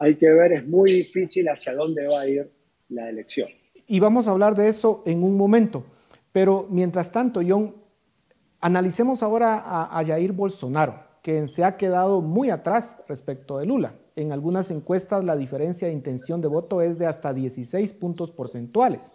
hay 0.00 0.16
que 0.16 0.30
ver, 0.30 0.52
es 0.54 0.66
muy 0.66 0.90
difícil 0.90 1.46
hacia 1.48 1.74
dónde 1.74 2.08
va 2.08 2.20
a 2.20 2.26
ir 2.26 2.50
la 2.88 3.08
elección. 3.10 3.48
Y 3.86 4.00
vamos 4.00 4.26
a 4.26 4.30
hablar 4.30 4.54
de 4.54 4.68
eso 4.68 5.02
en 5.04 5.22
un 5.22 5.36
momento. 5.36 5.84
Pero 6.32 6.66
mientras 6.70 7.12
tanto, 7.12 7.42
John, 7.46 7.74
analicemos 8.60 9.22
ahora 9.22 9.62
a, 9.66 10.02
Jair 10.04 10.32
Bolsonaro 10.32 11.10
que 11.22 11.46
se 11.48 11.64
ha 11.64 11.76
quedado 11.76 12.22
muy 12.22 12.48
atrás 12.48 12.96
respecto 13.08 13.58
de 13.58 13.66
Lula. 13.66 13.94
En 14.16 14.32
algunas 14.32 14.70
encuestas 14.70 15.22
la 15.22 15.36
diferencia 15.36 15.88
de 15.88 15.92
intención 15.92 16.40
de 16.40 16.48
voto 16.48 16.80
es 16.80 16.98
de 16.98 17.04
hasta 17.04 17.34
16 17.34 17.92
puntos 17.92 18.30
porcentuales. 18.32 19.12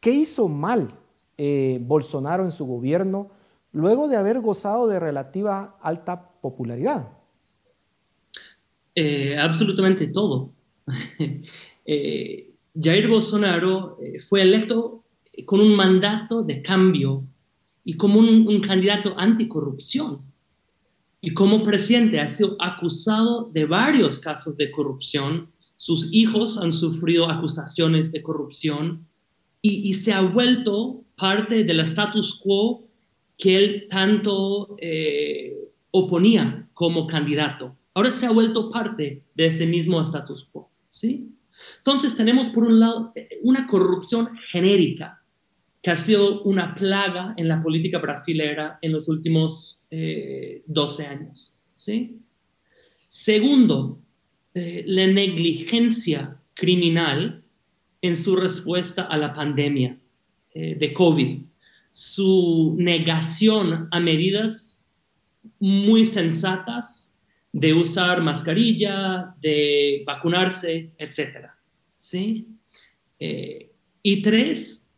¿Qué 0.00 0.10
hizo 0.10 0.48
mal 0.48 0.88
eh, 1.36 1.80
Bolsonaro 1.82 2.44
en 2.44 2.50
su 2.50 2.66
gobierno 2.66 3.28
luego 3.72 4.08
de 4.08 4.16
haber 4.16 4.40
gozado 4.40 4.88
de 4.88 5.00
relativa 5.00 5.76
alta 5.82 6.30
popularidad? 6.40 7.17
Eh, 9.00 9.36
absolutamente 9.38 10.08
todo. 10.08 10.52
Eh, 11.90 12.50
Jair 12.78 13.08
Bolsonaro 13.08 13.96
fue 14.28 14.42
electo 14.42 15.04
con 15.46 15.58
un 15.58 15.74
mandato 15.74 16.42
de 16.42 16.60
cambio 16.60 17.24
y 17.82 17.94
como 17.94 18.18
un, 18.20 18.46
un 18.46 18.60
candidato 18.60 19.14
anticorrupción 19.16 20.20
y 21.20 21.34
como 21.34 21.62
presidente 21.62 22.20
ha 22.20 22.28
sido 22.28 22.56
acusado 22.60 23.50
de 23.52 23.64
varios 23.64 24.18
casos 24.18 24.56
de 24.56 24.70
corrupción. 24.70 25.50
Sus 25.76 26.08
hijos 26.12 26.58
han 26.58 26.72
sufrido 26.72 27.28
acusaciones 27.30 28.12
de 28.12 28.22
corrupción 28.22 29.06
y, 29.60 29.94
se 29.94 30.12
ha 30.12 30.22
vuelto 30.22 31.04
parte 31.16 31.64
del 31.64 31.80
status 31.80 32.38
quo 32.40 32.84
que 33.36 33.56
él 33.56 33.86
tanto 33.88 34.76
eh, 34.80 35.56
oponía 35.90 36.68
como 36.74 37.06
candidato. 37.06 37.76
Ahora 37.98 38.12
se 38.12 38.26
ha 38.26 38.30
vuelto 38.30 38.70
parte 38.70 39.24
de 39.34 39.46
ese 39.46 39.66
mismo 39.66 40.00
status 40.02 40.46
quo. 40.52 40.70
¿sí? 40.88 41.32
Entonces 41.78 42.16
tenemos 42.16 42.48
por 42.48 42.62
un 42.62 42.78
lado 42.78 43.12
una 43.42 43.66
corrupción 43.66 44.36
genérica 44.52 45.24
que 45.82 45.90
ha 45.90 45.96
sido 45.96 46.44
una 46.44 46.76
plaga 46.76 47.34
en 47.36 47.48
la 47.48 47.60
política 47.60 47.98
brasilera 47.98 48.78
en 48.82 48.92
los 48.92 49.08
últimos 49.08 49.80
12 49.90 51.02
eh, 51.02 51.06
años. 51.08 51.56
¿sí? 51.74 52.20
Segundo, 53.08 54.00
eh, 54.54 54.84
la 54.86 55.08
negligencia 55.08 56.40
criminal 56.54 57.42
en 58.00 58.14
su 58.14 58.36
respuesta 58.36 59.02
a 59.02 59.18
la 59.18 59.34
pandemia 59.34 59.98
eh, 60.54 60.76
de 60.76 60.92
COVID, 60.92 61.40
su 61.90 62.76
negación 62.78 63.88
a 63.90 63.98
medidas 63.98 64.94
muy 65.58 66.06
sensatas 66.06 67.17
de 67.58 67.74
usar 67.74 68.22
mascarilla, 68.22 69.34
de 69.40 70.02
vacunarse, 70.06 70.92
etc. 70.98 71.50
¿sí? 71.94 72.48
y 73.20 74.22
tres, 74.22 74.90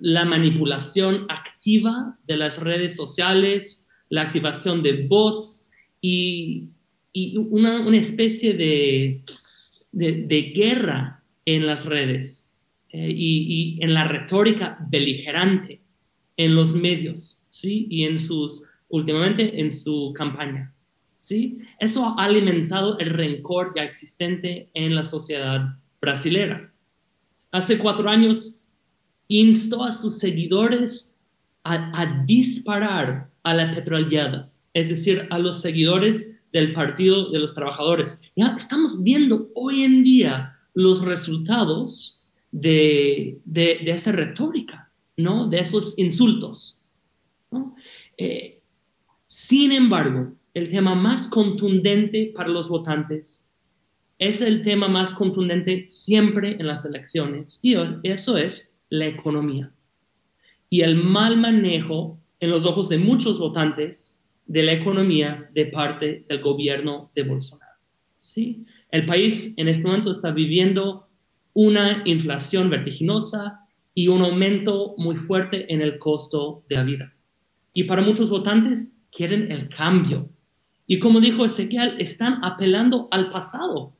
la 0.00 0.24
manipulación 0.24 1.26
activa 1.28 2.18
de 2.26 2.36
las 2.36 2.60
redes 2.60 2.94
sociales, 2.94 3.88
la 4.08 4.22
activación 4.22 4.82
de 4.82 5.06
bots 5.06 5.70
y, 6.00 6.70
una, 7.14 7.96
especie 7.96 8.54
de, 8.54 9.22
de, 9.90 10.42
guerra 10.54 11.24
en 11.44 11.66
las 11.66 11.84
redes 11.84 12.56
eh, 12.90 13.12
y, 13.14 13.78
en 13.80 13.92
la 13.92 14.06
retórica 14.06 14.78
beligerante 14.88 15.80
en 16.36 16.54
los 16.54 16.76
medios, 16.76 17.44
¿sí? 17.48 17.88
Y 17.90 18.04
en 18.04 18.20
sus, 18.20 18.68
últimamente 18.88 19.60
en 19.60 19.72
su 19.72 20.12
campaña, 20.16 20.72
¿sí? 21.18 21.58
Eso 21.80 22.14
ha 22.16 22.26
alimentado 22.26 22.96
el 22.98 23.10
rencor 23.10 23.72
ya 23.74 23.82
existente 23.82 24.70
en 24.72 24.94
la 24.94 25.04
sociedad 25.04 25.76
brasilera. 26.00 26.72
Hace 27.50 27.76
cuatro 27.76 28.08
años 28.08 28.60
instó 29.26 29.82
a 29.82 29.90
sus 29.90 30.18
seguidores 30.18 31.18
a, 31.64 32.22
disparar 32.24 33.30
a 33.42 33.52
la 33.52 33.74
petrolera, 33.74 34.48
es 34.72 34.90
decir, 34.90 35.26
a 35.30 35.40
los 35.40 35.60
seguidores 35.60 36.40
del 36.52 36.72
Partido 36.72 37.30
de 37.30 37.40
los 37.40 37.52
Trabajadores. 37.52 38.30
Ya 38.36 38.54
estamos 38.56 39.02
viendo 39.02 39.50
hoy 39.56 39.82
en 39.82 40.04
día 40.04 40.56
los 40.72 41.04
resultados 41.04 42.22
de, 42.52 43.40
de, 43.44 43.80
esa 43.86 44.12
retórica, 44.12 44.92
¿no? 45.16 45.48
de 45.48 45.58
esos 45.58 45.98
insultos. 45.98 46.80
Eh, 48.16 48.60
sin 49.26 49.72
embargo, 49.72 50.37
el 50.54 50.70
tema 50.70 50.94
más 50.94 51.28
contundente 51.28 52.32
para 52.34 52.48
los 52.48 52.68
votantes 52.68 53.52
es 54.18 54.40
el 54.40 54.62
tema 54.62 54.88
más 54.88 55.14
contundente 55.14 55.86
siempre 55.86 56.56
en 56.58 56.66
las 56.66 56.84
elecciones 56.84 57.60
y 57.62 57.76
eso 58.02 58.36
es 58.36 58.74
la 58.90 59.06
economía 59.06 59.72
y 60.70 60.82
el 60.82 60.96
mal 60.96 61.36
manejo 61.38 62.20
en 62.40 62.50
los 62.50 62.64
ojos 62.64 62.88
de 62.88 62.98
muchos 62.98 63.38
votantes 63.38 64.24
de 64.46 64.62
la 64.62 64.72
economía 64.72 65.50
de 65.54 65.66
parte 65.66 66.24
del 66.28 66.40
gobierno 66.40 67.10
de 67.14 67.22
Bolsonaro. 67.22 67.78
¿sí? 68.18 68.64
El 68.90 69.06
país 69.06 69.54
en 69.56 69.68
este 69.68 69.86
momento 69.86 70.10
está 70.10 70.30
viviendo 70.30 71.08
una 71.52 72.02
inflación 72.04 72.70
vertiginosa 72.70 73.60
y 73.94 74.08
un 74.08 74.22
aumento 74.22 74.94
muy 74.96 75.16
fuerte 75.16 75.72
en 75.72 75.82
el 75.82 75.98
costo 75.98 76.64
de 76.68 76.76
la 76.76 76.84
vida. 76.84 77.14
Y 77.72 77.84
para 77.84 78.02
muchos 78.02 78.30
votantes 78.30 79.02
quieren 79.10 79.50
el 79.50 79.68
cambio. 79.68 80.30
Y 80.90 80.98
como 81.00 81.20
dijo 81.20 81.44
Ezequiel, 81.44 82.00
están 82.00 82.42
apelando 82.42 83.08
al 83.10 83.30
pasado 83.30 83.92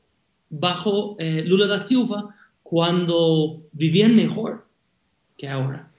bajo 0.49 1.17
eh, 1.19 1.43
Lula 1.45 1.67
da 1.67 1.81
Silva 1.81 2.35
cuando 2.63 3.63
vivían 3.73 4.17
mejor 4.17 4.67
que 5.37 5.49
ahora. 5.49 5.93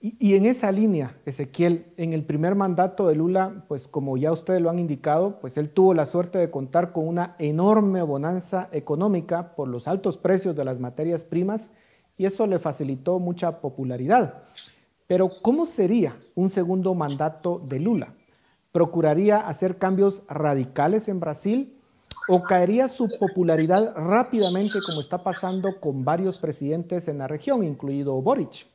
Y, 0.00 0.34
en 0.34 0.46
esa 0.46 0.70
línea, 0.70 1.16
Ezequiel, 1.26 1.86
en 1.96 2.12
el 2.12 2.22
primer 2.22 2.54
mandato 2.54 3.08
de 3.08 3.16
Lula, 3.16 3.64
pues 3.66 3.88
como 3.88 4.16
ya 4.16 4.30
ustedes 4.30 4.62
lo 4.62 4.70
han 4.70 4.78
indicado, 4.78 5.40
pues 5.40 5.56
él 5.56 5.70
tuvo 5.70 5.92
la 5.92 6.06
suerte 6.06 6.38
de 6.38 6.52
contar 6.52 6.92
con 6.92 7.08
una 7.08 7.34
enorme 7.40 8.00
bonanza 8.02 8.68
económica 8.70 9.56
por 9.56 9.66
los 9.66 9.88
altos 9.88 10.16
precios 10.16 10.54
de 10.54 10.64
las 10.64 10.78
materias 10.78 11.24
primas 11.24 11.72
y 12.16 12.26
eso 12.26 12.46
le 12.46 12.60
facilitó 12.60 13.18
mucha 13.18 13.60
popularidad. 13.60 14.44
Pero 15.08 15.30
¿cómo 15.42 15.66
sería 15.66 16.16
un 16.36 16.48
segundo 16.48 16.94
mandato 16.94 17.60
de 17.68 17.80
Lula? 17.80 18.14
¿Procuraría 18.72 19.38
hacer 19.38 19.78
cambios 19.78 20.22
radicales 20.28 21.08
en 21.08 21.20
Brasil 21.20 21.74
o 22.28 22.42
caería 22.42 22.88
su 22.88 23.08
popularidad 23.18 23.94
rápidamente 23.96 24.78
como 24.84 25.00
está 25.00 25.18
pasando 25.18 25.80
con 25.80 26.04
varios 26.04 26.38
presidentes 26.38 27.08
en 27.08 27.18
la 27.18 27.26
región, 27.26 27.64
incluido 27.64 28.20
Boric? 28.20 28.66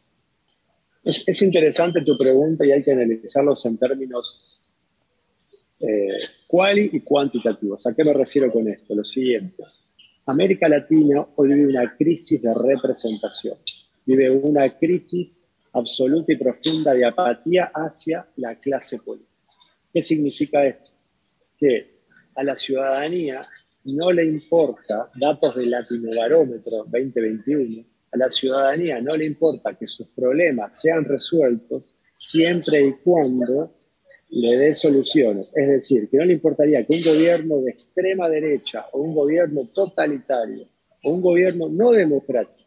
Es, 1.04 1.42
interesante 1.42 2.02
tu 2.02 2.18
pregunta 2.18 2.66
y 2.66 2.72
hay 2.72 2.82
que 2.82 2.94
analizarlos 2.94 3.66
en 3.66 3.78
términos 3.78 4.62
eh, 5.80 6.14
cuali 6.48 6.90
y 6.94 7.02
cuantitativos. 7.02 7.86
¿A 7.86 7.94
qué 7.94 8.04
me 8.04 8.14
refiero 8.14 8.52
con 8.52 8.68
esto? 8.70 8.96
Lo 8.96 9.04
siguiente. 9.04 9.64
América 10.26 10.70
Latina 10.70 11.28
hoy 11.36 11.50
vive 11.50 11.68
una 11.68 11.96
crisis 11.98 12.42
de 12.42 12.54
representación, 12.54 13.58
vive 14.06 14.30
una 14.30 14.70
crisis 14.78 15.44
absoluta 15.74 16.32
y 16.32 16.38
profunda 16.38 16.94
de 16.94 17.06
apatía 17.06 17.72
hacia 17.74 18.26
la 18.38 18.56
clase 18.56 19.00
política. 19.00 19.33
¿Qué 19.94 20.02
significa 20.02 20.66
esto? 20.66 20.92
Que 21.58 22.02
a 22.36 22.44
la 22.44 22.56
ciudadanía 22.56 23.40
no 23.86 24.12
le 24.12 24.26
importa, 24.26 25.12
datos 25.16 25.56
del 25.56 25.70
Latinobarómetro 25.70 26.86
2021, 26.86 27.86
a 28.12 28.18
la 28.18 28.30
ciudadanía 28.30 29.00
no 29.02 29.16
le 29.16 29.26
importa 29.26 29.78
que 29.78 29.86
sus 29.86 30.10
problemas 30.10 30.82
sean 30.82 31.06
resueltos 31.06 31.84
siempre 32.16 32.82
y 32.82 32.94
cuando 33.04 33.72
le 34.30 34.58
dé 34.58 34.74
soluciones. 34.74 35.52
Es 35.56 35.68
decir, 35.68 36.10
que 36.10 36.18
no 36.18 36.26
le 36.26 36.34
importaría 36.34 36.86
que 36.86 36.96
un 36.96 37.04
gobierno 37.04 37.62
de 37.62 37.72
extrema 37.72 38.30
derecha 38.30 38.88
o 38.94 39.02
un 39.02 39.14
gobierno 39.14 39.70
totalitario 39.74 40.68
o 41.04 41.12
un 41.12 41.22
gobierno 41.22 41.70
no 41.70 41.92
democrático 41.92 42.64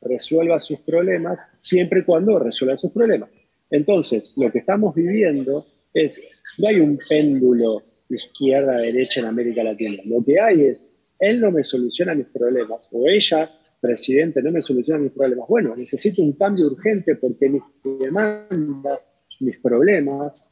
resuelva 0.00 0.58
sus 0.58 0.80
problemas 0.80 1.50
siempre 1.60 2.00
y 2.00 2.04
cuando 2.04 2.38
resuelva 2.38 2.76
sus 2.76 2.92
problemas. 2.92 3.30
Entonces, 3.70 4.32
lo 4.36 4.50
que 4.50 4.58
estamos 4.58 4.94
viviendo 4.94 5.66
es, 5.94 6.24
no 6.58 6.68
hay 6.68 6.80
un 6.80 6.98
péndulo 7.08 7.80
izquierda-derecha 8.08 9.20
en 9.20 9.26
América 9.26 9.62
Latina. 9.62 10.02
Lo 10.06 10.24
que 10.24 10.40
hay 10.40 10.62
es, 10.62 10.90
él 11.18 11.40
no 11.40 11.50
me 11.50 11.64
soluciona 11.64 12.14
mis 12.14 12.26
problemas, 12.26 12.88
o 12.92 13.08
ella, 13.08 13.50
presidente, 13.80 14.42
no 14.42 14.52
me 14.52 14.62
soluciona 14.62 15.00
mis 15.00 15.12
problemas. 15.12 15.48
Bueno, 15.48 15.72
necesito 15.76 16.22
un 16.22 16.32
cambio 16.32 16.66
urgente 16.66 17.16
porque 17.16 17.48
mis 17.48 17.62
demandas, 18.00 19.08
mis 19.40 19.58
problemas, 19.58 20.50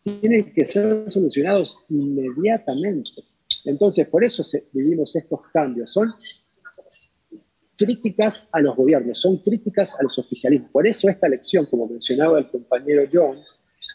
tienen 0.00 0.52
que 0.52 0.64
ser 0.64 1.10
solucionados 1.10 1.78
inmediatamente. 1.88 3.22
Entonces, 3.64 4.08
por 4.08 4.24
eso 4.24 4.42
vivimos 4.72 5.14
estos 5.14 5.40
cambios. 5.52 5.92
Son 5.92 6.08
críticas 7.76 8.48
a 8.52 8.60
los 8.60 8.76
gobiernos, 8.76 9.20
son 9.20 9.38
críticas 9.38 9.98
a 9.98 10.02
los 10.02 10.18
oficialismos. 10.18 10.70
Por 10.70 10.86
eso 10.86 11.08
esta 11.08 11.26
elección, 11.26 11.66
como 11.66 11.86
mencionaba 11.86 12.38
el 12.38 12.48
compañero 12.48 13.08
John, 13.12 13.38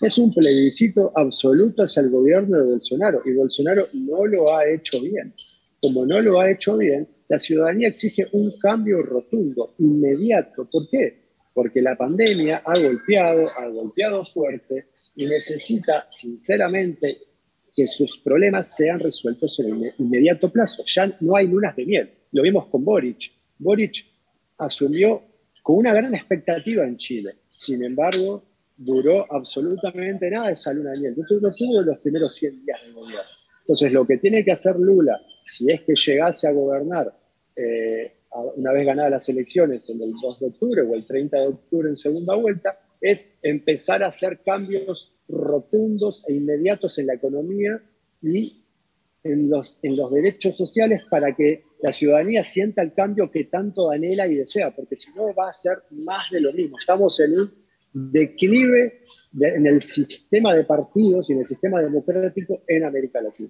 es 0.02 0.18
un 0.18 0.34
plebiscito 0.34 1.12
absoluto 1.16 1.84
hacia 1.84 2.02
el 2.02 2.10
gobierno 2.10 2.60
de 2.60 2.72
Bolsonaro 2.72 3.22
y 3.26 3.34
Bolsonaro 3.34 3.88
no 3.94 4.26
lo 4.26 4.56
ha 4.56 4.68
hecho 4.70 5.02
bien. 5.02 5.34
Como 5.82 6.06
no 6.06 6.20
lo 6.20 6.40
ha 6.40 6.50
hecho 6.50 6.78
bien, 6.78 7.08
la 7.28 7.40
ciudadanía 7.40 7.88
exige 7.88 8.28
un 8.32 8.58
cambio 8.60 9.02
rotundo, 9.02 9.76
inmediato. 9.80 10.68
¿Por 10.72 10.90
qué? 10.90 11.28
Porque 11.54 11.82
la 11.82 11.96
pandemia 11.96 12.62
ha 12.66 12.80
golpeado, 12.80 13.50
ha 13.58 13.68
golpeado 13.68 14.24
fuerte 14.24 14.88
y 15.16 15.26
necesita, 15.26 16.08
sinceramente, 16.10 17.18
que 17.74 17.88
sus 17.88 18.18
problemas 18.20 18.76
sean 18.76 19.00
resueltos 19.00 19.60
en 19.60 19.84
el 19.84 19.94
inmediato 20.00 20.52
plazo. 20.52 20.84
Ya 20.86 21.16
no 21.22 21.36
hay 21.36 21.48
lunas 21.48 21.76
de 21.76 21.86
miel. 21.86 22.12
Lo 22.32 22.42
vimos 22.42 22.68
con 22.68 22.84
Boric. 22.84 23.32
Boric 23.60 24.06
asumió 24.58 25.22
con 25.62 25.78
una 25.78 25.94
gran 25.94 26.14
expectativa 26.16 26.84
en 26.86 26.98
Chile. 26.98 27.36
Sin 27.56 27.84
embargo, 27.84 28.44
duró 28.78 29.26
absolutamente 29.30 30.30
nada 30.30 30.52
esa 30.52 30.72
luna 30.74 30.92
de 30.92 31.00
miel. 31.00 31.16
No 31.18 31.54
tuvo 31.54 31.82
los 31.82 32.00
primeros 32.00 32.34
100 32.36 32.66
días 32.66 32.80
de 32.86 32.92
gobierno. 32.92 33.30
Entonces, 33.62 33.92
lo 33.92 34.06
que 34.06 34.18
tiene 34.18 34.46
que 34.46 34.52
hacer 34.52 34.78
Lula, 34.78 35.20
si 35.46 35.70
es 35.72 35.82
que 35.82 35.94
llegase 35.94 36.48
a 36.48 36.52
gobernar 36.52 37.14
eh, 37.56 38.14
una 38.56 38.72
vez 38.72 38.86
ganadas 38.86 39.12
las 39.12 39.30
elecciones 39.30 39.90
en 39.90 40.02
el 40.02 40.14
2 40.22 40.40
de 40.40 40.46
octubre 40.48 40.82
o 40.84 40.94
el 40.94 41.06
30 41.06 41.38
de 41.38 41.48
octubre 41.48 41.90
en 41.90 41.96
segunda 41.96 42.36
vuelta, 42.36 42.80
es 43.02 43.30
empezar 43.42 44.04
a 44.04 44.08
hacer 44.08 44.42
cambios 44.44 45.14
rotundos 45.28 46.24
e 46.28 46.34
inmediatos 46.34 46.98
en 47.00 47.08
la 47.08 47.16
economía 47.16 47.82
y 48.22 48.64
en 49.24 49.50
los, 49.50 49.80
en 49.82 49.98
los 49.98 50.12
derechos 50.12 50.56
sociales 50.56 51.04
para 51.10 51.36
que 51.36 51.64
la 51.82 51.92
ciudadanía 51.92 52.44
sienta 52.44 52.82
el 52.82 52.94
cambio 52.94 53.30
que 53.30 53.46
tanto 53.46 53.92
anhela 53.92 54.28
y 54.28 54.36
desea, 54.36 54.74
porque 54.74 54.96
si 54.96 55.12
no 55.12 55.34
va 55.34 55.50
a 55.50 55.54
ser 55.54 55.84
más 55.92 56.30
de 56.32 56.42
lo 56.42 56.54
mismo. 56.54 56.80
Estamos 56.80 57.20
en 57.20 57.40
un 57.40 57.67
declive 57.98 59.02
en 59.40 59.66
el 59.66 59.82
sistema 59.82 60.54
de 60.54 60.64
partidos 60.64 61.30
y 61.30 61.34
en 61.34 61.40
el 61.40 61.46
sistema 61.46 61.82
democrático 61.82 62.62
en 62.68 62.84
América 62.84 63.22
Latina. 63.22 63.50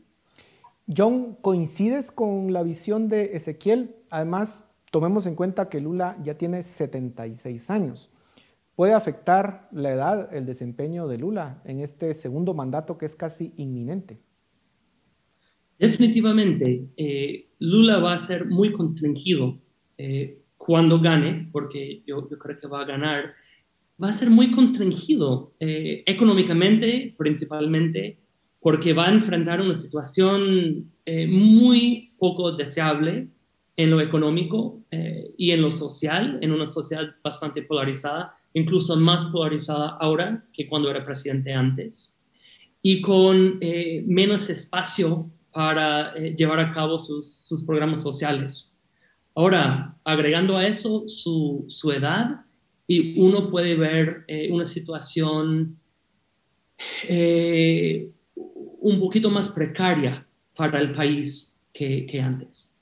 John, 0.96 1.36
¿coincides 1.42 2.12
con 2.12 2.54
la 2.54 2.64
visión 2.64 3.10
de 3.10 3.36
Ezequiel? 3.36 3.96
Además, 4.10 4.64
tomemos 4.90 5.26
en 5.26 5.36
cuenta 5.36 5.68
que 5.68 5.82
Lula 5.82 6.18
ya 6.24 6.38
tiene 6.38 6.64
76 6.64 7.70
años. 7.70 8.10
¿Puede 8.76 8.94
afectar 8.94 9.68
la 9.72 9.92
edad, 9.92 10.34
el 10.34 10.46
desempeño 10.46 11.08
de 11.08 11.18
Lula 11.18 11.62
en 11.66 11.82
este 11.82 12.14
segundo 12.14 12.54
mandato 12.54 12.98
que 12.98 13.06
es 13.06 13.16
casi 13.16 13.54
inminente? 13.58 14.20
Definitivamente, 15.78 16.88
eh, 16.96 17.50
Lula 17.60 18.00
va 18.00 18.14
a 18.14 18.20
ser 18.20 18.46
muy 18.46 18.72
constringido 18.72 19.60
eh, 19.98 20.42
cuando 20.58 21.00
gane, 21.00 21.50
porque 21.52 22.02
yo, 22.06 22.28
yo 22.30 22.38
creo 22.38 22.60
que 22.60 22.68
va 22.68 22.82
a 22.82 22.86
ganar 22.86 23.34
va 24.02 24.10
a 24.10 24.14
ser 24.14 24.30
muy 24.30 24.52
constringido 24.52 25.54
eh, 25.60 26.04
económicamente, 26.06 27.16
principalmente, 27.18 28.20
porque 28.60 28.94
va 28.94 29.08
a 29.08 29.14
enfrentar 29.14 29.62
una 29.62 29.76
situación 29.76 30.92
eh, 31.06 31.28
muy 31.28 32.14
poco 32.18 32.52
deseable 32.52 33.28
en 33.76 33.92
lo 33.92 34.02
económico 34.02 34.82
eh, 34.92 35.32
y 35.38 35.52
en 35.52 35.62
lo 35.62 35.72
social, 35.72 36.40
en 36.42 36.52
una 36.52 36.68
sociedad 36.68 37.16
bastante 37.24 37.62
polarizada, 37.62 38.34
incluso 38.54 38.96
más 38.96 39.28
polarizada 39.28 39.98
ahora 40.00 40.46
que 40.52 40.68
cuando 40.68 40.90
era 40.90 41.06
presidente 41.06 41.54
antes, 41.54 42.20
y 42.82 43.02
con 43.02 43.60
menos 44.06 44.50
espacio 44.50 45.30
para 45.52 46.14
llevar 46.16 46.60
a 46.60 46.72
cabo 46.72 47.00
sus, 47.00 47.28
sus, 47.28 47.64
programas 47.64 48.02
sociales. 48.02 48.78
Ahora, 49.36 49.98
agregando 50.04 50.58
a 50.58 50.66
eso 50.66 51.04
su, 51.08 51.66
su 51.68 51.92
edad, 51.92 52.47
y 52.88 53.20
uno 53.20 53.52
puede 53.52 53.76
ver 53.76 54.24
eh, 54.28 54.50
una 54.52 54.66
situación 54.66 55.78
eh, 57.08 58.12
un 58.36 59.00
poquito 59.00 59.30
más 59.30 59.50
precaria 59.50 60.26
para 60.56 60.80
el 60.80 60.94
país 60.94 61.60
que, 61.74 62.22
antes. 62.24 62.74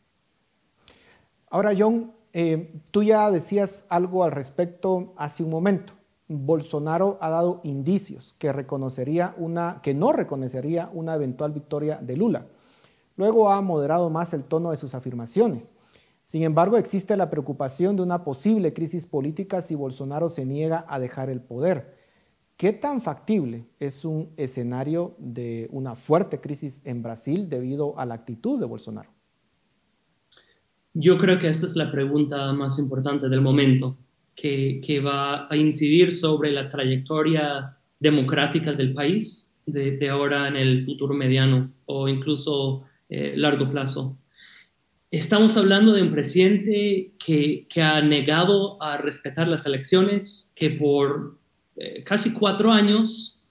Ahora, 1.49 1.73
John, 1.77 2.13
eh, 2.31 2.79
tú 2.91 3.03
ya 3.03 3.29
decías 3.31 3.85
algo 3.89 4.23
al 4.23 4.31
respecto 4.31 5.13
hace 5.17 5.43
un 5.43 5.49
momento. 5.49 5.93
Bolsonaro 6.27 7.17
ha 7.21 7.29
dado 7.29 7.61
indicios 7.63 8.35
que, 8.39 8.53
reconocería 8.53 9.35
una, 9.37 9.79
que 9.83 9.93
no 9.93 10.13
reconocería 10.13 10.89
una 10.93 11.15
eventual 11.15 11.51
victoria 11.51 11.97
de 12.01 12.15
Lula. 12.15 12.45
Luego 13.17 13.51
ha 13.51 13.61
moderado 13.61 14.09
más 14.09 14.33
el 14.33 14.43
tono 14.43 14.71
de 14.71 14.77
sus 14.77 14.95
afirmaciones. 14.95 15.73
Sin 16.25 16.43
embargo, 16.43 16.77
existe 16.77 17.15
la 17.15 17.29
preocupación 17.29 17.95
de 17.95 18.01
una 18.01 18.23
posible 18.23 18.73
crisis 18.73 19.05
política 19.05 19.61
si 19.61 19.75
Bolsonaro 19.75 20.27
se 20.27 20.45
niega 20.45 20.85
a 20.89 20.99
dejar 20.99 21.29
el 21.29 21.39
poder. 21.39 21.95
¿Qué 22.57 22.73
tan 22.73 23.01
factible 23.01 23.65
es 23.79 24.05
un 24.05 24.29
escenario 24.37 25.15
de 25.19 25.67
una 25.71 25.95
fuerte 25.95 26.41
crisis 26.41 26.81
en 26.85 27.03
Brasil 27.03 27.47
debido 27.49 27.99
a 27.99 28.05
la 28.05 28.15
actitud 28.15 28.59
de 28.59 28.65
Bolsonaro? 28.65 29.09
Yo 30.93 31.17
creo 31.17 31.37
que 31.37 31.49
esta 31.49 31.65
es 31.65 31.75
la 31.75 31.91
pregunta 31.91 32.53
más 32.53 32.79
importante 32.79 33.27
del 33.27 33.41
momento, 33.41 33.97
que, 34.33 35.01
va 35.05 35.47
a 35.49 35.55
incidir 35.57 36.11
sobre 36.11 36.51
la 36.51 36.69
trayectoria 36.69 37.77
democrática 37.99 38.73
del 38.73 38.93
país 38.93 39.53
de, 39.65 40.09
ahora 40.09 40.47
en 40.47 40.55
el 40.55 40.81
futuro 40.81 41.13
mediano 41.13 41.71
o 41.85 42.07
incluso 42.07 42.83
eh, 43.09 43.33
largo 43.35 43.69
plazo. 43.69 44.17
Estamos 45.15 45.55
hablando 45.55 45.93
de 45.93 46.01
un 46.01 46.11
presidente 46.11 47.13
que, 47.17 47.65
ha 47.81 48.01
negado 48.01 48.83
a 48.83 48.97
respetar 48.97 49.47
las 49.47 49.65
elecciones, 49.65 50.51
que 50.57 50.71
por 50.71 51.37
eh, 51.77 52.03
casi 52.03 52.33
cuatro 52.33 52.69
años 52.69 53.41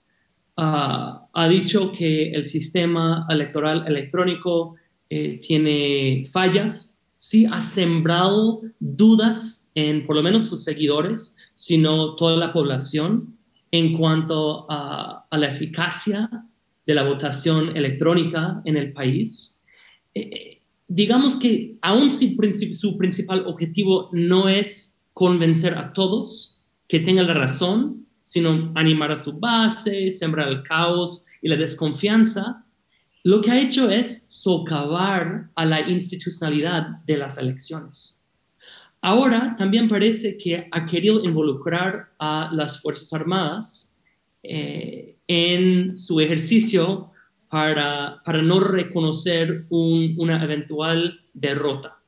ah, 0.58 1.26
ha 1.32 1.48
dicho 1.48 1.90
que 1.90 2.32
el 2.32 2.44
sistema 2.44 3.26
electoral 3.30 3.86
electrónico 3.88 4.74
eh, 5.08 5.40
tiene 5.40 6.24
fallas, 6.30 7.00
sí 7.16 7.46
ha 7.50 7.62
sembrado 7.62 8.60
dudas 8.78 9.66
en 9.74 10.04
por 10.04 10.16
lo 10.16 10.22
menos 10.22 10.44
sus 10.44 10.64
seguidores, 10.64 11.34
sino 11.54 12.14
toda 12.14 12.36
la 12.36 12.52
población 12.52 13.38
en 13.70 13.96
cuanto 13.96 14.66
a, 14.68 15.26
la 15.30 15.46
eficacia 15.46 16.28
de 16.84 16.94
la 16.94 17.04
votación 17.04 17.74
electrónica 17.74 18.60
en 18.66 18.76
el 18.76 18.92
país. 18.92 19.62
Eh, 20.14 20.53
digamos 20.88 21.36
que 21.36 21.76
aún 21.80 22.10
si 22.10 22.36
su 22.74 22.96
principal 22.96 23.46
objetivo 23.46 24.10
no 24.12 24.48
es 24.48 25.02
convencer 25.12 25.78
a 25.78 25.92
todos 25.92 26.62
que 26.88 27.00
tengan 27.00 27.26
la 27.26 27.34
razón, 27.34 28.06
sino 28.24 28.72
animar 28.74 29.12
a 29.12 29.16
su 29.16 29.38
base, 29.38 30.10
sembrar 30.12 30.48
el 30.48 30.62
caos 30.62 31.26
y 31.40 31.48
la 31.48 31.56
desconfianza, 31.56 32.64
lo 33.22 33.40
que 33.40 33.50
ha 33.50 33.60
hecho 33.60 33.88
es 33.88 34.24
socavar 34.26 35.50
a 35.54 35.64
la 35.64 35.88
institucionalidad 35.88 37.02
de 37.06 37.16
las 37.16 37.38
elecciones. 37.38 38.22
Ahora 39.00 39.54
también 39.56 39.88
parece 39.88 40.36
que 40.36 40.68
ha 40.70 40.86
querido 40.86 41.22
involucrar 41.24 42.12
a 42.18 42.50
las 42.52 42.80
Fuerzas 42.80 43.12
Armadas 43.12 43.94
eh, 44.42 45.16
en 45.26 45.94
su 45.94 46.20
ejercicio 46.20 47.10
para, 47.54 48.20
para 48.24 48.42
no 48.42 48.58
reconocer 48.58 49.66
una 49.70 50.42
eventual 50.42 51.20
derrota 51.32 52.02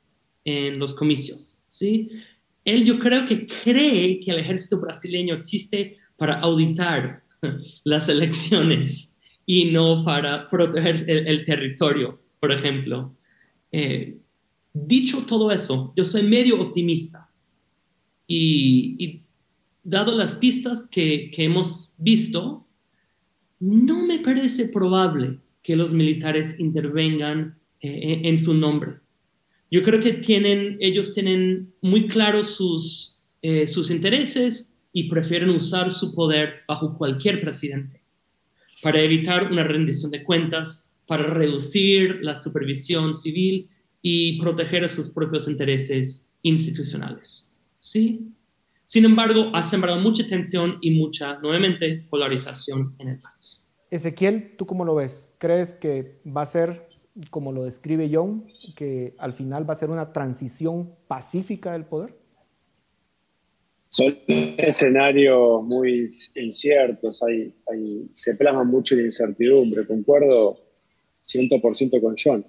en 0.44 0.80
los 0.80 0.92
comicios. 0.92 1.62
¿sí? 1.68 2.10
Él 2.64 2.84
yo 2.84 2.98
creo 2.98 3.28
que 3.28 3.46
cree 3.46 4.18
que 4.18 4.32
el 4.32 4.40
ejército 4.40 4.80
brasileño 4.80 5.36
existe 5.36 5.98
para 6.16 6.40
auditar 6.40 7.22
las 7.84 8.08
elecciones 8.08 9.14
y 9.46 9.66
no 9.66 10.04
para 10.04 10.48
proteger 10.48 11.08
el, 11.08 11.44
territorio, 11.44 12.20
por 12.40 12.50
ejemplo. 12.50 13.14
Eh, 13.70 14.18
dicho 14.72 15.26
todo 15.26 15.52
eso, 15.52 15.92
yo 15.96 16.04
soy 16.04 16.24
medio 16.24 16.60
optimista 16.60 17.30
y, 18.26 19.22
dado 19.84 20.10
las 20.10 20.34
pistas 20.34 20.88
que, 20.90 21.30
hemos 21.36 21.94
visto, 21.98 22.65
no 23.60 24.06
me 24.06 24.18
parece 24.18 24.68
probable 24.68 25.38
que 25.62 25.76
los 25.76 25.92
militares 25.92 26.58
intervengan 26.58 27.58
eh, 27.80 28.22
en 28.24 28.38
su 28.38 28.54
nombre. 28.54 29.00
Yo 29.70 29.82
creo 29.82 30.00
que 30.00 30.12
tienen, 30.14 30.76
ellos 30.80 31.12
tienen 31.12 31.72
muy 31.80 32.06
claros 32.08 32.54
sus, 32.54 33.22
eh, 33.42 33.66
sus 33.66 33.90
intereses 33.90 34.78
y 34.92 35.10
prefieren 35.10 35.50
usar 35.50 35.90
su 35.90 36.14
poder 36.14 36.62
bajo 36.68 36.94
cualquier 36.94 37.40
presidente 37.40 38.02
para 38.82 39.00
evitar 39.00 39.50
una 39.50 39.64
rendición 39.64 40.10
de 40.10 40.22
cuentas, 40.22 40.94
para 41.06 41.24
reducir 41.24 42.20
la 42.22 42.36
supervisión 42.36 43.14
civil 43.14 43.68
y 44.02 44.40
proteger 44.40 44.88
sus 44.88 45.10
propios 45.10 45.48
intereses 45.48 46.30
institucionales. 46.42 47.52
¿Sí? 47.78 48.20
Sin 48.88 49.04
embargo, 49.04 49.50
ha 49.52 49.64
sembrado 49.64 49.98
mucha 49.98 50.24
tensión 50.28 50.78
y 50.80 50.92
mucha, 50.92 51.40
nuevamente, 51.40 52.06
polarización 52.08 52.94
en 53.00 53.08
el 53.08 53.18
país. 53.18 53.68
Ezequiel, 53.90 54.54
¿tú 54.56 54.64
cómo 54.64 54.84
lo 54.84 54.94
ves? 54.94 55.28
¿Crees 55.38 55.72
que 55.72 56.20
va 56.24 56.42
a 56.42 56.46
ser, 56.46 56.86
como 57.30 57.50
lo 57.50 57.64
describe 57.64 58.08
John, 58.12 58.46
que 58.76 59.16
al 59.18 59.32
final 59.32 59.68
va 59.68 59.72
a 59.72 59.76
ser 59.76 59.90
una 59.90 60.12
transición 60.12 60.92
pacífica 61.08 61.72
del 61.72 61.84
poder? 61.84 62.14
Son 63.88 64.16
escenarios 64.28 65.64
muy 65.64 66.06
inciertos, 66.36 67.20
hay, 67.24 67.52
se 68.14 68.36
plasma 68.36 68.62
mucho 68.62 68.94
de 68.94 69.02
incertidumbre, 69.02 69.84
concuerdo 69.84 70.60
100% 71.24 72.00
con 72.00 72.14
John. 72.16 72.46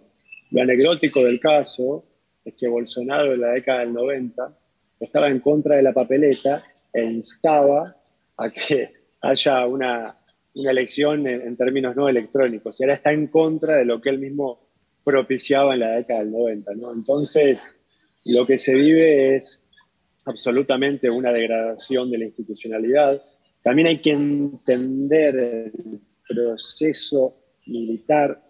Lo 0.52 0.62
anecdótico 0.62 1.24
del 1.24 1.40
caso 1.40 2.06
es 2.46 2.54
que 2.54 2.68
Bolsonaro 2.68 3.34
en 3.34 3.42
la 3.42 3.54
década 3.54 3.80
del 3.80 3.94
90 3.94 4.56
estaba 5.00 5.28
en 5.28 5.40
contra 5.40 5.76
de 5.76 5.84
la 5.84 5.94
papeleta 5.94 6.64
e 6.94 7.04
instaba 7.04 7.96
a 8.38 8.50
que 8.50 8.92
haya 9.22 9.66
una, 9.66 10.16
una 10.56 10.72
elección 10.72 11.28
en, 11.28 11.56
términos 11.56 11.96
no 11.96 12.08
electrónicos 12.08 12.80
y 12.80 12.84
ahora 12.84 12.96
está 12.96 13.12
en 13.12 13.28
contra 13.28 13.78
de 13.78 13.86
lo 13.86 14.02
que 14.02 14.10
él 14.10 14.20
mismo 14.20 14.68
propiciaba 15.04 15.74
en 15.74 15.82
la 15.82 15.92
década 15.92 16.20
del 16.20 16.32
90. 16.32 16.74
¿no? 16.76 16.94
Entonces, 16.94 17.80
lo 18.26 18.46
que 18.46 18.58
se 18.58 18.74
vive 18.74 19.36
es 19.36 19.62
absolutamente 20.26 21.10
una 21.10 21.32
degradación 21.32 22.12
de 22.12 22.18
la 22.18 22.26
institucionalidad. 22.26 23.22
También 23.64 23.88
hay 23.88 24.02
que 24.02 24.12
entender 24.12 25.36
el 25.36 26.02
proceso 26.28 27.36
militar. 27.68 28.44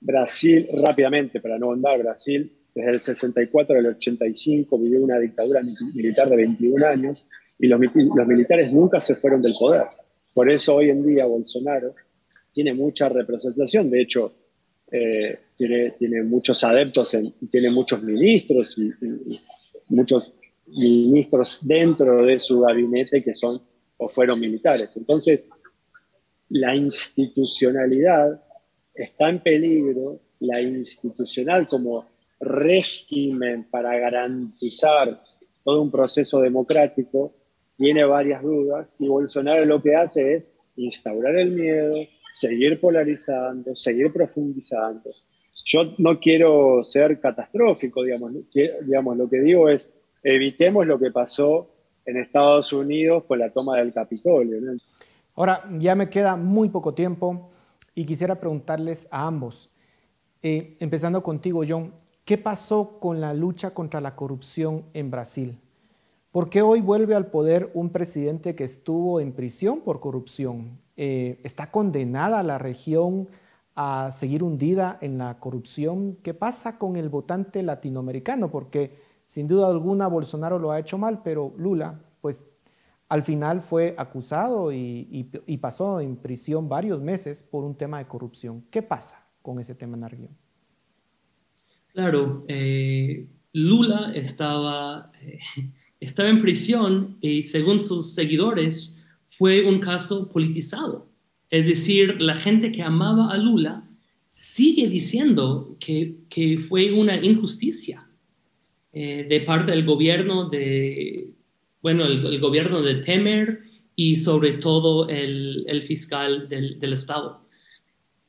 Brasil, 0.00 0.66
rápidamente, 0.82 1.40
para 1.40 1.58
no 1.58 1.72
andar, 1.72 1.98
Brasil 1.98 2.59
desde 2.74 2.90
el 2.90 3.00
64 3.00 3.78
al 3.78 3.86
85 3.86 4.78
vivió 4.78 5.02
una 5.02 5.18
dictadura 5.18 5.60
militar 5.94 6.28
de 6.28 6.36
21 6.36 6.86
años 6.86 7.26
y 7.58 7.66
los, 7.66 7.80
militares 8.26 8.72
nunca 8.72 9.00
se 9.00 9.14
fueron 9.14 9.42
del 9.42 9.54
poder. 9.58 9.84
Por 10.32 10.50
eso 10.50 10.76
hoy 10.76 10.90
en 10.90 11.06
día 11.06 11.26
Bolsonaro 11.26 11.94
tiene 12.52 12.72
mucha 12.72 13.08
representación, 13.08 13.90
de 13.90 14.02
hecho, 14.02 14.32
eh, 14.90 15.38
tiene, 15.56 15.90
tiene 15.92 16.22
muchos 16.22 16.64
adeptos, 16.64 17.14
en, 17.14 17.32
tiene 17.50 17.70
muchos 17.70 18.02
ministros 18.02 18.76
y, 18.78 19.40
muchos 19.88 20.32
ministros 20.66 21.58
dentro 21.62 22.24
de 22.24 22.38
su 22.38 22.60
gabinete 22.60 23.22
que 23.22 23.34
son 23.34 23.60
o 23.96 24.08
fueron 24.08 24.40
militares. 24.40 24.96
Entonces, 24.96 25.48
la 26.48 26.74
institucionalidad 26.74 28.42
está 28.94 29.28
en 29.28 29.40
peligro, 29.40 30.20
la 30.40 30.60
institucional 30.62 31.66
como 31.66 32.06
régimen 32.40 33.68
para 33.70 33.96
garantizar 33.98 35.22
todo 35.62 35.82
un 35.82 35.90
proceso 35.90 36.40
democrático 36.40 37.32
tiene 37.76 38.04
varias 38.04 38.42
dudas 38.42 38.96
y 38.98 39.08
Bolsonaro 39.08 39.64
lo 39.64 39.82
que 39.82 39.94
hace 39.94 40.34
es 40.34 40.52
instaurar 40.76 41.36
el 41.36 41.52
miedo, 41.52 41.94
seguir 42.30 42.80
polarizando, 42.80 43.76
seguir 43.76 44.12
profundizando. 44.12 45.10
Yo 45.64 45.92
no 45.98 46.18
quiero 46.18 46.80
ser 46.80 47.20
catastrófico, 47.20 48.02
digamos, 48.02 48.32
digamos 48.52 49.16
lo 49.16 49.28
que 49.28 49.40
digo 49.40 49.68
es 49.68 49.92
evitemos 50.22 50.86
lo 50.86 50.98
que 50.98 51.10
pasó 51.10 51.70
en 52.04 52.16
Estados 52.16 52.72
Unidos 52.72 53.24
con 53.24 53.38
la 53.38 53.50
toma 53.50 53.78
del 53.78 53.92
Capitolio. 53.92 54.58
Ahora, 55.34 55.64
ya 55.78 55.94
me 55.94 56.08
queda 56.08 56.36
muy 56.36 56.68
poco 56.68 56.94
tiempo 56.94 57.50
y 57.94 58.04
quisiera 58.04 58.38
preguntarles 58.38 59.06
a 59.10 59.26
ambos, 59.26 59.70
eh, 60.42 60.76
empezando 60.80 61.22
contigo, 61.22 61.62
John, 61.66 61.92
¿qué 62.30 62.38
pasó 62.38 63.00
con 63.00 63.20
la 63.20 63.34
lucha 63.34 63.74
contra 63.74 64.00
la 64.00 64.14
corrupción 64.14 64.84
en 64.94 65.10
Brasil? 65.10 65.58
¿Por 66.30 66.48
qué 66.48 66.62
hoy 66.62 66.80
vuelve 66.80 67.16
al 67.16 67.26
poder 67.26 67.72
un 67.74 67.90
presidente 67.90 68.54
que 68.54 68.62
estuvo 68.62 69.18
en 69.18 69.32
prisión 69.32 69.80
por 69.80 69.98
corrupción? 69.98 70.78
Eh, 70.96 71.40
¿Está 71.42 71.72
condenada 71.72 72.44
la 72.44 72.56
región 72.56 73.26
a 73.74 74.12
seguir 74.12 74.44
hundida 74.44 74.96
en 75.00 75.18
la 75.18 75.40
corrupción? 75.40 76.18
¿Qué 76.22 76.32
pasa 76.32 76.78
con 76.78 76.94
el 76.94 77.08
votante 77.08 77.64
latinoamericano? 77.64 78.48
Porque 78.48 78.96
sin 79.26 79.48
duda 79.48 79.66
alguna, 79.66 80.06
Bolsonaro 80.06 80.60
lo 80.60 80.70
ha 80.70 80.78
hecho 80.78 80.98
mal, 80.98 81.22
pero 81.24 81.52
Lula, 81.56 81.98
pues 82.20 82.46
al 83.08 83.24
final 83.24 83.60
fue 83.60 83.96
acusado 83.98 84.70
y, 84.70 85.58
pasó 85.60 85.98
en 85.98 86.14
prisión 86.14 86.68
varios 86.68 87.00
meses 87.00 87.42
por 87.42 87.64
un 87.64 87.74
tema 87.74 87.98
de 87.98 88.06
corrupción. 88.06 88.64
¿Qué 88.70 88.82
pasa 88.82 89.20
con 89.42 89.58
ese 89.58 89.74
tema 89.74 89.96
en 89.96 90.04
Arguión? 90.04 90.49
Claro, 91.92 92.44
eh, 92.48 93.26
Lula 93.52 94.12
estaba, 94.14 95.10
eh, 95.22 95.38
estaba 96.00 96.28
en 96.28 96.40
prisión 96.40 97.16
y 97.20 97.42
según 97.42 97.80
sus 97.80 98.14
seguidores 98.14 99.04
fue 99.38 99.64
un 99.64 99.80
caso 99.80 100.28
politizado. 100.28 101.08
Es 101.50 101.66
decir, 101.66 102.20
la 102.22 102.36
gente 102.36 102.70
que 102.70 102.82
amaba 102.82 103.32
a 103.32 103.36
Lula 103.36 103.88
sigue 104.26 104.88
diciendo 104.88 105.76
que, 105.80 106.18
que 106.28 106.66
fue 106.68 106.92
una 106.92 107.16
injusticia 107.16 108.06
eh, 108.92 109.26
de 109.28 109.40
parte 109.40 109.72
del 109.72 109.84
gobierno 109.84 110.48
de, 110.48 111.32
bueno, 111.82 112.04
el, 112.04 112.38
gobierno 112.40 112.82
de 112.82 112.96
Temer 112.96 113.60
y 113.96 114.16
sobre 114.16 114.52
todo 114.52 115.08
el, 115.08 115.64
el 115.68 115.82
fiscal 115.82 116.48
del, 116.48 116.78
del, 116.78 116.92
Estado. 116.92 117.46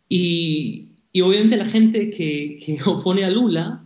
Y, 0.10 0.91
y, 1.12 1.22
obviamente 1.22 1.58
la 1.58 1.66
gente 1.66 2.10
que, 2.10 2.60
que, 2.64 2.78
opone 2.86 3.24
a 3.24 3.30
Lula 3.30 3.84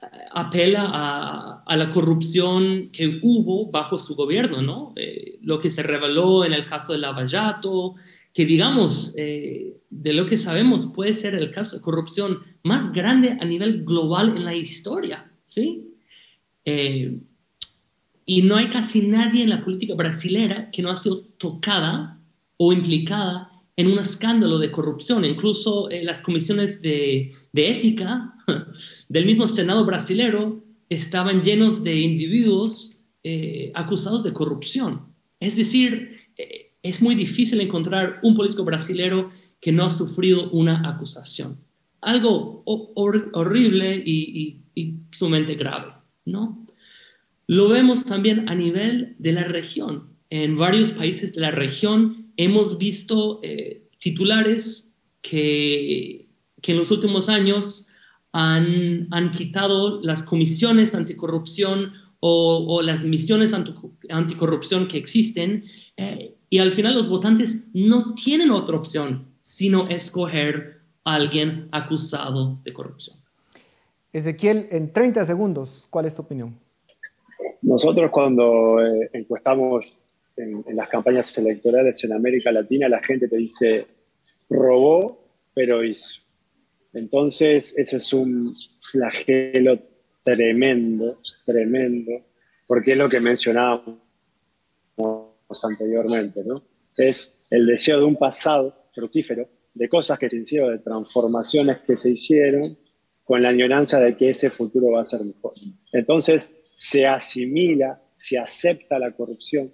eh, 0.00 0.06
apela 0.32 0.90
a, 0.92 1.62
a, 1.64 1.76
la 1.76 1.90
corrupción 1.90 2.90
que 2.92 3.20
hubo 3.22 3.70
bajo 3.70 3.98
su 3.98 4.14
gobierno, 4.14 4.62
¿no? 4.62 4.92
Eh, 4.96 5.38
lo 5.42 5.58
que 5.58 5.70
se 5.70 5.82
reveló 5.82 6.44
en 6.44 6.52
el 6.52 6.66
caso 6.66 6.92
de 6.92 6.98
Lavallato, 6.98 7.94
que 8.32 8.44
digamos, 8.44 9.14
de 9.14 10.12
lo 10.12 10.26
que 10.26 10.36
sabemos 10.36 10.92
puede 10.94 11.14
ser 11.14 11.34
el 11.34 11.50
caso 11.50 11.76
de 11.76 11.82
corrupción 11.82 12.40
más 12.62 12.92
grande 12.92 13.38
a 13.40 13.44
nivel 13.46 13.82
global 13.82 14.34
en 14.36 14.44
la 14.44 14.54
historia, 14.54 15.32
¿sí? 15.46 15.86
Eh, 16.66 17.20
y 18.26 18.42
no 18.42 18.56
hay 18.56 18.66
casi 18.66 19.06
nadie 19.06 19.44
en 19.44 19.50
la 19.50 19.64
política 19.64 19.94
brasilera 19.94 20.68
que 20.72 20.82
no 20.82 20.90
ha 20.90 20.96
sido 20.96 21.20
tocada 21.38 22.18
o 22.56 22.72
implicada 22.72 23.55
en 23.76 23.88
un 23.88 23.98
escándalo 23.98 24.58
de 24.58 24.70
corrupción. 24.70 25.24
Incluso 25.24 25.90
eh, 25.90 26.02
las 26.02 26.22
comisiones 26.22 26.80
de, 26.82 27.34
ética 27.52 28.34
del 29.08 29.26
mismo 29.26 29.46
Senado 29.48 29.84
brasilero 29.84 30.64
estaban 30.88 31.42
llenos 31.42 31.84
de 31.84 31.96
individuos 32.00 33.02
eh, 33.22 33.72
acusados 33.74 34.22
de 34.22 34.32
corrupción. 34.32 35.06
Es 35.40 35.56
decir, 35.56 36.20
es 36.82 37.02
muy 37.02 37.14
difícil 37.14 37.60
encontrar 37.60 38.20
un 38.22 38.34
político 38.34 38.64
brasilero 38.64 39.30
que 39.60 39.72
no 39.72 39.84
ha 39.84 39.90
sufrido 39.90 40.50
una 40.50 40.88
acusación. 40.88 41.58
Algo 42.00 42.62
horrible 42.64 44.02
y, 44.04 44.60
y 44.74 44.94
sumamente 45.10 45.56
grave. 45.56 45.92
¿no? 46.24 46.66
Lo 47.46 47.68
vemos 47.68 48.04
también 48.04 48.48
a 48.48 48.54
nivel 48.54 49.16
de 49.18 49.32
la 49.32 49.44
región. 49.44 50.08
En 50.30 50.56
varios 50.56 50.92
países 50.92 51.32
de 51.34 51.40
la 51.40 51.52
región 51.52 52.25
hemos 52.36 52.78
visto 52.78 53.40
eh, 53.42 53.82
titulares 53.98 54.94
que, 55.22 56.28
que, 56.60 56.72
en 56.72 56.78
los 56.78 56.90
últimos 56.90 57.28
años 57.28 57.88
han, 58.32 59.08
han 59.10 59.30
quitado 59.30 60.00
las 60.02 60.22
comisiones 60.22 60.94
anticorrupción 60.94 61.92
o, 62.20 62.66
o 62.68 62.82
las 62.82 63.04
misiones 63.04 63.54
anticorrupción 63.54 64.88
que 64.88 64.98
existen 64.98 65.64
eh, 65.96 66.34
y 66.48 66.58
al 66.58 66.72
final 66.72 66.94
los 66.94 67.08
votantes 67.08 67.68
no 67.72 68.14
tienen 68.14 68.50
otra 68.50 68.76
opción 68.76 69.26
sino 69.40 69.88
escoger 69.88 70.80
a 71.04 71.14
alguien 71.14 71.68
acusado 71.70 72.58
de 72.64 72.72
corrupción. 72.72 73.16
Ezequiel, 74.12 74.66
en 74.72 74.92
30 74.92 75.24
segundos, 75.24 75.86
¿cuál 75.88 76.06
es 76.06 76.16
tu 76.16 76.22
opinión? 76.22 76.58
Nosotros 77.62 78.10
cuando 78.10 78.84
eh, 78.84 79.10
encuestamos 79.12 79.94
en, 80.36 80.64
las 80.74 80.88
campañas 80.88 81.36
electorales 81.38 82.02
en 82.04 82.12
América 82.12 82.52
Latina, 82.52 82.88
la 82.88 83.02
gente 83.02 83.28
te 83.28 83.36
dice, 83.36 83.86
robó, 84.48 85.26
pero 85.54 85.82
hizo. 85.82 86.20
Entonces, 86.92 87.74
ese 87.76 87.96
es 87.98 88.12
un 88.12 88.54
flagelo 88.80 89.78
tremendo, 90.22 91.20
tremendo, 91.44 92.12
porque 92.66 92.92
es 92.92 92.98
lo 92.98 93.08
que 93.08 93.20
mencionábamos 93.20 93.98
anteriormente, 95.62 96.42
¿no? 96.44 96.62
Es 96.96 97.44
el 97.50 97.66
deseo 97.66 98.00
de 98.00 98.06
un 98.06 98.16
pasado 98.16 98.88
fructífero, 98.92 99.48
de 99.74 99.88
cosas 99.88 100.18
que 100.18 100.28
se 100.28 100.38
hicieron, 100.38 100.72
de 100.72 100.78
transformaciones 100.78 101.78
que 101.86 101.96
se 101.96 102.10
hicieron, 102.10 102.78
con 103.24 103.42
la 103.42 103.50
añoranza 103.50 104.00
de 104.00 104.16
que 104.16 104.30
ese 104.30 104.50
futuro 104.50 104.92
va 104.92 105.00
a 105.00 105.04
ser 105.04 105.20
mejor. 105.22 105.52
Entonces, 105.92 106.52
se 106.74 107.06
asimila, 107.06 108.00
se 108.16 108.38
acepta 108.38 108.98
la 108.98 109.12
corrupción 109.12 109.72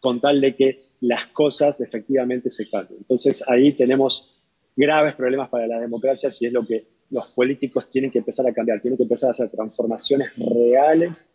con 0.00 0.20
tal 0.20 0.40
de 0.40 0.56
que 0.56 0.82
las 1.00 1.26
cosas 1.26 1.80
efectivamente 1.80 2.50
se 2.50 2.68
cambien. 2.68 2.98
Entonces, 3.00 3.44
ahí 3.46 3.72
tenemos 3.72 4.36
graves 4.76 5.14
problemas 5.14 5.48
para 5.48 5.66
la 5.66 5.78
democracia 5.78 6.30
si 6.30 6.46
es 6.46 6.52
lo 6.52 6.66
que 6.66 6.86
los 7.10 7.34
políticos 7.34 7.90
tienen 7.90 8.10
que 8.10 8.18
empezar 8.18 8.46
a 8.46 8.52
cambiar, 8.52 8.80
tienen 8.80 8.96
que 8.96 9.02
empezar 9.02 9.28
a 9.28 9.30
hacer 9.32 9.50
transformaciones 9.50 10.30
reales 10.36 11.34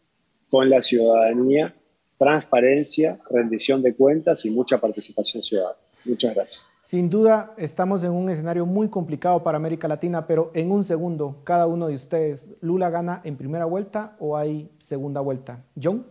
con 0.49 0.69
la 0.69 0.81
ciudadanía, 0.81 1.75
transparencia, 2.17 3.19
rendición 3.29 3.81
de 3.81 3.93
cuentas 3.93 4.45
y 4.45 4.49
mucha 4.49 4.79
participación 4.79 5.43
ciudadana. 5.43 5.77
Muchas 6.05 6.33
gracias. 6.33 6.61
Sin 6.83 7.09
duda, 7.09 7.55
estamos 7.57 8.03
en 8.03 8.11
un 8.11 8.29
escenario 8.29 8.65
muy 8.65 8.89
complicado 8.89 9.43
para 9.43 9.57
América 9.57 9.87
Latina, 9.87 10.27
pero 10.27 10.51
en 10.53 10.71
un 10.71 10.83
segundo, 10.83 11.41
cada 11.43 11.65
uno 11.65 11.87
de 11.87 11.95
ustedes, 11.95 12.55
¿Lula 12.61 12.91
gana 12.91 13.21
en 13.23 13.37
primera 13.37 13.65
vuelta 13.65 14.15
o 14.19 14.37
hay 14.37 14.69
segunda 14.77 15.19
vuelta? 15.19 15.65
¿John? 15.81 16.05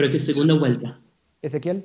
Creo 0.00 0.12
que 0.12 0.18
segunda 0.18 0.54
vuelta. 0.54 0.98
¿Ezequiel? 1.42 1.84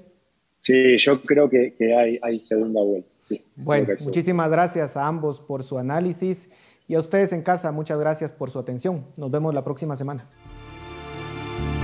Sí, 0.62 0.98
yo 0.98 1.22
creo 1.22 1.50
que, 1.50 1.76
hay, 2.00 2.18
hay, 2.22 2.40
segunda 2.40 2.82
vuelta. 2.82 3.10
bueno, 3.58 3.94
muchísimas 4.06 4.50
gracias 4.50 4.96
a 4.96 5.06
ambos 5.06 5.42
por 5.42 5.66
su 5.66 5.78
análisis 5.78 6.50
y 6.88 6.96
a 6.96 7.00
ustedes 7.00 7.34
en 7.34 7.42
casa, 7.42 7.74
muchas 7.74 8.00
gracias 8.00 8.32
por 8.32 8.52
su 8.52 8.60
atención. 8.60 9.06
Nos 9.18 9.32
vemos 9.32 9.54
la 9.54 9.66
próxima 9.66 9.98
semana. 9.98 10.30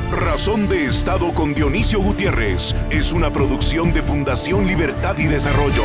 Razón 0.10 0.70
de 0.70 0.86
Estado 0.86 1.34
con 1.34 1.54
Dionisio 1.54 2.02
Gutiérrez 2.02 2.76
es 2.92 3.12
una 3.12 3.34
producción 3.34 3.92
de 3.92 4.02
Fundación 4.02 4.68
Libertad 4.68 5.18
y 5.18 5.26
Desarrollo. 5.26 5.84